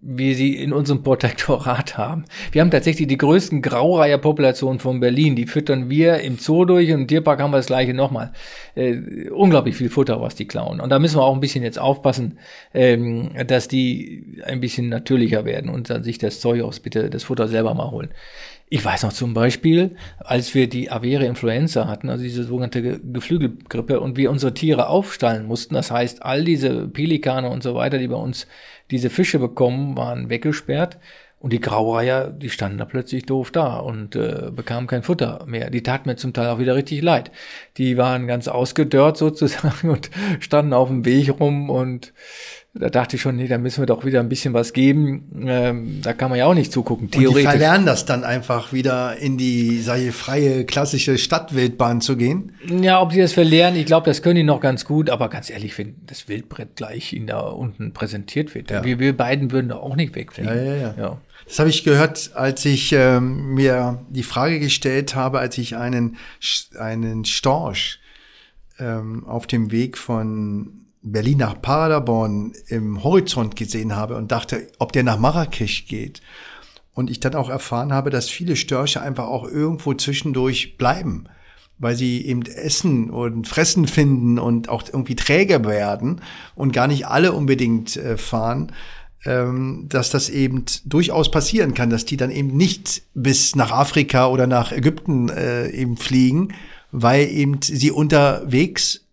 wir 0.03 0.35
sie 0.35 0.57
in 0.57 0.73
unserem 0.73 1.03
Protektorat 1.03 1.99
haben. 1.99 2.25
Wir 2.53 2.63
haben 2.63 2.71
tatsächlich 2.71 3.07
die 3.07 3.19
größten 3.19 3.61
Graureiherpopulationen 3.61 4.79
von 4.79 5.01
Berlin. 5.01 5.37
Die 5.37 5.47
füttern 5.47 5.91
wir 5.91 6.21
im 6.21 6.39
Zoo 6.39 6.65
durch 6.65 6.91
und 6.93 7.03
im 7.03 7.09
Tierpark 7.09 7.41
haben 7.41 7.51
wir 7.51 7.59
das 7.59 7.67
gleiche 7.67 7.93
nochmal. 7.93 8.33
Äh, 8.75 9.29
unglaublich 9.31 9.77
viel 9.77 9.91
Futter, 9.91 10.21
was 10.21 10.35
die 10.35 10.47
klauen. 10.47 10.81
Und 10.81 10.91
da 10.91 10.99
müssen 10.99 11.19
wir 11.19 11.25
auch 11.25 11.35
ein 11.35 11.41
bisschen 11.41 11.63
jetzt 11.63 11.79
aufpassen, 11.79 12.39
ähm, 12.73 13.31
dass 13.47 13.69
die 13.69 14.41
ein 14.45 14.61
bisschen 14.61 14.89
natürlicher 14.89 15.45
werden 15.45 15.71
und 15.71 15.91
dann 15.91 16.03
sich 16.03 16.19
das 16.19 16.41
Zeug 16.41 16.63
aus 16.63 16.81
bitte 16.81 17.11
das 17.11 17.25
Futter 17.25 17.49
selber 17.49 17.75
mal 17.75 17.91
holen. 17.91 18.11
Ich 18.73 18.85
weiß 18.85 19.03
noch 19.03 19.13
zum 19.13 19.35
Beispiel, 19.35 19.97
als 20.19 20.55
wir 20.55 20.69
die 20.69 20.93
Avere 20.93 21.25
Influenza 21.27 21.89
hatten, 21.89 22.09
also 22.09 22.23
diese 22.23 22.45
sogenannte 22.45 23.01
Geflügelgrippe, 23.01 23.99
und 23.99 24.17
wir 24.17 24.31
unsere 24.31 24.55
Tiere 24.55 24.87
aufstallen 24.87 25.45
mussten, 25.45 25.75
das 25.75 25.91
heißt, 25.91 26.23
all 26.23 26.45
diese 26.45 26.87
Pelikane 26.87 27.51
und 27.51 27.65
so 27.65 27.75
weiter, 27.75 27.99
die 27.99 28.07
bei 28.07 28.15
uns 28.15 28.47
diese 28.93 29.11
Fische 29.11 29.41
bekommen, 29.41 29.97
waren 29.97 30.31
weggesperrt. 30.31 30.99
Und 31.41 31.53
die 31.53 31.61
Graureiher, 31.61 32.29
die 32.31 32.51
standen 32.51 32.79
da 32.79 32.85
plötzlich 32.85 33.25
doof 33.25 33.51
da 33.51 33.79
und 33.79 34.15
äh, 34.15 34.51
bekamen 34.55 34.87
kein 34.87 35.03
Futter 35.03 35.47
mehr. 35.47 35.71
Die 35.71 35.83
taten 35.83 36.09
mir 36.09 36.17
zum 36.17 36.35
Teil 36.35 36.49
auch 36.49 36.59
wieder 36.59 36.77
richtig 36.77 37.01
leid. 37.01 37.33
Die 37.79 37.97
waren 37.97 38.27
ganz 38.27 38.47
ausgedörrt 38.47 39.17
sozusagen 39.17 39.89
und 39.91 40.11
standen 40.39 40.75
auf 40.75 40.89
dem 40.89 41.05
Weg 41.07 41.41
rum 41.41 41.71
und 41.71 42.13
da 42.73 42.89
dachte 42.89 43.17
ich 43.17 43.23
schon, 43.23 43.35
nee, 43.35 43.49
da 43.49 43.59
müssen 43.59 43.83
wir 43.83 43.87
doch 43.87 44.05
wieder 44.05 44.21
ein 44.21 44.29
bisschen 44.29 44.55
was 44.55 44.73
geben. 44.73 45.29
Ähm, 45.45 46.01
da 46.03 46.13
kann 46.13 46.31
man 46.31 46.39
ja 46.39 46.47
auch 46.47 46.55
nicht 46.55 46.71
zugucken. 46.71 47.11
Theoretisch. 47.11 47.35
Und 47.35 47.39
die 47.39 47.59
verlernen 47.59 47.85
das 47.85 48.05
dann 48.05 48.23
einfach 48.23 48.73
wieder 48.73 49.17
in 49.17 49.37
die, 49.39 49.81
sage 49.81 50.09
ich, 50.09 50.15
freie, 50.15 50.65
klassische 50.65 51.19
Stadtwildbahn 51.19 52.01
zu 52.01 52.17
gehen? 52.17 52.53
Ja, 52.81 53.03
ob 53.03 53.13
sie 53.13 53.19
das 53.19 53.33
verlernen, 53.33 53.79
ich 53.79 53.87
glaube, 53.87 54.07
das 54.07 54.23
können 54.23 54.37
die 54.37 54.43
noch 54.45 54.61
ganz 54.61 54.85
gut. 54.85 55.11
Aber 55.11 55.29
ganz 55.29 55.51
ehrlich, 55.51 55.77
wenn 55.79 55.97
das 56.07 56.29
Wildbrett 56.29 56.77
gleich 56.77 57.13
ihnen 57.13 57.27
da 57.27 57.41
unten 57.41 57.93
präsentiert 57.93 58.55
wird, 58.55 58.71
ja. 58.71 58.85
wir, 58.85 59.01
wir 59.01 59.17
beiden 59.17 59.51
würden 59.51 59.71
da 59.71 59.77
auch 59.77 59.97
nicht 59.97 60.15
wegfliegen. 60.15 60.55
Ja, 60.55 60.63
ja, 60.63 60.77
ja. 60.77 60.95
ja. 60.97 61.21
Das 61.49 61.59
habe 61.59 61.71
ich 61.71 61.83
gehört, 61.83 62.31
als 62.35 62.65
ich 62.65 62.93
ähm, 62.93 63.55
mir 63.55 64.07
die 64.11 64.23
Frage 64.23 64.61
gestellt 64.61 65.17
habe, 65.17 65.41
als 65.41 65.59
ich 65.59 65.77
einen, 65.77 66.19
einen 66.79 67.25
Storch 67.25 67.99
ähm, 68.79 69.27
auf 69.27 69.49
dem 69.49 69.73
Weg 69.73 69.99
von 69.99 70.80
Berlin 71.03 71.39
nach 71.39 71.61
Paderborn 71.61 72.53
im 72.69 73.03
Horizont 73.03 73.57
gesehen 73.57 73.97
habe 73.97 74.17
und 74.17 74.33
dachte, 74.33 74.67
ob 74.79 74.93
der 74.93 75.03
nach 75.03 75.19
Marrakesch 75.19 75.87
geht. 75.87 76.21
Und 76.93 77.11
ich 77.11 77.21
dann 77.21 77.35
auch 77.35 77.49
erfahren 77.49 77.93
habe, 77.93 78.11
dass 78.11 78.29
viele 78.29 78.57
Störche 78.57 79.01
einfach 79.01 79.27
auch 79.27 79.45
irgendwo 79.45 79.95
zwischendurch 79.95 80.77
bleiben, 80.77 81.25
weil 81.79 81.97
sie 81.97 82.27
eben 82.27 82.43
Essen 82.43 83.09
und 83.09 83.49
Fressen 83.49 83.87
finden 83.87 84.39
und 84.39 84.69
auch 84.69 84.83
irgendwie 84.93 85.17
träger 85.17 85.65
werden 85.65 86.21
und 86.55 86.73
gar 86.73 86.89
nicht 86.89 87.07
alle 87.07 87.33
unbedingt 87.33 87.97
äh, 87.97 88.19
fahren, 88.19 88.73
ähm, 89.25 89.87
dass 89.89 90.11
das 90.11 90.29
eben 90.29 90.65
durchaus 90.85 91.31
passieren 91.31 91.75
kann, 91.75 91.91
dass 91.91 92.05
die 92.05 92.17
dann 92.17 92.31
eben 92.31 92.57
nicht 92.57 93.03
bis 93.15 93.55
nach 93.55 93.71
Afrika 93.71 94.27
oder 94.27 94.47
nach 94.47 94.73
Ägypten 94.73 95.31
äh, 95.31 95.71
eben 95.71 95.97
fliegen, 95.97 96.53
weil 96.91 97.29
eben 97.29 97.63
sie 97.63 97.93
unterwegs 97.93 99.07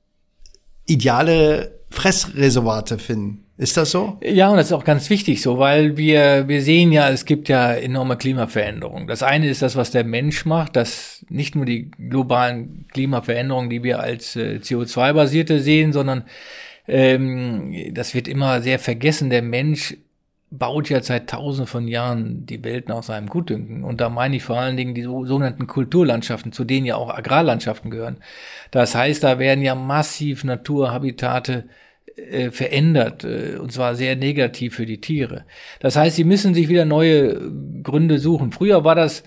ideale 0.85 1.76
Fressreservate 1.89 2.97
finden. 2.99 3.45
Ist 3.57 3.75
das 3.75 3.89
so? 3.89 4.19
Ja, 4.21 4.49
und 4.49 4.57
das 4.57 4.67
ist 4.67 4.73
auch 4.73 4.83
ganz 4.83 5.09
wichtig 5.09 5.41
so, 5.41 5.57
weil 5.57 5.97
wir, 5.97 6.47
wir 6.47 6.61
sehen 6.61 6.91
ja, 6.91 7.09
es 7.09 7.25
gibt 7.25 7.49
ja 7.49 7.73
enorme 7.73 8.15
Klimaveränderungen. 8.15 9.07
Das 9.07 9.23
eine 9.23 9.49
ist 9.49 9.63
das, 9.63 9.75
was 9.75 9.89
der 9.89 10.03
Mensch 10.03 10.45
macht, 10.45 10.75
dass 10.75 11.25
nicht 11.29 11.55
nur 11.55 11.65
die 11.65 11.89
globalen 11.89 12.85
Klimaveränderungen, 12.93 13.71
die 13.71 13.81
wir 13.81 13.99
als 13.99 14.35
äh, 14.35 14.59
CO2-basierte 14.61 15.59
sehen, 15.59 15.91
sondern 15.91 16.25
ähm, 16.87 17.73
das 17.93 18.13
wird 18.13 18.27
immer 18.27 18.61
sehr 18.61 18.77
vergessen. 18.77 19.31
Der 19.31 19.41
Mensch 19.41 19.97
baut 20.49 20.89
ja 20.89 21.01
seit 21.01 21.29
tausenden 21.29 21.67
von 21.67 21.87
Jahren 21.87 22.45
die 22.45 22.63
Welt 22.63 22.87
nach 22.87 23.03
seinem 23.03 23.27
Gutdünken. 23.27 23.83
Und 23.83 23.99
da 23.99 24.09
meine 24.09 24.37
ich 24.37 24.43
vor 24.43 24.57
allen 24.57 24.77
Dingen 24.77 24.95
die 24.95 25.03
sogenannten 25.03 25.67
Kulturlandschaften, 25.67 26.51
zu 26.51 26.63
denen 26.63 26.85
ja 26.85 26.95
auch 26.95 27.09
Agrarlandschaften 27.09 27.91
gehören. 27.91 28.17
Das 28.71 28.95
heißt, 28.95 29.23
da 29.23 29.39
werden 29.39 29.61
ja 29.61 29.75
massiv 29.75 30.43
Naturhabitate 30.43 31.65
äh, 32.15 32.49
verändert, 32.51 33.25
äh, 33.25 33.57
und 33.57 33.71
zwar 33.71 33.95
sehr 33.95 34.15
negativ 34.15 34.75
für 34.75 34.85
die 34.85 35.01
Tiere. 35.01 35.45
Das 35.79 35.95
heißt, 35.95 36.15
sie 36.15 36.23
müssen 36.23 36.53
sich 36.53 36.69
wieder 36.69 36.85
neue 36.85 37.51
Gründe 37.83 38.17
suchen. 38.19 38.51
Früher 38.51 38.83
war 38.83 38.95
das 38.95 39.23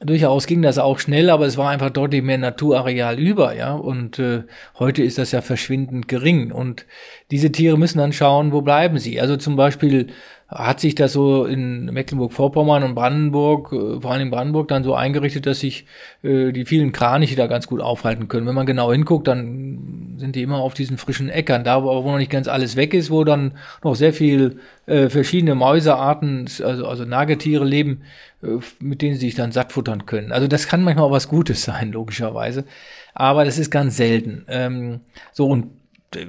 Durchaus 0.00 0.46
ging 0.46 0.60
das 0.60 0.78
auch 0.78 0.98
schnell, 0.98 1.30
aber 1.30 1.46
es 1.46 1.56
war 1.56 1.70
einfach 1.70 1.88
deutlich 1.88 2.22
mehr 2.22 2.36
Naturareal 2.36 3.18
über, 3.18 3.54
ja. 3.54 3.74
Und 3.74 4.18
äh, 4.18 4.42
heute 4.78 5.04
ist 5.04 5.18
das 5.18 5.30
ja 5.30 5.40
verschwindend 5.40 6.08
gering. 6.08 6.50
Und 6.50 6.84
diese 7.30 7.52
Tiere 7.52 7.78
müssen 7.78 7.98
dann 7.98 8.12
schauen, 8.12 8.52
wo 8.52 8.60
bleiben 8.60 8.98
sie. 8.98 9.20
Also 9.20 9.36
zum 9.36 9.54
Beispiel 9.54 10.08
hat 10.54 10.78
sich 10.78 10.94
das 10.94 11.12
so 11.12 11.46
in 11.46 11.86
Mecklenburg-Vorpommern 11.86 12.84
und 12.84 12.94
Brandenburg, 12.94 13.72
äh, 13.72 14.00
vor 14.00 14.12
allem 14.12 14.22
in 14.22 14.30
Brandenburg, 14.30 14.68
dann 14.68 14.84
so 14.84 14.94
eingerichtet, 14.94 15.46
dass 15.46 15.60
sich 15.60 15.84
äh, 16.22 16.52
die 16.52 16.64
vielen 16.64 16.92
Kraniche 16.92 17.34
da 17.34 17.48
ganz 17.48 17.66
gut 17.66 17.80
aufhalten 17.80 18.28
können. 18.28 18.46
Wenn 18.46 18.54
man 18.54 18.64
genau 18.64 18.92
hinguckt, 18.92 19.26
dann 19.26 20.14
sind 20.16 20.36
die 20.36 20.42
immer 20.42 20.58
auf 20.58 20.74
diesen 20.74 20.96
frischen 20.96 21.28
Äckern, 21.28 21.64
da 21.64 21.82
wo 21.82 22.00
noch 22.08 22.18
nicht 22.18 22.30
ganz 22.30 22.46
alles 22.46 22.76
weg 22.76 22.94
ist, 22.94 23.10
wo 23.10 23.24
dann 23.24 23.58
noch 23.82 23.96
sehr 23.96 24.12
viel 24.12 24.60
äh, 24.86 25.08
verschiedene 25.08 25.56
Mäusearten, 25.56 26.48
also, 26.62 26.86
also 26.86 27.04
Nagetiere 27.04 27.64
leben, 27.64 28.02
äh, 28.42 28.58
mit 28.78 29.02
denen 29.02 29.16
sie 29.16 29.26
sich 29.26 29.34
dann 29.34 29.50
satt 29.50 29.72
futtern 29.72 30.06
können. 30.06 30.30
Also 30.30 30.46
das 30.46 30.68
kann 30.68 30.84
manchmal 30.84 31.06
auch 31.06 31.10
was 31.10 31.28
Gutes 31.28 31.64
sein, 31.64 31.90
logischerweise. 31.90 32.64
Aber 33.12 33.44
das 33.44 33.58
ist 33.58 33.72
ganz 33.72 33.96
selten. 33.96 34.44
Ähm, 34.48 35.00
so, 35.32 35.48
und 35.48 35.66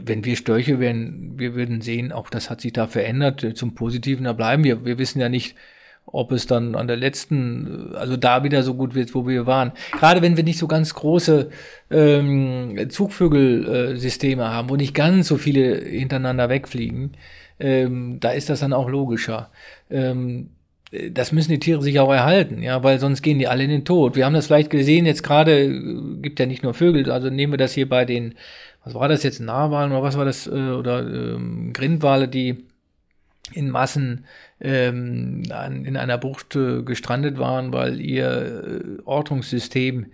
wenn 0.05 0.25
wir 0.25 0.35
Störche 0.35 0.79
wären, 0.79 1.33
wir 1.37 1.55
würden 1.55 1.81
sehen, 1.81 2.11
auch 2.11 2.29
das 2.29 2.49
hat 2.49 2.61
sich 2.61 2.73
da 2.73 2.87
verändert 2.87 3.45
zum 3.55 3.75
Positiven, 3.75 4.25
da 4.25 4.33
bleiben 4.33 4.63
wir. 4.63 4.85
Wir 4.85 4.97
wissen 4.97 5.19
ja 5.19 5.29
nicht, 5.29 5.55
ob 6.05 6.31
es 6.31 6.45
dann 6.45 6.75
an 6.75 6.87
der 6.87 6.97
letzten, 6.97 7.95
also 7.95 8.15
da 8.17 8.43
wieder 8.43 8.63
so 8.63 8.75
gut 8.75 8.95
wird, 8.95 9.13
wo 9.15 9.27
wir 9.27 9.45
waren. 9.45 9.71
Gerade 9.91 10.21
wenn 10.21 10.37
wir 10.37 10.43
nicht 10.43 10.59
so 10.59 10.67
ganz 10.67 10.93
große 10.93 11.49
ähm, 11.91 12.89
Zugvögelsysteme 12.89 14.47
haben, 14.47 14.69
wo 14.69 14.75
nicht 14.75 14.93
ganz 14.93 15.27
so 15.27 15.37
viele 15.37 15.75
hintereinander 15.77 16.49
wegfliegen, 16.49 17.13
ähm, 17.59 18.19
da 18.19 18.31
ist 18.31 18.49
das 18.49 18.59
dann 18.59 18.73
auch 18.73 18.89
logischer. 18.89 19.49
Ähm, 19.89 20.49
das 21.11 21.31
müssen 21.31 21.51
die 21.51 21.59
Tiere 21.59 21.81
sich 21.81 21.99
auch 21.99 22.13
erhalten, 22.13 22.61
ja, 22.61 22.83
weil 22.83 22.99
sonst 22.99 23.21
gehen 23.21 23.39
die 23.39 23.47
alle 23.47 23.63
in 23.63 23.69
den 23.69 23.85
Tod. 23.85 24.15
Wir 24.15 24.25
haben 24.25 24.33
das 24.33 24.47
vielleicht 24.47 24.69
gesehen, 24.69 25.05
jetzt 25.05 25.23
gerade 25.23 25.65
äh, 25.65 26.21
gibt 26.21 26.39
ja 26.39 26.45
nicht 26.45 26.63
nur 26.63 26.73
Vögel, 26.73 27.11
also 27.11 27.29
nehmen 27.29 27.53
wir 27.53 27.57
das 27.57 27.73
hier 27.73 27.89
bei 27.89 28.05
den 28.05 28.35
was 28.85 28.93
war 28.93 29.07
das 29.07 29.23
jetzt, 29.23 29.39
Narwalen 29.39 29.91
oder 29.91 30.03
was 30.03 30.17
war 30.17 30.25
das, 30.25 30.47
äh, 30.47 30.51
oder 30.51 30.99
ähm, 30.99 31.73
Grindwale, 31.73 32.27
die 32.27 32.65
in 33.51 33.69
Massen 33.69 34.25
ähm, 34.59 35.43
an, 35.49 35.85
in 35.85 35.97
einer 35.97 36.17
Bucht 36.17 36.55
äh, 36.55 36.83
gestrandet 36.83 37.37
waren, 37.37 37.73
weil 37.73 37.99
ihr 37.99 38.27
äh, 38.27 39.01
Ortungssystem 39.03 40.07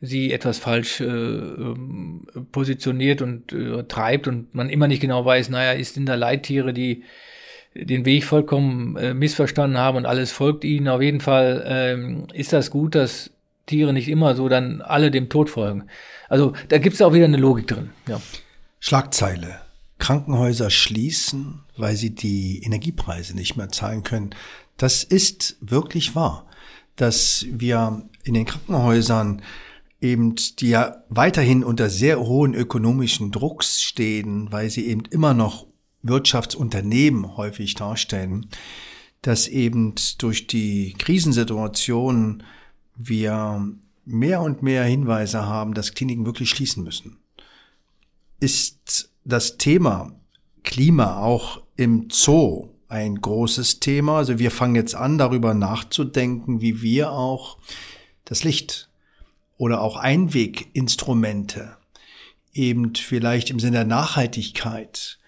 sie 0.00 0.32
etwas 0.32 0.58
falsch 0.58 1.00
äh, 1.00 1.04
ähm, 1.04 2.26
positioniert 2.52 3.20
und 3.20 3.52
äh, 3.52 3.84
treibt 3.84 4.28
und 4.28 4.54
man 4.54 4.70
immer 4.70 4.88
nicht 4.88 5.00
genau 5.00 5.24
weiß, 5.24 5.50
naja, 5.50 5.72
ist 5.72 5.96
in 5.96 6.06
der 6.06 6.16
Leittiere, 6.16 6.72
die 6.72 7.04
den 7.74 8.04
Weg 8.04 8.24
vollkommen 8.24 8.96
äh, 8.96 9.14
missverstanden 9.14 9.78
haben 9.78 9.98
und 9.98 10.06
alles 10.06 10.32
folgt 10.32 10.64
ihnen. 10.64 10.88
Auf 10.88 11.02
jeden 11.02 11.20
Fall 11.20 11.62
ähm, 11.66 12.26
ist 12.32 12.52
das 12.52 12.70
gut, 12.70 12.94
dass 12.94 13.30
Tiere 13.70 13.92
nicht 13.92 14.08
immer 14.08 14.34
so 14.34 14.48
dann 14.48 14.82
alle 14.82 15.10
dem 15.10 15.28
Tod 15.28 15.48
folgen. 15.48 15.84
Also 16.28 16.52
da 16.68 16.78
gibt 16.78 16.94
es 16.94 17.02
auch 17.02 17.12
wieder 17.12 17.24
eine 17.24 17.36
Logik 17.36 17.68
drin. 17.68 17.90
Ja. 18.08 18.20
Schlagzeile. 18.80 19.60
Krankenhäuser 19.98 20.70
schließen, 20.70 21.60
weil 21.76 21.94
sie 21.94 22.10
die 22.10 22.62
Energiepreise 22.64 23.36
nicht 23.36 23.56
mehr 23.56 23.68
zahlen 23.68 24.02
können. 24.02 24.30
Das 24.76 25.04
ist 25.04 25.56
wirklich 25.60 26.14
wahr, 26.14 26.46
dass 26.96 27.46
wir 27.48 28.02
in 28.24 28.34
den 28.34 28.46
Krankenhäusern 28.46 29.42
eben, 30.00 30.34
die 30.58 30.70
ja 30.70 30.96
weiterhin 31.10 31.62
unter 31.62 31.90
sehr 31.90 32.18
hohen 32.18 32.54
ökonomischen 32.54 33.30
Drucks 33.30 33.82
stehen, 33.82 34.50
weil 34.50 34.70
sie 34.70 34.86
eben 34.86 35.04
immer 35.10 35.34
noch 35.34 35.66
Wirtschaftsunternehmen 36.02 37.36
häufig 37.36 37.74
darstellen, 37.74 38.46
dass 39.22 39.46
eben 39.46 39.94
durch 40.18 40.46
die 40.46 40.94
Krisensituation 40.98 42.42
wir 43.08 43.66
mehr 44.04 44.42
und 44.42 44.62
mehr 44.62 44.84
Hinweise 44.84 45.46
haben, 45.46 45.74
dass 45.74 45.94
Kliniken 45.94 46.26
wirklich 46.26 46.50
schließen 46.50 46.84
müssen. 46.84 47.18
Ist 48.40 49.10
das 49.24 49.58
Thema 49.58 50.12
Klima 50.62 51.18
auch 51.18 51.62
im 51.76 52.08
Zoo 52.10 52.70
ein 52.88 53.20
großes 53.20 53.80
Thema? 53.80 54.18
Also 54.18 54.38
wir 54.38 54.50
fangen 54.50 54.74
jetzt 54.74 54.94
an, 54.94 55.18
darüber 55.18 55.54
nachzudenken, 55.54 56.60
wie 56.60 56.82
wir 56.82 57.12
auch 57.12 57.58
das 58.24 58.44
Licht 58.44 58.90
oder 59.56 59.80
auch 59.80 59.96
Einweginstrumente, 59.96 61.76
eben 62.52 62.94
vielleicht 62.94 63.50
im 63.50 63.60
Sinne 63.60 63.78
der 63.78 63.84
Nachhaltigkeit, 63.84 65.18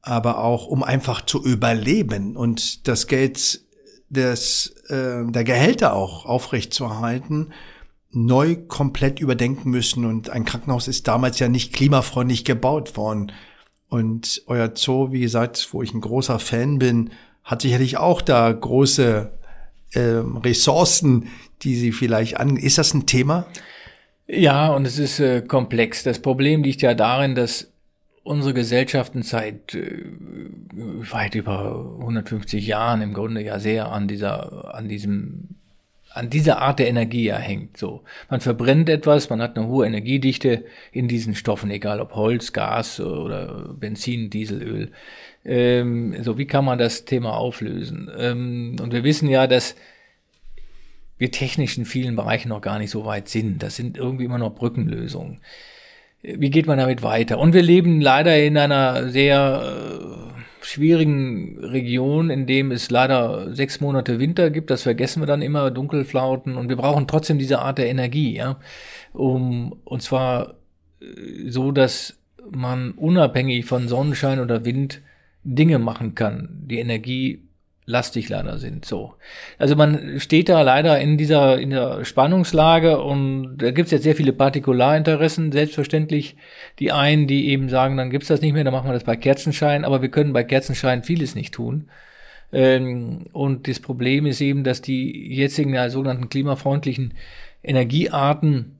aber 0.00 0.38
auch 0.38 0.66
um 0.66 0.82
einfach 0.82 1.24
zu 1.24 1.44
überleben 1.44 2.36
und 2.36 2.86
das 2.88 3.06
Geld 3.06 3.62
des, 4.12 4.68
äh, 4.88 5.24
der 5.24 5.44
Gehälter 5.44 5.94
auch 5.94 6.26
aufrechtzuerhalten, 6.26 7.52
neu 8.10 8.56
komplett 8.56 9.20
überdenken 9.20 9.70
müssen. 9.70 10.04
Und 10.04 10.30
ein 10.30 10.44
Krankenhaus 10.44 10.86
ist 10.86 11.08
damals 11.08 11.38
ja 11.38 11.48
nicht 11.48 11.72
klimafreundlich 11.72 12.44
gebaut 12.44 12.96
worden. 12.96 13.32
Und 13.88 14.42
euer 14.46 14.72
Zoo, 14.74 15.12
wie 15.12 15.20
gesagt, 15.20 15.68
wo 15.72 15.82
ich 15.82 15.94
ein 15.94 16.00
großer 16.00 16.38
Fan 16.38 16.78
bin, 16.78 17.10
hat 17.42 17.62
sicherlich 17.62 17.96
auch 17.96 18.22
da 18.22 18.50
große 18.52 19.32
äh, 19.92 20.00
Ressourcen, 20.00 21.28
die 21.62 21.74
sie 21.74 21.92
vielleicht 21.92 22.38
an. 22.38 22.56
Ist 22.56 22.78
das 22.78 22.94
ein 22.94 23.06
Thema? 23.06 23.46
Ja, 24.26 24.72
und 24.72 24.86
es 24.86 24.98
ist 24.98 25.20
äh, 25.20 25.42
komplex. 25.42 26.02
Das 26.02 26.20
Problem 26.20 26.62
liegt 26.62 26.82
ja 26.82 26.94
darin, 26.94 27.34
dass 27.34 27.71
unsere 28.24 28.54
Gesellschaften 28.54 29.22
seit 29.22 29.74
äh, 29.74 30.04
weit 30.72 31.34
über 31.34 31.96
150 32.00 32.66
Jahren 32.66 33.02
im 33.02 33.14
Grunde 33.14 33.42
ja 33.42 33.58
sehr 33.58 33.90
an 33.90 34.06
dieser, 34.08 34.74
an 34.74 34.88
diesem, 34.88 35.48
an 36.10 36.30
dieser 36.30 36.60
Art 36.60 36.78
der 36.78 36.88
Energie 36.88 37.26
erhängt. 37.28 37.76
So, 37.76 38.02
man 38.30 38.40
verbrennt 38.40 38.88
etwas, 38.88 39.30
man 39.30 39.42
hat 39.42 39.56
eine 39.56 39.66
hohe 39.66 39.86
Energiedichte 39.86 40.64
in 40.92 41.08
diesen 41.08 41.34
Stoffen, 41.34 41.70
egal 41.70 42.00
ob 42.00 42.14
Holz, 42.14 42.52
Gas 42.52 43.00
oder 43.00 43.74
Benzin, 43.74 44.30
Dieselöl. 44.30 44.92
Ähm, 45.44 46.22
so, 46.22 46.38
wie 46.38 46.46
kann 46.46 46.64
man 46.64 46.78
das 46.78 47.04
Thema 47.04 47.36
auflösen? 47.36 48.10
Ähm, 48.16 48.76
und 48.80 48.92
wir 48.92 49.02
wissen 49.02 49.28
ja, 49.28 49.48
dass 49.48 49.74
wir 51.18 51.30
technisch 51.30 51.78
in 51.78 51.84
vielen 51.84 52.16
Bereichen 52.16 52.48
noch 52.48 52.60
gar 52.60 52.78
nicht 52.78 52.90
so 52.90 53.04
weit 53.04 53.28
sind. 53.28 53.62
Das 53.62 53.76
sind 53.76 53.96
irgendwie 53.96 54.24
immer 54.24 54.38
noch 54.38 54.54
Brückenlösungen. 54.54 55.40
Wie 56.22 56.50
geht 56.50 56.66
man 56.66 56.78
damit 56.78 57.02
weiter? 57.02 57.38
Und 57.38 57.52
wir 57.52 57.62
leben 57.62 58.00
leider 58.00 58.40
in 58.40 58.56
einer 58.56 59.08
sehr 59.08 60.30
äh, 60.30 60.64
schwierigen 60.64 61.58
Region, 61.58 62.30
in 62.30 62.46
dem 62.46 62.70
es 62.70 62.90
leider 62.90 63.52
sechs 63.54 63.80
Monate 63.80 64.20
Winter 64.20 64.50
gibt. 64.50 64.70
Das 64.70 64.82
vergessen 64.82 65.20
wir 65.20 65.26
dann 65.26 65.42
immer, 65.42 65.72
Dunkelflauten. 65.72 66.56
Und 66.56 66.68
wir 66.68 66.76
brauchen 66.76 67.08
trotzdem 67.08 67.38
diese 67.38 67.58
Art 67.58 67.78
der 67.78 67.88
Energie, 67.88 68.36
ja. 68.36 68.60
Um, 69.12 69.80
und 69.84 70.02
zwar 70.02 70.54
äh, 71.00 71.48
so, 71.48 71.72
dass 71.72 72.18
man 72.50 72.92
unabhängig 72.92 73.66
von 73.66 73.88
Sonnenschein 73.88 74.40
oder 74.40 74.64
Wind 74.64 75.02
Dinge 75.44 75.78
machen 75.80 76.14
kann, 76.14 76.48
die 76.66 76.78
Energie 76.78 77.42
lastig 77.84 78.28
leider 78.28 78.58
sind. 78.58 78.84
So. 78.84 79.14
Also 79.58 79.74
man 79.74 80.20
steht 80.20 80.48
da 80.48 80.62
leider 80.62 81.00
in 81.00 81.18
dieser, 81.18 81.58
in 81.58 81.70
der 81.70 82.04
Spannungslage 82.04 83.00
und 83.00 83.58
da 83.58 83.70
gibt 83.72 83.86
es 83.86 83.92
jetzt 83.92 84.04
sehr 84.04 84.14
viele 84.14 84.32
Partikularinteressen, 84.32 85.50
selbstverständlich. 85.50 86.36
Die 86.78 86.92
einen, 86.92 87.26
die 87.26 87.48
eben 87.48 87.68
sagen, 87.68 87.96
dann 87.96 88.10
gibt's 88.10 88.28
das 88.28 88.40
nicht 88.40 88.52
mehr, 88.52 88.64
dann 88.64 88.72
machen 88.72 88.88
wir 88.88 88.94
das 88.94 89.04
bei 89.04 89.16
Kerzenschein, 89.16 89.84
aber 89.84 90.00
wir 90.00 90.10
können 90.10 90.32
bei 90.32 90.44
Kerzenschein 90.44 91.02
vieles 91.02 91.34
nicht 91.34 91.54
tun. 91.54 91.88
Ähm, 92.52 93.26
und 93.32 93.66
das 93.66 93.80
Problem 93.80 94.26
ist 94.26 94.40
eben, 94.40 94.62
dass 94.62 94.80
die 94.80 95.34
jetzigen 95.34 95.74
ja, 95.74 95.90
sogenannten 95.90 96.28
klimafreundlichen 96.28 97.14
Energiearten 97.62 98.78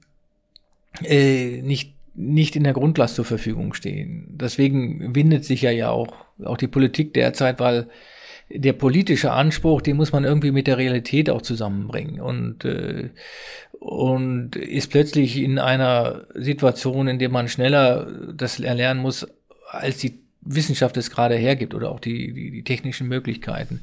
äh, 1.02 1.62
nicht 1.62 1.94
nicht 2.14 2.56
in 2.56 2.64
der 2.64 2.74
Grundlast 2.74 3.14
zur 3.14 3.24
Verfügung 3.24 3.72
stehen. 3.72 4.26
Deswegen 4.32 5.14
windet 5.14 5.46
sich 5.46 5.62
ja 5.62 5.70
ja 5.70 5.90
auch, 5.90 6.14
auch 6.44 6.58
die 6.58 6.68
Politik 6.68 7.14
derzeit, 7.14 7.58
weil 7.58 7.88
der 8.54 8.72
politische 8.72 9.32
Anspruch, 9.32 9.82
den 9.82 9.96
muss 9.96 10.12
man 10.12 10.24
irgendwie 10.24 10.50
mit 10.50 10.66
der 10.66 10.78
Realität 10.78 11.30
auch 11.30 11.42
zusammenbringen. 11.42 12.20
Und 12.20 12.64
äh, 12.64 13.10
und 13.78 14.54
ist 14.54 14.90
plötzlich 14.90 15.38
in 15.38 15.58
einer 15.58 16.26
Situation, 16.34 17.08
in 17.08 17.18
der 17.18 17.30
man 17.30 17.48
schneller 17.48 18.06
das 18.32 18.60
erlernen 18.60 19.00
muss, 19.00 19.26
als 19.70 19.98
die 19.98 20.21
Wissenschaft 20.44 20.96
es 20.96 21.10
gerade 21.10 21.36
hergibt 21.36 21.74
oder 21.74 21.90
auch 21.90 22.00
die, 22.00 22.32
die, 22.32 22.50
die 22.50 22.64
technischen 22.64 23.08
Möglichkeiten. 23.08 23.82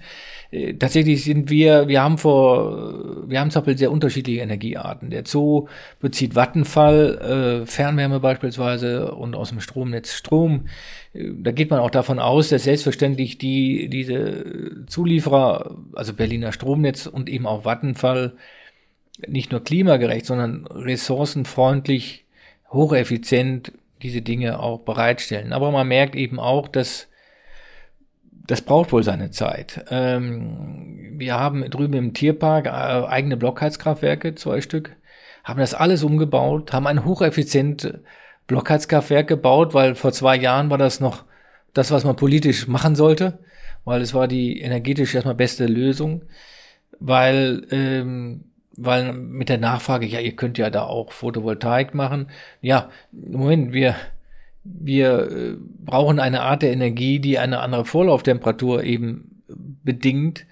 Äh, 0.51 0.73
tatsächlich 0.73 1.23
sind 1.23 1.49
wir, 1.49 1.87
wir 1.87 2.01
haben 2.01 2.17
vor, 2.17 3.27
wir 3.29 3.39
haben 3.39 3.49
zum 3.49 3.61
Beispiel 3.61 3.77
sehr 3.77 3.91
unterschiedliche 3.91 4.41
Energiearten. 4.41 5.09
Der 5.09 5.23
Zoo 5.25 5.67
bezieht 5.99 6.35
Vattenfall, 6.35 7.63
äh, 7.63 7.65
Fernwärme 7.65 8.19
beispielsweise 8.19 9.13
und 9.13 9.35
aus 9.35 9.49
dem 9.49 9.61
Stromnetz 9.61 10.13
Strom. 10.13 10.67
Äh, 11.13 11.29
da 11.37 11.51
geht 11.51 11.69
man 11.69 11.79
auch 11.79 11.91
davon 11.91 12.19
aus, 12.19 12.49
dass 12.49 12.65
selbstverständlich 12.65 13.37
die, 13.37 13.89
diese 13.89 14.85
Zulieferer, 14.87 15.77
also 15.93 16.13
Berliner 16.13 16.51
Stromnetz 16.51 17.05
und 17.05 17.29
eben 17.29 17.47
auch 17.47 17.63
Vattenfall, 17.63 18.33
nicht 19.27 19.51
nur 19.51 19.63
klimagerecht, 19.63 20.25
sondern 20.25 20.65
ressourcenfreundlich, 20.65 22.25
hocheffizient 22.71 23.73
diese 24.01 24.21
Dinge 24.21 24.59
auch 24.59 24.79
bereitstellen. 24.79 25.53
Aber 25.53 25.71
man 25.71 25.87
merkt 25.87 26.15
eben 26.15 26.39
auch, 26.39 26.67
dass 26.67 27.07
das 28.49 28.61
braucht 28.61 28.91
wohl 28.91 29.03
seine 29.03 29.29
Zeit. 29.29 29.85
Ähm, 29.91 31.13
wir 31.17 31.35
haben 31.35 31.69
drüben 31.69 31.93
im 31.93 32.13
Tierpark 32.13 32.65
äh, 32.65 32.69
eigene 32.69 33.37
Blockheizkraftwerke, 33.37 34.33
zwei 34.33 34.61
Stück, 34.61 34.95
haben 35.43 35.59
das 35.59 35.75
alles 35.75 36.03
umgebaut, 36.03 36.73
haben 36.73 36.87
ein 36.87 37.05
hocheffizient 37.05 37.99
Blockheizkraftwerk 38.47 39.27
gebaut, 39.27 39.75
weil 39.75 39.93
vor 39.93 40.11
zwei 40.13 40.35
Jahren 40.35 40.71
war 40.71 40.79
das 40.79 40.99
noch 40.99 41.25
das, 41.73 41.91
was 41.91 42.03
man 42.03 42.15
politisch 42.15 42.67
machen 42.67 42.95
sollte, 42.95 43.37
weil 43.85 44.01
es 44.01 44.15
war 44.15 44.27
die 44.27 44.59
energetisch 44.61 45.13
erstmal 45.13 45.35
beste 45.35 45.67
Lösung, 45.67 46.23
weil 46.99 47.67
ähm, 47.69 48.45
weil 48.81 49.13
mit 49.13 49.49
der 49.49 49.57
Nachfrage, 49.57 50.05
ja, 50.05 50.19
ihr 50.19 50.35
könnt 50.35 50.57
ja 50.57 50.69
da 50.69 50.83
auch 50.83 51.11
Photovoltaik 51.11 51.93
machen. 51.93 52.27
Ja, 52.61 52.89
Moment, 53.11 53.73
wir, 53.73 53.95
wir 54.63 55.31
äh, 55.31 55.55
brauchen 55.85 56.19
eine 56.19 56.41
Art 56.41 56.61
der 56.61 56.71
Energie, 56.71 57.19
die 57.19 57.39
eine 57.39 57.59
andere 57.59 57.85
Vorlauftemperatur 57.85 58.83
eben 58.83 59.43
bedingt. 59.83 60.45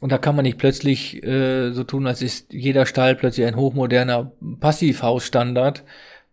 Und 0.00 0.12
da 0.12 0.18
kann 0.18 0.36
man 0.36 0.42
nicht 0.42 0.58
plötzlich 0.58 1.22
äh, 1.24 1.72
so 1.72 1.84
tun, 1.84 2.06
als 2.06 2.20
ist 2.20 2.52
jeder 2.52 2.84
Stall 2.84 3.14
plötzlich 3.14 3.46
ein 3.46 3.56
hochmoderner 3.56 4.32
Passivhausstandard, 4.60 5.84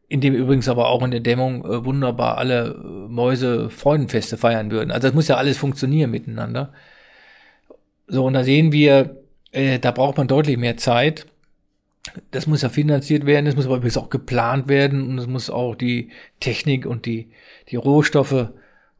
in 0.10 0.20
dem 0.20 0.34
übrigens 0.34 0.68
aber 0.68 0.90
auch 0.90 1.02
in 1.04 1.12
der 1.12 1.22
Dämmung 1.22 1.64
äh, 1.64 1.86
wunderbar 1.86 2.38
alle 2.38 2.76
äh, 2.76 3.10
Mäuse 3.10 3.70
Freudenfeste 3.70 4.38
feiern 4.38 4.70
würden. 4.72 4.92
Also 4.92 5.08
das 5.08 5.16
muss 5.16 5.30
ja 5.30 5.38
alles 5.38 5.58
funktionieren 5.58 6.12
miteinander. 6.12 6.74
So, 8.08 8.26
und 8.26 8.34
da 8.34 8.44
sehen 8.44 8.74
wir, 8.74 9.23
äh, 9.54 9.80
da 9.80 9.92
braucht 9.92 10.18
man 10.18 10.28
deutlich 10.28 10.58
mehr 10.58 10.78
Zeit. 10.78 11.26
Das 12.32 12.48
muss 12.48 12.62
ja 12.62 12.70
finanziert 12.70 13.26
werden, 13.26 13.46
das 13.46 13.56
muss 13.56 13.66
aber 13.66 13.78
übrigens 13.78 13.98
auch 13.98 14.10
geplant 14.10 14.68
werden 14.68 15.08
und 15.08 15.20
es 15.20 15.28
muss 15.28 15.50
auch 15.50 15.74
die 15.76 16.10
Technik 16.42 16.86
und 16.86 17.06
die, 17.06 17.30
die 17.70 17.78
Rohstoffe 17.78 18.50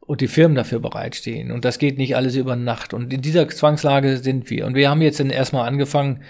und 0.00 0.20
die 0.20 0.28
Firmen 0.28 0.56
dafür 0.56 0.80
bereitstehen. 0.80 1.50
Und 1.50 1.66
das 1.66 1.78
geht 1.78 1.98
nicht 1.98 2.16
alles 2.16 2.34
über 2.36 2.56
Nacht. 2.56 2.94
Und 2.94 3.12
in 3.12 3.20
dieser 3.20 3.46
Zwangslage 3.48 4.16
sind 4.16 4.48
wir. 4.48 4.66
Und 4.66 4.74
wir 4.74 4.88
haben 4.88 5.02
jetzt 5.02 5.20
dann 5.20 5.30
erstmal 5.30 5.68
angefangen, 5.68 6.22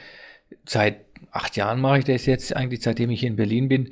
seit 0.66 0.96
acht 1.30 1.56
Jahren 1.56 1.80
mache 1.80 1.98
ich 1.98 2.04
das 2.04 2.26
jetzt, 2.26 2.54
eigentlich 2.56 2.82
seitdem 2.82 3.10
ich 3.10 3.20
hier 3.20 3.30
in 3.30 3.36
Berlin 3.36 3.68
bin, 3.68 3.90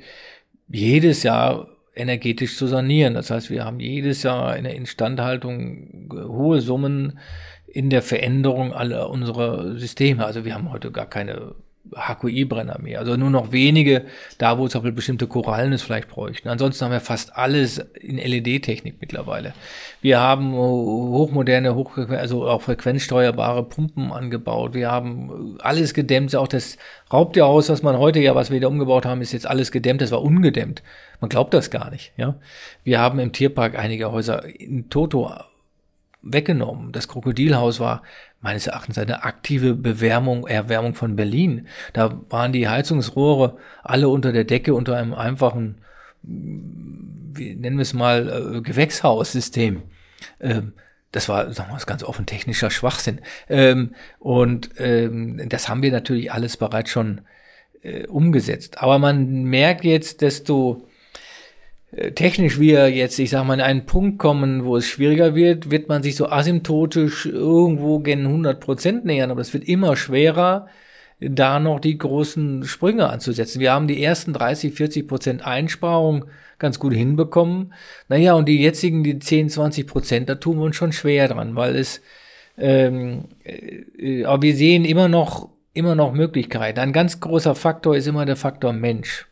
jedes 0.69 1.23
Jahr 1.23 1.67
energetisch 1.95 2.57
zu 2.57 2.67
sanieren. 2.67 3.13
Das 3.13 3.29
heißt, 3.29 3.49
wir 3.49 3.65
haben 3.65 3.79
jedes 3.79 4.23
Jahr 4.23 4.57
in 4.57 4.63
der 4.63 4.75
Instandhaltung 4.75 6.09
hohe 6.11 6.61
Summen 6.61 7.19
in 7.73 7.89
der 7.89 8.03
Veränderung 8.03 8.71
aller 8.71 9.09
unserer 9.09 9.75
Systeme. 9.75 10.25
Also 10.25 10.45
wir 10.45 10.53
haben 10.53 10.71
heute 10.71 10.91
gar 10.91 11.07
keine 11.07 11.55
HQI-Brenner 11.95 12.79
mehr. 12.79 12.99
Also 12.99 13.17
nur 13.17 13.29
noch 13.29 13.51
wenige, 13.51 14.05
da 14.37 14.57
wo 14.57 14.65
es 14.65 14.75
auch 14.75 14.83
bestimmte 14.83 15.27
Korallen 15.27 15.73
es 15.73 15.81
vielleicht 15.81 16.07
bräuchten. 16.07 16.47
Ansonsten 16.49 16.85
haben 16.85 16.91
wir 16.91 17.01
fast 17.01 17.35
alles 17.35 17.79
in 17.99 18.17
LED-Technik 18.17 18.95
mittlerweile. 19.01 19.53
Wir 20.01 20.19
haben 20.19 20.53
hochmoderne, 20.53 21.75
hoch, 21.75 21.97
also 21.97 22.47
auch 22.47 22.61
frequenzsteuerbare 22.61 23.63
Pumpen 23.63 24.11
angebaut. 24.11 24.75
Wir 24.75 24.91
haben 24.91 25.57
alles 25.61 25.93
gedämmt. 25.93 26.35
Auch 26.35 26.47
das 26.47 26.77
Raubtierhaus, 27.11 27.69
was 27.69 27.81
man 27.81 27.97
heute 27.97 28.19
ja, 28.19 28.35
was 28.35 28.51
wir 28.51 28.61
da 28.61 28.67
umgebaut 28.67 29.05
haben, 29.05 29.21
ist 29.21 29.33
jetzt 29.33 29.47
alles 29.47 29.71
gedämmt. 29.71 30.01
Das 30.01 30.11
war 30.11 30.21
ungedämmt. 30.21 30.83
Man 31.19 31.29
glaubt 31.29 31.53
das 31.53 31.69
gar 31.69 31.89
nicht. 31.89 32.13
Ja, 32.17 32.35
wir 32.83 32.99
haben 32.99 33.19
im 33.19 33.33
Tierpark 33.33 33.77
einige 33.77 34.11
Häuser 34.11 34.45
in 34.45 34.89
Toto 34.89 35.31
weggenommen. 36.23 36.91
Das 36.91 37.07
Krokodilhaus 37.07 37.79
war 37.79 38.01
meines 38.41 38.67
Erachtens 38.67 38.97
eine 38.97 39.23
aktive 39.23 39.75
Bewärmung, 39.75 40.47
Erwärmung 40.47 40.95
von 40.95 41.15
Berlin. 41.15 41.67
Da 41.93 42.21
waren 42.29 42.53
die 42.53 42.67
Heizungsrohre 42.67 43.57
alle 43.83 44.09
unter 44.09 44.31
der 44.31 44.45
Decke 44.45 44.73
unter 44.73 44.97
einem 44.97 45.13
einfachen, 45.13 45.81
wie 46.23 47.55
nennen 47.55 47.77
wir 47.77 47.83
es 47.83 47.93
mal, 47.93 48.57
äh, 48.57 48.61
Gewächshaussystem. 48.61 49.83
Ähm, 50.39 50.73
das 51.11 51.29
war, 51.29 51.53
sagen 51.53 51.69
wir 51.69 51.75
mal, 51.75 51.83
ganz 51.85 52.03
offen 52.03 52.25
technischer 52.25 52.71
Schwachsinn. 52.71 53.21
Ähm, 53.47 53.93
und 54.19 54.71
ähm, 54.77 55.47
das 55.47 55.69
haben 55.69 55.83
wir 55.83 55.91
natürlich 55.91 56.31
alles 56.31 56.57
bereits 56.57 56.89
schon 56.89 57.21
äh, 57.81 58.07
umgesetzt. 58.07 58.81
Aber 58.81 58.97
man 58.97 59.43
merkt 59.43 59.83
jetzt, 59.83 60.21
desto 60.21 60.87
technisch 62.15 62.59
wir 62.59 62.89
jetzt, 62.89 63.19
ich 63.19 63.29
sag 63.29 63.45
mal, 63.45 63.55
in 63.55 63.61
einen 63.61 63.85
Punkt 63.85 64.17
kommen, 64.17 64.65
wo 64.65 64.77
es 64.77 64.87
schwieriger 64.87 65.35
wird, 65.35 65.69
wird 65.69 65.89
man 65.89 66.01
sich 66.01 66.15
so 66.15 66.27
asymptotisch 66.27 67.27
irgendwo 67.27 67.99
gen 67.99 68.25
100 68.25 68.59
Prozent 68.59 69.05
nähern, 69.05 69.31
aber 69.31 69.41
es 69.41 69.53
wird 69.53 69.65
immer 69.65 69.95
schwerer, 69.95 70.67
da 71.19 71.59
noch 71.59 71.79
die 71.79 71.97
großen 71.97 72.63
Sprünge 72.65 73.09
anzusetzen. 73.09 73.59
Wir 73.59 73.71
haben 73.73 73.87
die 73.87 74.03
ersten 74.03 74.33
30, 74.33 74.73
40 74.73 75.07
Prozent 75.07 75.45
Einsparung 75.45 76.25
ganz 76.59 76.79
gut 76.79 76.93
hinbekommen. 76.93 77.73
Naja, 78.09 78.33
und 78.33 78.47
die 78.47 78.61
jetzigen, 78.61 79.03
die 79.03 79.19
10, 79.19 79.49
20 79.49 79.87
Prozent, 79.87 80.29
da 80.29 80.35
tun 80.35 80.57
wir 80.57 80.65
uns 80.65 80.75
schon 80.75 80.91
schwer 80.91 81.27
dran, 81.27 81.55
weil 81.55 81.75
es, 81.75 82.01
ähm, 82.57 83.25
äh, 83.43 84.25
aber 84.25 84.41
wir 84.41 84.55
sehen 84.55 84.85
immer 84.85 85.07
noch, 85.07 85.49
immer 85.73 85.95
noch 85.95 86.13
Möglichkeiten. 86.13 86.79
Ein 86.79 86.93
ganz 86.93 87.19
großer 87.19 87.55
Faktor 87.55 87.95
ist 87.95 88.07
immer 88.07 88.25
der 88.25 88.35
Faktor 88.35 88.73
Mensch. 88.73 89.27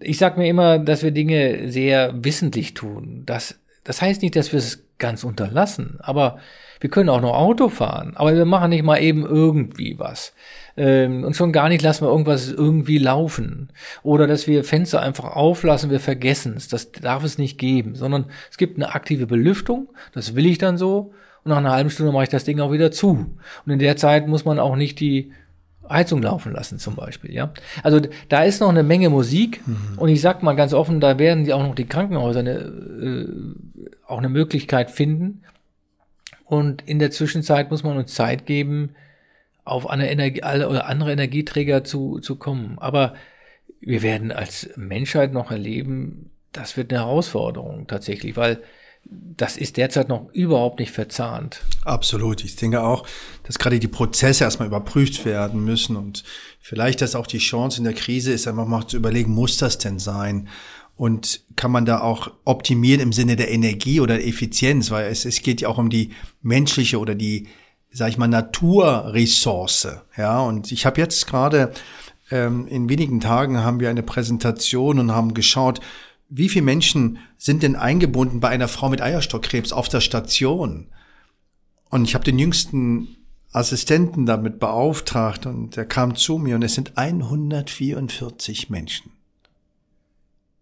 Ich 0.00 0.18
sage 0.18 0.38
mir 0.38 0.48
immer, 0.48 0.78
dass 0.78 1.02
wir 1.02 1.10
Dinge 1.10 1.70
sehr 1.70 2.12
wissentlich 2.24 2.74
tun. 2.74 3.22
Das, 3.26 3.58
das 3.84 4.02
heißt 4.02 4.22
nicht, 4.22 4.36
dass 4.36 4.52
wir 4.52 4.58
es 4.58 4.84
ganz 4.98 5.24
unterlassen, 5.24 5.98
aber 6.00 6.38
wir 6.80 6.90
können 6.90 7.08
auch 7.08 7.20
noch 7.20 7.34
Auto 7.34 7.68
fahren, 7.68 8.12
aber 8.16 8.34
wir 8.34 8.44
machen 8.44 8.70
nicht 8.70 8.82
mal 8.82 9.02
eben 9.02 9.24
irgendwie 9.24 9.98
was. 9.98 10.34
Ähm, 10.76 11.24
und 11.24 11.34
schon 11.34 11.52
gar 11.52 11.68
nicht 11.68 11.82
lassen 11.82 12.04
wir 12.04 12.10
irgendwas 12.10 12.50
irgendwie 12.50 12.98
laufen. 12.98 13.70
Oder 14.02 14.26
dass 14.26 14.46
wir 14.46 14.62
Fenster 14.64 15.00
einfach 15.00 15.24
auflassen, 15.36 15.90
wir 15.90 16.00
vergessen 16.00 16.54
es. 16.56 16.68
Das 16.68 16.92
darf 16.92 17.24
es 17.24 17.38
nicht 17.38 17.58
geben, 17.58 17.94
sondern 17.94 18.26
es 18.50 18.58
gibt 18.58 18.76
eine 18.76 18.94
aktive 18.94 19.26
Belüftung, 19.26 19.88
das 20.12 20.34
will 20.34 20.46
ich 20.46 20.58
dann 20.58 20.76
so. 20.76 21.12
Und 21.44 21.50
nach 21.50 21.58
einer 21.58 21.72
halben 21.72 21.90
Stunde 21.90 22.12
mache 22.12 22.24
ich 22.24 22.28
das 22.28 22.44
Ding 22.44 22.60
auch 22.60 22.72
wieder 22.72 22.90
zu. 22.90 23.36
Und 23.64 23.72
in 23.72 23.78
der 23.78 23.96
Zeit 23.96 24.26
muss 24.26 24.44
man 24.44 24.58
auch 24.58 24.76
nicht 24.76 25.00
die 25.00 25.32
Heizung 25.88 26.22
laufen 26.22 26.52
lassen 26.52 26.78
zum 26.78 26.96
Beispiel, 26.96 27.32
ja. 27.32 27.52
Also 27.82 28.00
da 28.28 28.44
ist 28.44 28.60
noch 28.60 28.68
eine 28.68 28.82
Menge 28.82 29.10
Musik 29.10 29.66
mhm. 29.66 29.98
und 29.98 30.08
ich 30.08 30.20
sag 30.20 30.42
mal 30.42 30.54
ganz 30.54 30.72
offen, 30.72 31.00
da 31.00 31.18
werden 31.18 31.44
die 31.44 31.52
auch 31.52 31.62
noch 31.62 31.74
die 31.74 31.86
Krankenhäuser 31.86 32.40
eine, 32.40 32.52
äh, 32.52 33.28
auch 34.06 34.18
eine 34.18 34.28
Möglichkeit 34.28 34.90
finden. 34.90 35.42
Und 36.44 36.82
in 36.86 36.98
der 36.98 37.10
Zwischenzeit 37.10 37.70
muss 37.70 37.82
man 37.82 37.96
uns 37.96 38.14
Zeit 38.14 38.46
geben, 38.46 38.90
auf 39.64 39.90
eine 39.90 40.10
Energie 40.10 40.42
oder 40.42 40.86
andere 40.86 41.12
Energieträger 41.12 41.82
zu, 41.82 42.20
zu 42.20 42.36
kommen. 42.36 42.78
Aber 42.78 43.14
wir 43.80 44.02
werden 44.02 44.30
als 44.30 44.70
Menschheit 44.76 45.32
noch 45.32 45.50
erleben, 45.50 46.30
das 46.52 46.76
wird 46.76 46.92
eine 46.92 47.02
Herausforderung 47.02 47.86
tatsächlich, 47.86 48.36
weil 48.36 48.62
das 49.10 49.56
ist 49.56 49.76
derzeit 49.76 50.08
noch 50.08 50.30
überhaupt 50.32 50.80
nicht 50.80 50.92
verzahnt. 50.92 51.60
Absolut. 51.84 52.44
Ich 52.44 52.56
denke 52.56 52.82
auch, 52.82 53.06
dass 53.44 53.58
gerade 53.58 53.78
die 53.78 53.88
Prozesse 53.88 54.44
erstmal 54.44 54.68
überprüft 54.68 55.24
werden 55.24 55.64
müssen 55.64 55.96
und 55.96 56.24
vielleicht, 56.60 57.02
dass 57.02 57.14
auch 57.14 57.26
die 57.26 57.38
Chance 57.38 57.78
in 57.78 57.84
der 57.84 57.92
Krise 57.92 58.32
ist, 58.32 58.48
einfach 58.48 58.66
mal 58.66 58.86
zu 58.86 58.96
überlegen, 58.96 59.32
muss 59.32 59.58
das 59.58 59.78
denn 59.78 59.98
sein? 59.98 60.48
Und 60.96 61.42
kann 61.56 61.70
man 61.70 61.84
da 61.84 62.00
auch 62.00 62.30
optimieren 62.44 63.02
im 63.02 63.12
Sinne 63.12 63.36
der 63.36 63.50
Energie 63.50 64.00
oder 64.00 64.16
der 64.16 64.26
Effizienz, 64.26 64.90
weil 64.90 65.10
es, 65.10 65.26
es 65.26 65.42
geht 65.42 65.60
ja 65.60 65.68
auch 65.68 65.76
um 65.76 65.90
die 65.90 66.12
menschliche 66.40 66.98
oder 66.98 67.14
die, 67.14 67.48
sag 67.90 68.08
ich 68.08 68.16
mal, 68.16 68.28
Naturressource. 68.28 69.88
Ja, 70.16 70.40
und 70.40 70.72
ich 70.72 70.86
habe 70.86 71.00
jetzt 71.00 71.26
gerade 71.26 71.72
ähm, 72.30 72.66
in 72.66 72.88
wenigen 72.88 73.20
Tagen 73.20 73.58
haben 73.58 73.78
wir 73.78 73.90
eine 73.90 74.02
Präsentation 74.02 74.98
und 74.98 75.12
haben 75.12 75.34
geschaut, 75.34 75.80
wie 76.28 76.48
viele 76.48 76.64
Menschen 76.64 77.18
sind 77.36 77.62
denn 77.62 77.76
eingebunden 77.76 78.40
bei 78.40 78.48
einer 78.48 78.68
Frau 78.68 78.88
mit 78.88 79.00
Eierstockkrebs 79.00 79.72
auf 79.72 79.88
der 79.88 80.00
Station? 80.00 80.86
Und 81.88 82.04
ich 82.04 82.14
habe 82.14 82.24
den 82.24 82.38
jüngsten 82.38 83.16
Assistenten 83.52 84.26
damit 84.26 84.58
beauftragt 84.58 85.46
und 85.46 85.76
er 85.76 85.86
kam 85.86 86.16
zu 86.16 86.38
mir 86.38 86.56
und 86.56 86.62
es 86.62 86.74
sind 86.74 86.98
144 86.98 88.68
Menschen, 88.68 89.12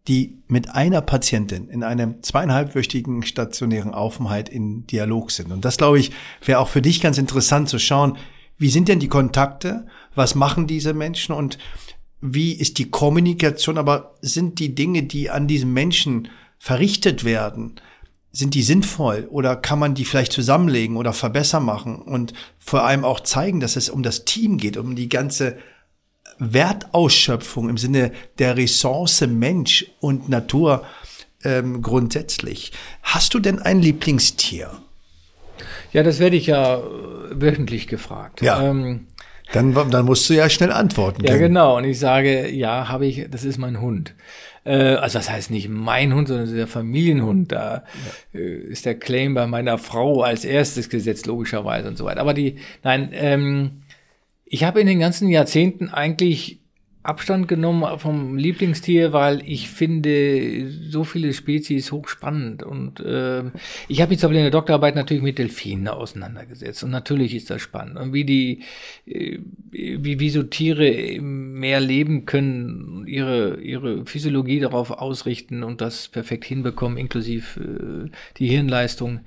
die 0.06 0.38
mit 0.46 0.70
einer 0.70 1.00
Patientin 1.00 1.68
in 1.68 1.82
einem 1.82 2.22
zweieinhalbwöchigen 2.22 3.24
stationären 3.24 3.94
Aufenthalt 3.94 4.48
in 4.48 4.86
Dialog 4.86 5.30
sind. 5.30 5.50
Und 5.50 5.64
das, 5.64 5.78
glaube 5.78 5.98
ich, 5.98 6.12
wäre 6.44 6.60
auch 6.60 6.68
für 6.68 6.82
dich 6.82 7.00
ganz 7.00 7.18
interessant 7.18 7.68
zu 7.68 7.78
schauen, 7.78 8.16
wie 8.58 8.68
sind 8.68 8.86
denn 8.86 9.00
die 9.00 9.08
Kontakte? 9.08 9.86
Was 10.14 10.36
machen 10.36 10.68
diese 10.68 10.94
Menschen? 10.94 11.34
Und 11.34 11.58
wie 12.20 12.52
ist 12.52 12.78
die 12.78 12.90
Kommunikation, 12.90 13.78
aber 13.78 14.14
sind 14.22 14.58
die 14.58 14.74
Dinge, 14.74 15.02
die 15.02 15.30
an 15.30 15.46
diesem 15.46 15.72
Menschen 15.72 16.28
verrichtet 16.58 17.24
werden, 17.24 17.74
sind 18.32 18.54
die 18.54 18.62
sinnvoll 18.62 19.28
oder 19.30 19.54
kann 19.54 19.78
man 19.78 19.94
die 19.94 20.04
vielleicht 20.04 20.32
zusammenlegen 20.32 20.96
oder 20.96 21.12
verbessern 21.12 21.64
machen 21.64 21.96
und 21.96 22.32
vor 22.58 22.82
allem 22.82 23.04
auch 23.04 23.20
zeigen, 23.20 23.60
dass 23.60 23.76
es 23.76 23.88
um 23.88 24.02
das 24.02 24.24
Team 24.24 24.58
geht, 24.58 24.76
um 24.76 24.96
die 24.96 25.08
ganze 25.08 25.58
Wertausschöpfung 26.38 27.68
im 27.68 27.78
Sinne 27.78 28.12
der 28.38 28.56
Ressource 28.56 29.20
Mensch 29.20 29.86
und 30.00 30.28
Natur 30.28 30.84
ähm, 31.44 31.82
grundsätzlich. 31.82 32.72
Hast 33.02 33.34
du 33.34 33.38
denn 33.38 33.60
ein 33.60 33.80
Lieblingstier? 33.80 34.70
Ja, 35.92 36.02
das 36.02 36.18
werde 36.18 36.36
ich 36.36 36.46
ja 36.46 36.82
wöchentlich 37.30 37.86
gefragt. 37.86 38.42
Ja. 38.42 38.60
Ähm, 38.62 39.06
dann, 39.52 39.74
dann 39.90 40.04
musst 40.04 40.28
du 40.28 40.34
ja 40.34 40.48
schnell 40.48 40.72
antworten 40.72 41.22
können. 41.22 41.40
Ja, 41.40 41.46
genau. 41.46 41.76
Und 41.76 41.84
ich 41.84 41.98
sage, 41.98 42.50
ja, 42.50 42.88
habe 42.88 43.06
ich, 43.06 43.26
das 43.30 43.44
ist 43.44 43.58
mein 43.58 43.80
Hund. 43.80 44.14
Äh, 44.64 44.94
also 44.94 45.18
das 45.18 45.30
heißt 45.30 45.50
nicht 45.50 45.68
mein 45.68 46.14
Hund, 46.14 46.28
sondern 46.28 46.54
der 46.54 46.66
Familienhund. 46.66 47.52
Da 47.52 47.84
ja. 48.32 48.40
äh, 48.40 48.56
ist 48.56 48.86
der 48.86 48.98
Claim 48.98 49.34
bei 49.34 49.46
meiner 49.46 49.78
Frau 49.78 50.22
als 50.22 50.44
erstes 50.44 50.88
gesetzt, 50.88 51.26
logischerweise 51.26 51.88
und 51.88 51.98
so 51.98 52.04
weiter. 52.04 52.20
Aber 52.20 52.34
die, 52.34 52.56
nein, 52.82 53.10
ähm, 53.12 53.82
ich 54.44 54.64
habe 54.64 54.80
in 54.80 54.86
den 54.86 55.00
ganzen 55.00 55.28
Jahrzehnten 55.28 55.88
eigentlich 55.88 56.60
Abstand 57.04 57.48
genommen 57.48 57.98
vom 57.98 58.38
Lieblingstier, 58.38 59.12
weil 59.12 59.42
ich 59.46 59.68
finde 59.68 60.70
so 60.88 61.04
viele 61.04 61.34
Spezies 61.34 61.92
hochspannend. 61.92 62.62
Und 62.62 62.98
äh, 63.00 63.42
ich 63.88 64.00
habe 64.00 64.14
mich 64.14 64.24
aber 64.24 64.32
in 64.32 64.40
der 64.40 64.50
Doktorarbeit 64.50 64.96
natürlich 64.96 65.22
mit 65.22 65.38
Delfinen 65.38 65.88
auseinandergesetzt. 65.88 66.82
Und 66.82 66.90
natürlich 66.90 67.34
ist 67.34 67.50
das 67.50 67.60
spannend. 67.60 67.98
Und 67.98 68.14
wie 68.14 68.24
die 68.24 68.62
äh, 69.06 69.38
wie 69.70 70.18
wie 70.18 70.30
so 70.30 70.44
Tiere 70.44 70.88
im 70.88 71.60
Meer 71.60 71.80
leben 71.80 72.24
können, 72.24 73.06
ihre 73.06 73.60
ihre 73.60 74.06
Physiologie 74.06 74.60
darauf 74.60 74.90
ausrichten 74.90 75.62
und 75.62 75.82
das 75.82 76.08
perfekt 76.08 76.46
hinbekommen, 76.46 76.96
inklusive 76.96 77.60
äh, 77.60 78.10
die 78.38 78.48
Hirnleistung 78.48 79.20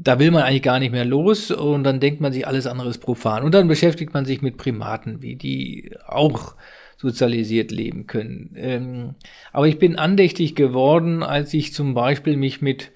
da 0.00 0.20
will 0.20 0.30
man 0.30 0.42
eigentlich 0.44 0.62
gar 0.62 0.78
nicht 0.78 0.92
mehr 0.92 1.04
los. 1.04 1.50
Und 1.50 1.82
dann 1.82 1.98
denkt 1.98 2.20
man 2.20 2.32
sich, 2.32 2.46
alles 2.46 2.66
andere 2.66 2.88
ist 2.88 2.98
profan. 2.98 3.42
Und 3.42 3.52
dann 3.52 3.66
beschäftigt 3.66 4.14
man 4.14 4.24
sich 4.24 4.42
mit 4.42 4.56
Primaten, 4.56 5.22
wie 5.22 5.34
die 5.34 5.90
auch 6.06 6.54
sozialisiert 6.98 7.70
leben 7.70 8.06
können. 8.06 8.50
Ähm, 8.56 9.14
aber 9.52 9.68
ich 9.68 9.78
bin 9.78 9.96
andächtig 9.96 10.54
geworden, 10.54 11.22
als 11.22 11.54
ich 11.54 11.72
zum 11.72 11.94
Beispiel 11.94 12.36
mich 12.36 12.60
mit 12.60 12.90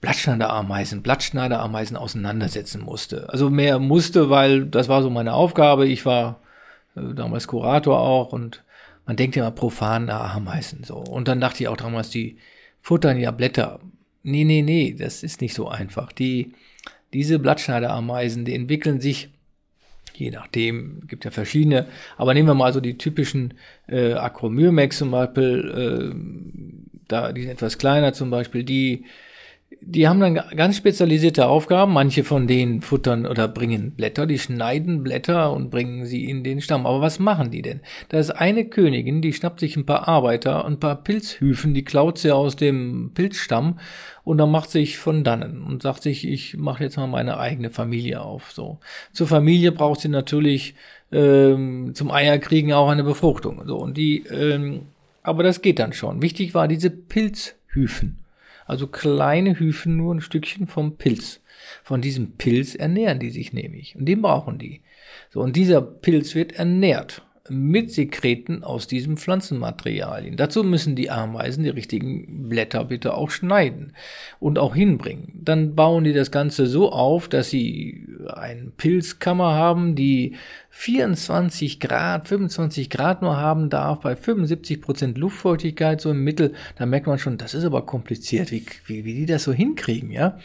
Blattschneiderameisen, 0.00 1.02
Blattschneiderameisen 1.02 1.96
auseinandersetzen 1.96 2.82
musste. 2.82 3.28
Also 3.30 3.50
mehr 3.50 3.78
musste, 3.80 4.30
weil 4.30 4.66
das 4.66 4.88
war 4.88 5.02
so 5.02 5.10
meine 5.10 5.34
Aufgabe. 5.34 5.86
Ich 5.86 6.06
war 6.06 6.40
äh, 6.94 7.14
damals 7.14 7.48
Kurator 7.48 7.98
auch 8.00 8.32
und 8.32 8.62
man 9.04 9.16
denkt 9.16 9.34
ja 9.34 9.42
immer 9.42 9.50
profan 9.50 10.08
Ameisen 10.10 10.84
so. 10.84 10.96
Und 10.96 11.26
dann 11.26 11.40
dachte 11.40 11.62
ich 11.62 11.68
auch 11.68 11.76
damals, 11.76 12.10
die 12.10 12.38
futtern 12.80 13.18
ja 13.18 13.32
Blätter. 13.32 13.80
Nee, 14.22 14.44
nee, 14.44 14.62
nee, 14.62 14.94
das 14.96 15.22
ist 15.22 15.40
nicht 15.40 15.54
so 15.54 15.68
einfach. 15.68 16.12
Die, 16.12 16.52
diese 17.12 17.38
Blattschneiderameisen, 17.40 18.44
die 18.44 18.54
entwickeln 18.54 19.00
sich 19.00 19.33
je 20.18 20.30
nachdem, 20.30 21.02
gibt 21.06 21.24
ja 21.24 21.30
verschiedene, 21.30 21.86
aber 22.16 22.34
nehmen 22.34 22.48
wir 22.48 22.54
mal 22.54 22.72
so 22.72 22.80
die 22.80 22.98
typischen 22.98 23.54
äh, 23.86 24.14
Acromyrmex 24.14 24.98
zum 24.98 25.10
Beispiel, 25.10 26.12
äh, 26.12 26.94
da, 27.08 27.32
die 27.32 27.42
sind 27.42 27.50
etwas 27.50 27.78
kleiner 27.78 28.12
zum 28.12 28.30
Beispiel, 28.30 28.64
die 28.64 29.04
die 29.80 30.08
haben 30.08 30.20
dann 30.20 30.34
ganz 30.34 30.76
spezialisierte 30.76 31.46
Aufgaben. 31.46 31.92
Manche 31.92 32.24
von 32.24 32.46
denen 32.46 32.80
futtern 32.80 33.26
oder 33.26 33.48
bringen 33.48 33.92
Blätter, 33.92 34.26
die 34.26 34.38
schneiden 34.38 35.02
Blätter 35.02 35.52
und 35.52 35.70
bringen 35.70 36.06
sie 36.06 36.24
in 36.28 36.44
den 36.44 36.60
Stamm. 36.60 36.86
Aber 36.86 37.00
was 37.00 37.18
machen 37.18 37.50
die 37.50 37.62
denn? 37.62 37.80
Da 38.08 38.18
ist 38.18 38.30
eine 38.30 38.64
Königin, 38.66 39.22
die 39.22 39.32
schnappt 39.32 39.60
sich 39.60 39.76
ein 39.76 39.86
paar 39.86 40.08
Arbeiter, 40.08 40.64
ein 40.64 40.80
paar 40.80 41.02
Pilzhüfen, 41.02 41.74
die 41.74 41.84
klaut 41.84 42.18
sie 42.18 42.32
aus 42.32 42.56
dem 42.56 43.12
Pilzstamm 43.14 43.78
und 44.24 44.38
dann 44.38 44.50
macht 44.50 44.70
sich 44.70 44.98
von 44.98 45.24
dannen 45.24 45.62
und 45.62 45.82
sagt 45.82 46.02
sich, 46.02 46.26
ich 46.26 46.56
mache 46.56 46.84
jetzt 46.84 46.96
mal 46.96 47.06
meine 47.06 47.38
eigene 47.38 47.70
Familie 47.70 48.22
auf. 48.22 48.52
So 48.52 48.78
zur 49.12 49.26
Familie 49.26 49.72
braucht 49.72 50.00
sie 50.00 50.08
natürlich 50.08 50.74
ähm, 51.12 51.92
zum 51.94 52.10
Eierkriegen 52.10 52.72
auch 52.72 52.88
eine 52.88 53.04
Befruchtung. 53.04 53.62
So 53.66 53.76
und 53.78 53.96
die, 53.96 54.24
ähm, 54.30 54.86
aber 55.22 55.42
das 55.42 55.62
geht 55.62 55.78
dann 55.78 55.92
schon. 55.92 56.22
Wichtig 56.22 56.54
war 56.54 56.68
diese 56.68 56.90
Pilzhüfen. 56.90 58.23
Also 58.66 58.86
kleine 58.86 59.58
Hyphen, 59.58 59.96
nur 59.96 60.14
ein 60.14 60.20
Stückchen 60.20 60.66
vom 60.66 60.96
Pilz. 60.96 61.40
Von 61.82 62.00
diesem 62.00 62.32
Pilz 62.32 62.74
ernähren 62.74 63.18
die 63.18 63.30
sich 63.30 63.52
nämlich. 63.52 63.96
Und 63.96 64.06
den 64.06 64.22
brauchen 64.22 64.58
die. 64.58 64.82
So, 65.30 65.40
und 65.40 65.56
dieser 65.56 65.80
Pilz 65.80 66.34
wird 66.34 66.52
ernährt 66.52 67.22
mit 67.50 67.92
Sekreten 67.92 68.64
aus 68.64 68.86
diesem 68.86 69.18
Pflanzenmaterialien. 69.18 70.36
Dazu 70.36 70.64
müssen 70.64 70.96
die 70.96 71.10
Ameisen 71.10 71.62
die 71.62 71.70
richtigen 71.70 72.48
Blätter 72.48 72.86
bitte 72.86 73.14
auch 73.14 73.30
schneiden 73.30 73.92
und 74.40 74.58
auch 74.58 74.74
hinbringen. 74.74 75.40
Dann 75.42 75.74
bauen 75.74 76.04
die 76.04 76.14
das 76.14 76.30
Ganze 76.30 76.66
so 76.66 76.90
auf, 76.90 77.28
dass 77.28 77.50
sie 77.50 78.06
eine 78.28 78.70
Pilzkammer 78.70 79.52
haben, 79.52 79.94
die 79.94 80.36
24 80.76 81.78
Grad, 81.78 82.26
25 82.28 82.90
Grad 82.90 83.22
nur 83.22 83.36
haben 83.36 83.70
darf, 83.70 84.00
bei 84.00 84.16
75 84.16 84.82
Prozent 84.82 85.18
Luftfeuchtigkeit 85.18 86.00
so 86.00 86.10
im 86.10 86.24
Mittel. 86.24 86.52
Da 86.76 86.84
merkt 86.84 87.06
man 87.06 87.18
schon, 87.18 87.38
das 87.38 87.54
ist 87.54 87.64
aber 87.64 87.86
kompliziert, 87.86 88.50
wie, 88.50 88.66
wie, 88.84 89.04
wie 89.04 89.14
die 89.14 89.26
das 89.26 89.44
so 89.44 89.52
hinkriegen, 89.52 90.10
ja. 90.10 90.36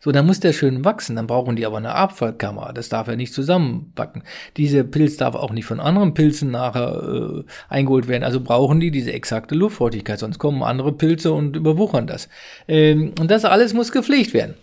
So, 0.00 0.12
dann 0.12 0.26
muss 0.26 0.40
der 0.40 0.52
schön 0.52 0.84
wachsen. 0.84 1.16
Dann 1.16 1.26
brauchen 1.26 1.56
die 1.56 1.64
aber 1.64 1.78
eine 1.78 1.94
Abfallkammer. 1.94 2.72
Das 2.72 2.88
darf 2.88 3.08
er 3.08 3.16
nicht 3.16 3.32
zusammenbacken. 3.32 4.22
Dieser 4.56 4.84
Pilz 4.84 5.16
darf 5.16 5.34
auch 5.34 5.50
nicht 5.50 5.64
von 5.64 5.80
anderen 5.80 6.14
Pilzen 6.14 6.50
nachher 6.50 7.02
äh, 7.02 7.44
eingeholt 7.68 8.08
werden. 8.08 8.24
Also 8.24 8.40
brauchen 8.40 8.80
die 8.80 8.90
diese 8.90 9.12
exakte 9.12 9.54
Luftfeuchtigkeit. 9.54 10.18
Sonst 10.18 10.38
kommen 10.38 10.62
andere 10.62 10.92
Pilze 10.92 11.32
und 11.32 11.56
überwuchern 11.56 12.06
das. 12.06 12.28
Ähm, 12.68 13.12
und 13.18 13.30
das 13.30 13.44
alles 13.44 13.74
muss 13.74 13.90
gepflegt 13.90 14.34
werden. 14.34 14.54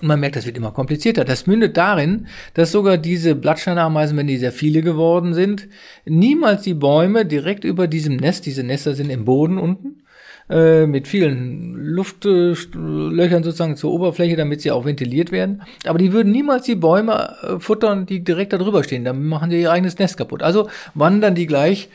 Und 0.00 0.08
man 0.08 0.20
merkt, 0.20 0.36
das 0.36 0.46
wird 0.46 0.56
immer 0.56 0.72
komplizierter. 0.72 1.24
Das 1.24 1.46
mündet 1.46 1.76
darin, 1.76 2.26
dass 2.54 2.72
sogar 2.72 2.98
diese 2.98 3.34
Blattsteinameisen, 3.34 4.16
wenn 4.16 4.26
die 4.26 4.36
sehr 4.36 4.52
viele 4.52 4.82
geworden 4.82 5.34
sind, 5.34 5.68
niemals 6.04 6.62
die 6.62 6.74
Bäume 6.74 7.26
direkt 7.26 7.64
über 7.64 7.88
diesem 7.88 8.16
Nest, 8.16 8.46
diese 8.46 8.62
Nester 8.62 8.94
sind 8.94 9.10
im 9.10 9.24
Boden 9.24 9.58
unten, 9.58 10.02
äh, 10.48 10.86
mit 10.86 11.08
vielen 11.08 11.74
Luftlöchern 11.74 13.42
sozusagen 13.42 13.76
zur 13.76 13.92
Oberfläche, 13.92 14.36
damit 14.36 14.60
sie 14.60 14.70
auch 14.70 14.84
ventiliert 14.84 15.32
werden. 15.32 15.62
Aber 15.84 15.98
die 15.98 16.12
würden 16.12 16.32
niemals 16.32 16.64
die 16.64 16.76
Bäume 16.76 17.36
äh, 17.42 17.60
futtern, 17.60 18.06
die 18.06 18.22
direkt 18.22 18.52
da 18.52 18.58
drüber 18.58 18.84
stehen. 18.84 19.04
Dann 19.04 19.24
machen 19.26 19.50
sie 19.50 19.60
ihr 19.60 19.72
eigenes 19.72 19.98
Nest 19.98 20.16
kaputt. 20.16 20.42
Also 20.42 20.68
wandern 20.94 21.34
die 21.34 21.46
gleich 21.46 21.88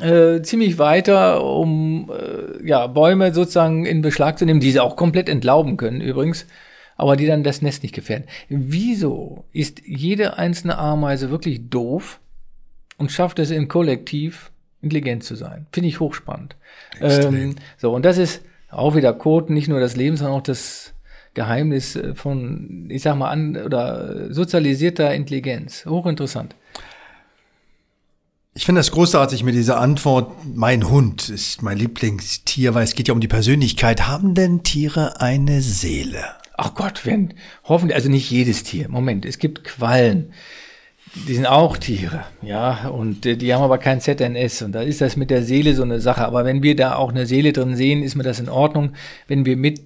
äh, 0.00 0.40
ziemlich 0.42 0.78
weiter, 0.78 1.44
um 1.44 2.10
äh, 2.10 2.66
ja, 2.66 2.86
Bäume 2.86 3.34
sozusagen 3.34 3.86
in 3.86 4.02
Beschlag 4.02 4.38
zu 4.38 4.44
nehmen, 4.44 4.60
die 4.60 4.70
sie 4.70 4.80
auch 4.80 4.96
komplett 4.96 5.28
entlauben 5.28 5.76
können 5.76 6.00
übrigens 6.00 6.46
aber 6.96 7.16
die 7.16 7.26
dann 7.26 7.42
das 7.42 7.62
Nest 7.62 7.82
nicht 7.82 7.94
gefährden. 7.94 8.26
Wieso 8.48 9.44
ist 9.52 9.82
jede 9.84 10.38
einzelne 10.38 10.78
Ameise 10.78 11.30
wirklich 11.30 11.68
doof 11.68 12.20
und 12.98 13.10
schafft 13.10 13.38
es 13.38 13.50
im 13.50 13.68
Kollektiv 13.68 14.50
intelligent 14.80 15.24
zu 15.24 15.34
sein? 15.34 15.66
Finde 15.72 15.88
ich 15.88 16.00
hochspannend. 16.00 16.56
Ähm, 17.00 17.56
so, 17.76 17.92
und 17.92 18.04
das 18.04 18.18
ist 18.18 18.42
auch 18.70 18.94
wieder 18.94 19.12
Code, 19.12 19.52
nicht 19.52 19.68
nur 19.68 19.80
das 19.80 19.96
Leben, 19.96 20.16
sondern 20.16 20.36
auch 20.36 20.42
das 20.42 20.94
Geheimnis 21.34 21.98
von, 22.14 22.88
ich 22.90 23.02
sag 23.02 23.16
mal, 23.16 23.30
an 23.30 23.56
oder 23.56 24.32
sozialisierter 24.32 25.12
Intelligenz. 25.14 25.84
Hochinteressant. 25.86 26.54
Ich 28.56 28.66
finde 28.66 28.78
das 28.78 28.92
großartig 28.92 29.42
mit 29.42 29.56
dieser 29.56 29.80
Antwort. 29.80 30.32
Mein 30.54 30.88
Hund 30.88 31.28
ist 31.28 31.62
mein 31.62 31.76
Lieblingstier, 31.76 32.72
weil 32.74 32.84
es 32.84 32.94
geht 32.94 33.08
ja 33.08 33.14
um 33.14 33.18
die 33.18 33.26
Persönlichkeit. 33.26 34.06
Haben 34.06 34.36
denn 34.36 34.62
Tiere 34.62 35.20
eine 35.20 35.60
Seele? 35.60 36.24
Ach 36.56 36.74
Gott, 36.74 37.04
wenn, 37.04 37.34
hoffentlich, 37.64 37.96
also 37.96 38.10
nicht 38.10 38.30
jedes 38.30 38.62
Tier. 38.62 38.88
Moment, 38.88 39.24
es 39.24 39.38
gibt 39.38 39.64
Quallen. 39.64 40.32
Die 41.28 41.34
sind 41.34 41.46
auch 41.46 41.76
Tiere, 41.76 42.24
ja, 42.42 42.88
und 42.88 43.24
äh, 43.24 43.36
die 43.36 43.54
haben 43.54 43.62
aber 43.62 43.78
kein 43.78 44.00
ZNS. 44.00 44.62
Und 44.62 44.72
da 44.72 44.82
ist 44.82 45.00
das 45.00 45.16
mit 45.16 45.30
der 45.30 45.44
Seele 45.44 45.74
so 45.74 45.82
eine 45.82 46.00
Sache. 46.00 46.24
Aber 46.24 46.44
wenn 46.44 46.62
wir 46.62 46.74
da 46.74 46.96
auch 46.96 47.10
eine 47.10 47.26
Seele 47.26 47.52
drin 47.52 47.76
sehen, 47.76 48.02
ist 48.02 48.16
mir 48.16 48.24
das 48.24 48.40
in 48.40 48.48
Ordnung. 48.48 48.94
Wenn 49.28 49.46
wir 49.46 49.56
mit 49.56 49.80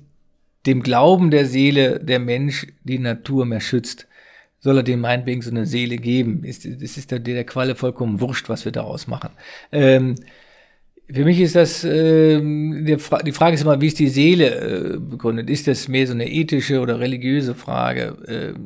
dem 0.64 0.82
Glauben 0.82 1.30
der 1.30 1.44
Seele 1.44 2.00
der 2.00 2.18
Mensch 2.18 2.66
die 2.84 2.98
Natur 2.98 3.44
mehr 3.44 3.60
schützt, 3.60 4.06
soll 4.60 4.78
er 4.78 4.82
dem 4.82 5.00
meinetwegen 5.00 5.42
so 5.42 5.50
eine 5.50 5.66
Seele 5.66 5.98
geben. 5.98 6.44
Ist, 6.44 6.64
das 6.64 6.96
ist 6.96 7.10
der, 7.10 7.18
der 7.18 7.44
Qualle 7.44 7.74
vollkommen 7.74 8.20
wurscht, 8.20 8.48
was 8.48 8.64
wir 8.64 8.72
daraus 8.72 9.06
machen. 9.06 9.30
Ähm, 9.70 10.14
für 11.11 11.24
mich 11.24 11.40
ist 11.40 11.56
das, 11.56 11.84
äh, 11.84 12.38
die, 12.40 12.98
Fra 12.98 13.22
die 13.22 13.32
Frage 13.32 13.54
ist 13.54 13.62
immer, 13.62 13.80
wie 13.80 13.86
ist 13.86 13.98
die 13.98 14.09
Seele 14.09 14.94
äh, 14.94 14.98
begründet? 14.98 15.48
Ist 15.48 15.66
das 15.66 15.88
mehr 15.88 16.06
so 16.06 16.12
eine 16.12 16.30
ethische 16.30 16.80
oder 16.80 17.00
religiöse 17.00 17.54
Frage? 17.54 18.16
Äh, 18.26 18.59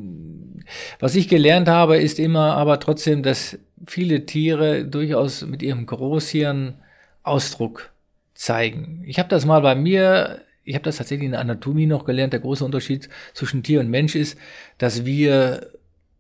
was 0.98 1.14
ich 1.14 1.28
gelernt 1.28 1.68
habe, 1.68 1.98
ist 1.98 2.18
immer 2.18 2.56
aber 2.56 2.80
trotzdem, 2.80 3.22
dass 3.22 3.58
viele 3.86 4.26
Tiere 4.26 4.84
durchaus 4.84 5.46
mit 5.46 5.62
ihrem 5.62 5.86
Großhirn 5.86 6.74
Ausdruck 7.22 7.92
zeigen. 8.34 9.02
Ich 9.06 9.18
habe 9.18 9.28
das 9.28 9.46
mal 9.46 9.60
bei 9.60 9.74
mir, 9.74 10.40
ich 10.64 10.74
habe 10.74 10.84
das 10.84 10.96
tatsächlich 10.96 11.26
in 11.26 11.32
der 11.32 11.40
Anatomie 11.40 11.86
noch 11.86 12.04
gelernt, 12.04 12.32
der 12.32 12.40
große 12.40 12.64
Unterschied 12.64 13.08
zwischen 13.34 13.62
Tier 13.62 13.80
und 13.80 13.90
Mensch 13.90 14.16
ist, 14.16 14.36
dass 14.78 15.04
wir 15.04 15.68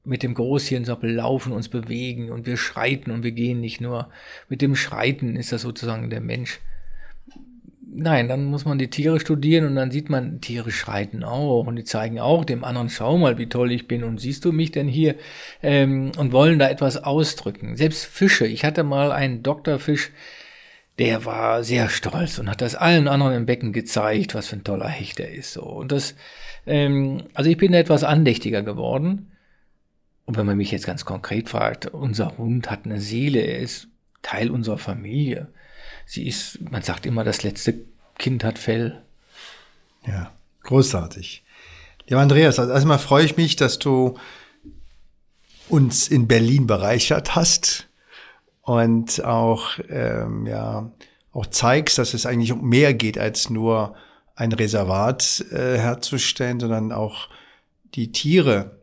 mit 0.04 0.22
dem 0.22 0.34
Großhirnsoppel 0.34 1.12
laufen, 1.12 1.52
uns 1.52 1.68
bewegen 1.68 2.30
und 2.30 2.46
wir 2.46 2.56
schreiten 2.56 3.10
und 3.10 3.22
wir 3.22 3.32
gehen 3.32 3.60
nicht 3.60 3.80
nur. 3.80 4.08
Mit 4.48 4.62
dem 4.62 4.74
Schreiten 4.74 5.36
ist 5.36 5.52
das 5.52 5.62
sozusagen 5.62 6.10
der 6.10 6.20
Mensch. 6.20 6.60
Nein, 7.94 8.26
dann 8.26 8.46
muss 8.46 8.64
man 8.64 8.78
die 8.78 8.88
Tiere 8.88 9.20
studieren 9.20 9.66
und 9.66 9.76
dann 9.76 9.90
sieht 9.90 10.08
man, 10.08 10.40
Tiere 10.40 10.70
schreiten 10.70 11.22
auch 11.24 11.66
und 11.66 11.76
die 11.76 11.84
zeigen 11.84 12.18
auch 12.18 12.44
dem 12.44 12.64
anderen, 12.64 12.88
schau 12.88 13.18
mal, 13.18 13.36
wie 13.36 13.48
toll 13.48 13.70
ich 13.70 13.86
bin 13.86 14.02
und 14.02 14.18
siehst 14.18 14.44
du 14.46 14.52
mich 14.52 14.72
denn 14.72 14.88
hier 14.88 15.16
ähm, 15.62 16.10
und 16.16 16.32
wollen 16.32 16.58
da 16.58 16.70
etwas 16.70 16.96
ausdrücken. 17.04 17.76
Selbst 17.76 18.06
Fische. 18.06 18.46
Ich 18.46 18.64
hatte 18.64 18.82
mal 18.82 19.12
einen 19.12 19.42
Doktorfisch, 19.42 20.10
der 20.98 21.26
war 21.26 21.64
sehr 21.64 21.90
stolz 21.90 22.38
und 22.38 22.48
hat 22.50 22.62
das 22.62 22.74
allen 22.74 23.08
anderen 23.08 23.34
im 23.34 23.46
Becken 23.46 23.72
gezeigt, 23.72 24.34
was 24.34 24.48
für 24.48 24.56
ein 24.56 24.64
toller 24.64 24.88
Hecht 24.88 25.20
er 25.20 25.30
ist. 25.30 25.52
So. 25.52 25.62
Und 25.62 25.92
das, 25.92 26.16
ähm, 26.66 27.24
also 27.34 27.50
ich 27.50 27.58
bin 27.58 27.74
etwas 27.74 28.04
andächtiger 28.04 28.62
geworden 28.62 29.31
und 30.24 30.36
wenn 30.36 30.46
man 30.46 30.56
mich 30.56 30.70
jetzt 30.70 30.86
ganz 30.86 31.04
konkret 31.04 31.48
fragt, 31.48 31.86
unser 31.86 32.38
Hund 32.38 32.70
hat 32.70 32.84
eine 32.84 33.00
Seele, 33.00 33.40
er 33.40 33.58
ist 33.58 33.88
Teil 34.22 34.50
unserer 34.50 34.78
Familie. 34.78 35.48
Sie 36.06 36.26
ist, 36.26 36.60
man 36.70 36.82
sagt 36.82 37.06
immer, 37.06 37.24
das 37.24 37.42
letzte 37.42 37.74
Kind 38.18 38.44
hat 38.44 38.58
Fell. 38.58 39.02
Ja, 40.06 40.32
großartig. 40.62 41.42
Lieber 42.06 42.20
Andreas, 42.20 42.58
also 42.58 42.72
erstmal 42.72 42.98
freue 42.98 43.24
ich 43.24 43.36
mich, 43.36 43.56
dass 43.56 43.78
du 43.78 44.18
uns 45.68 46.08
in 46.08 46.28
Berlin 46.28 46.66
bereichert 46.66 47.34
hast 47.34 47.88
und 48.62 49.24
auch, 49.24 49.78
ähm, 49.88 50.46
ja, 50.46 50.90
auch 51.32 51.46
zeigst, 51.46 51.98
dass 51.98 52.14
es 52.14 52.26
eigentlich 52.26 52.52
um 52.52 52.68
mehr 52.68 52.94
geht, 52.94 53.18
als 53.18 53.48
nur 53.48 53.96
ein 54.34 54.52
Reservat 54.52 55.44
äh, 55.50 55.78
herzustellen, 55.78 56.60
sondern 56.60 56.92
auch 56.92 57.28
die 57.94 58.12
Tiere 58.12 58.81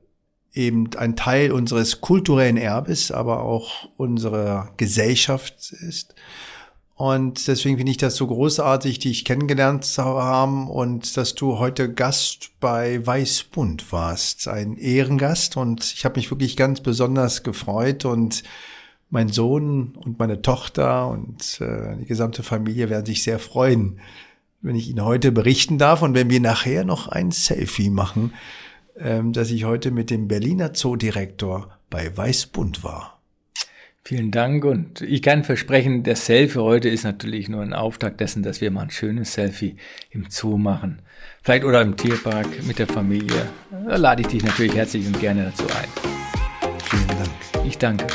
eben 0.59 0.89
ein 0.97 1.15
Teil 1.15 1.51
unseres 1.51 2.01
kulturellen 2.01 2.57
Erbes, 2.57 3.11
aber 3.11 3.43
auch 3.43 3.89
unserer 3.97 4.73
Gesellschaft 4.77 5.71
ist. 5.71 6.13
Und 6.95 7.47
deswegen 7.47 7.77
finde 7.77 7.91
ich 7.91 7.97
das 7.97 8.17
so 8.17 8.27
großartig, 8.27 8.99
dich 8.99 9.23
kennengelernt 9.23 9.85
zu 9.85 10.03
haben 10.03 10.69
und 10.69 11.15
dass 11.15 11.33
du 11.33 11.57
heute 11.57 11.93
Gast 11.93 12.51
bei 12.59 13.05
Weißbund 13.05 13.93
warst. 13.93 14.49
Ein 14.49 14.75
Ehrengast 14.75 15.55
und 15.55 15.93
ich 15.93 16.03
habe 16.03 16.19
mich 16.19 16.29
wirklich 16.29 16.57
ganz 16.57 16.81
besonders 16.81 17.43
gefreut 17.43 18.03
und 18.03 18.43
mein 19.09 19.29
Sohn 19.29 19.95
und 19.95 20.19
meine 20.19 20.41
Tochter 20.41 21.07
und 21.07 21.61
äh, 21.61 21.95
die 22.01 22.05
gesamte 22.05 22.43
Familie 22.43 22.89
werden 22.89 23.05
sich 23.05 23.23
sehr 23.23 23.39
freuen, 23.39 24.01
wenn 24.61 24.75
ich 24.75 24.89
Ihnen 24.89 25.05
heute 25.05 25.31
berichten 25.31 25.77
darf 25.77 26.01
und 26.01 26.13
wenn 26.15 26.29
wir 26.29 26.41
nachher 26.41 26.83
noch 26.83 27.07
ein 27.07 27.31
Selfie 27.31 27.89
machen 27.89 28.33
dass 28.99 29.51
ich 29.51 29.63
heute 29.65 29.91
mit 29.91 30.09
dem 30.09 30.27
Berliner 30.27 30.73
Zoodirektor 30.73 31.77
bei 31.89 32.15
Weißbund 32.15 32.83
war. 32.83 33.19
Vielen 34.03 34.31
Dank 34.31 34.65
und 34.65 35.01
ich 35.01 35.21
kann 35.21 35.43
versprechen, 35.43 36.03
das 36.03 36.25
Selfie 36.25 36.59
heute 36.59 36.89
ist 36.89 37.03
natürlich 37.03 37.47
nur 37.47 37.61
ein 37.61 37.73
Auftakt 37.73 38.19
dessen, 38.19 38.41
dass 38.41 38.59
wir 38.59 38.71
mal 38.71 38.83
ein 38.83 38.89
schönes 38.89 39.33
Selfie 39.33 39.75
im 40.09 40.25
Zoo 40.29 40.57
machen. 40.57 41.01
Vielleicht 41.43 41.63
oder 41.63 41.81
im 41.81 41.95
Tierpark 41.95 42.65
mit 42.65 42.79
der 42.79 42.87
Familie. 42.87 43.47
Da 43.87 43.97
lade 43.97 44.21
ich 44.21 44.27
dich 44.27 44.43
natürlich 44.43 44.75
herzlich 44.75 45.05
und 45.05 45.19
gerne 45.19 45.45
dazu 45.45 45.63
ein. 45.65 45.89
Vielen 46.83 47.07
Dank. 47.07 47.67
Ich 47.67 47.77
danke. 47.77 48.07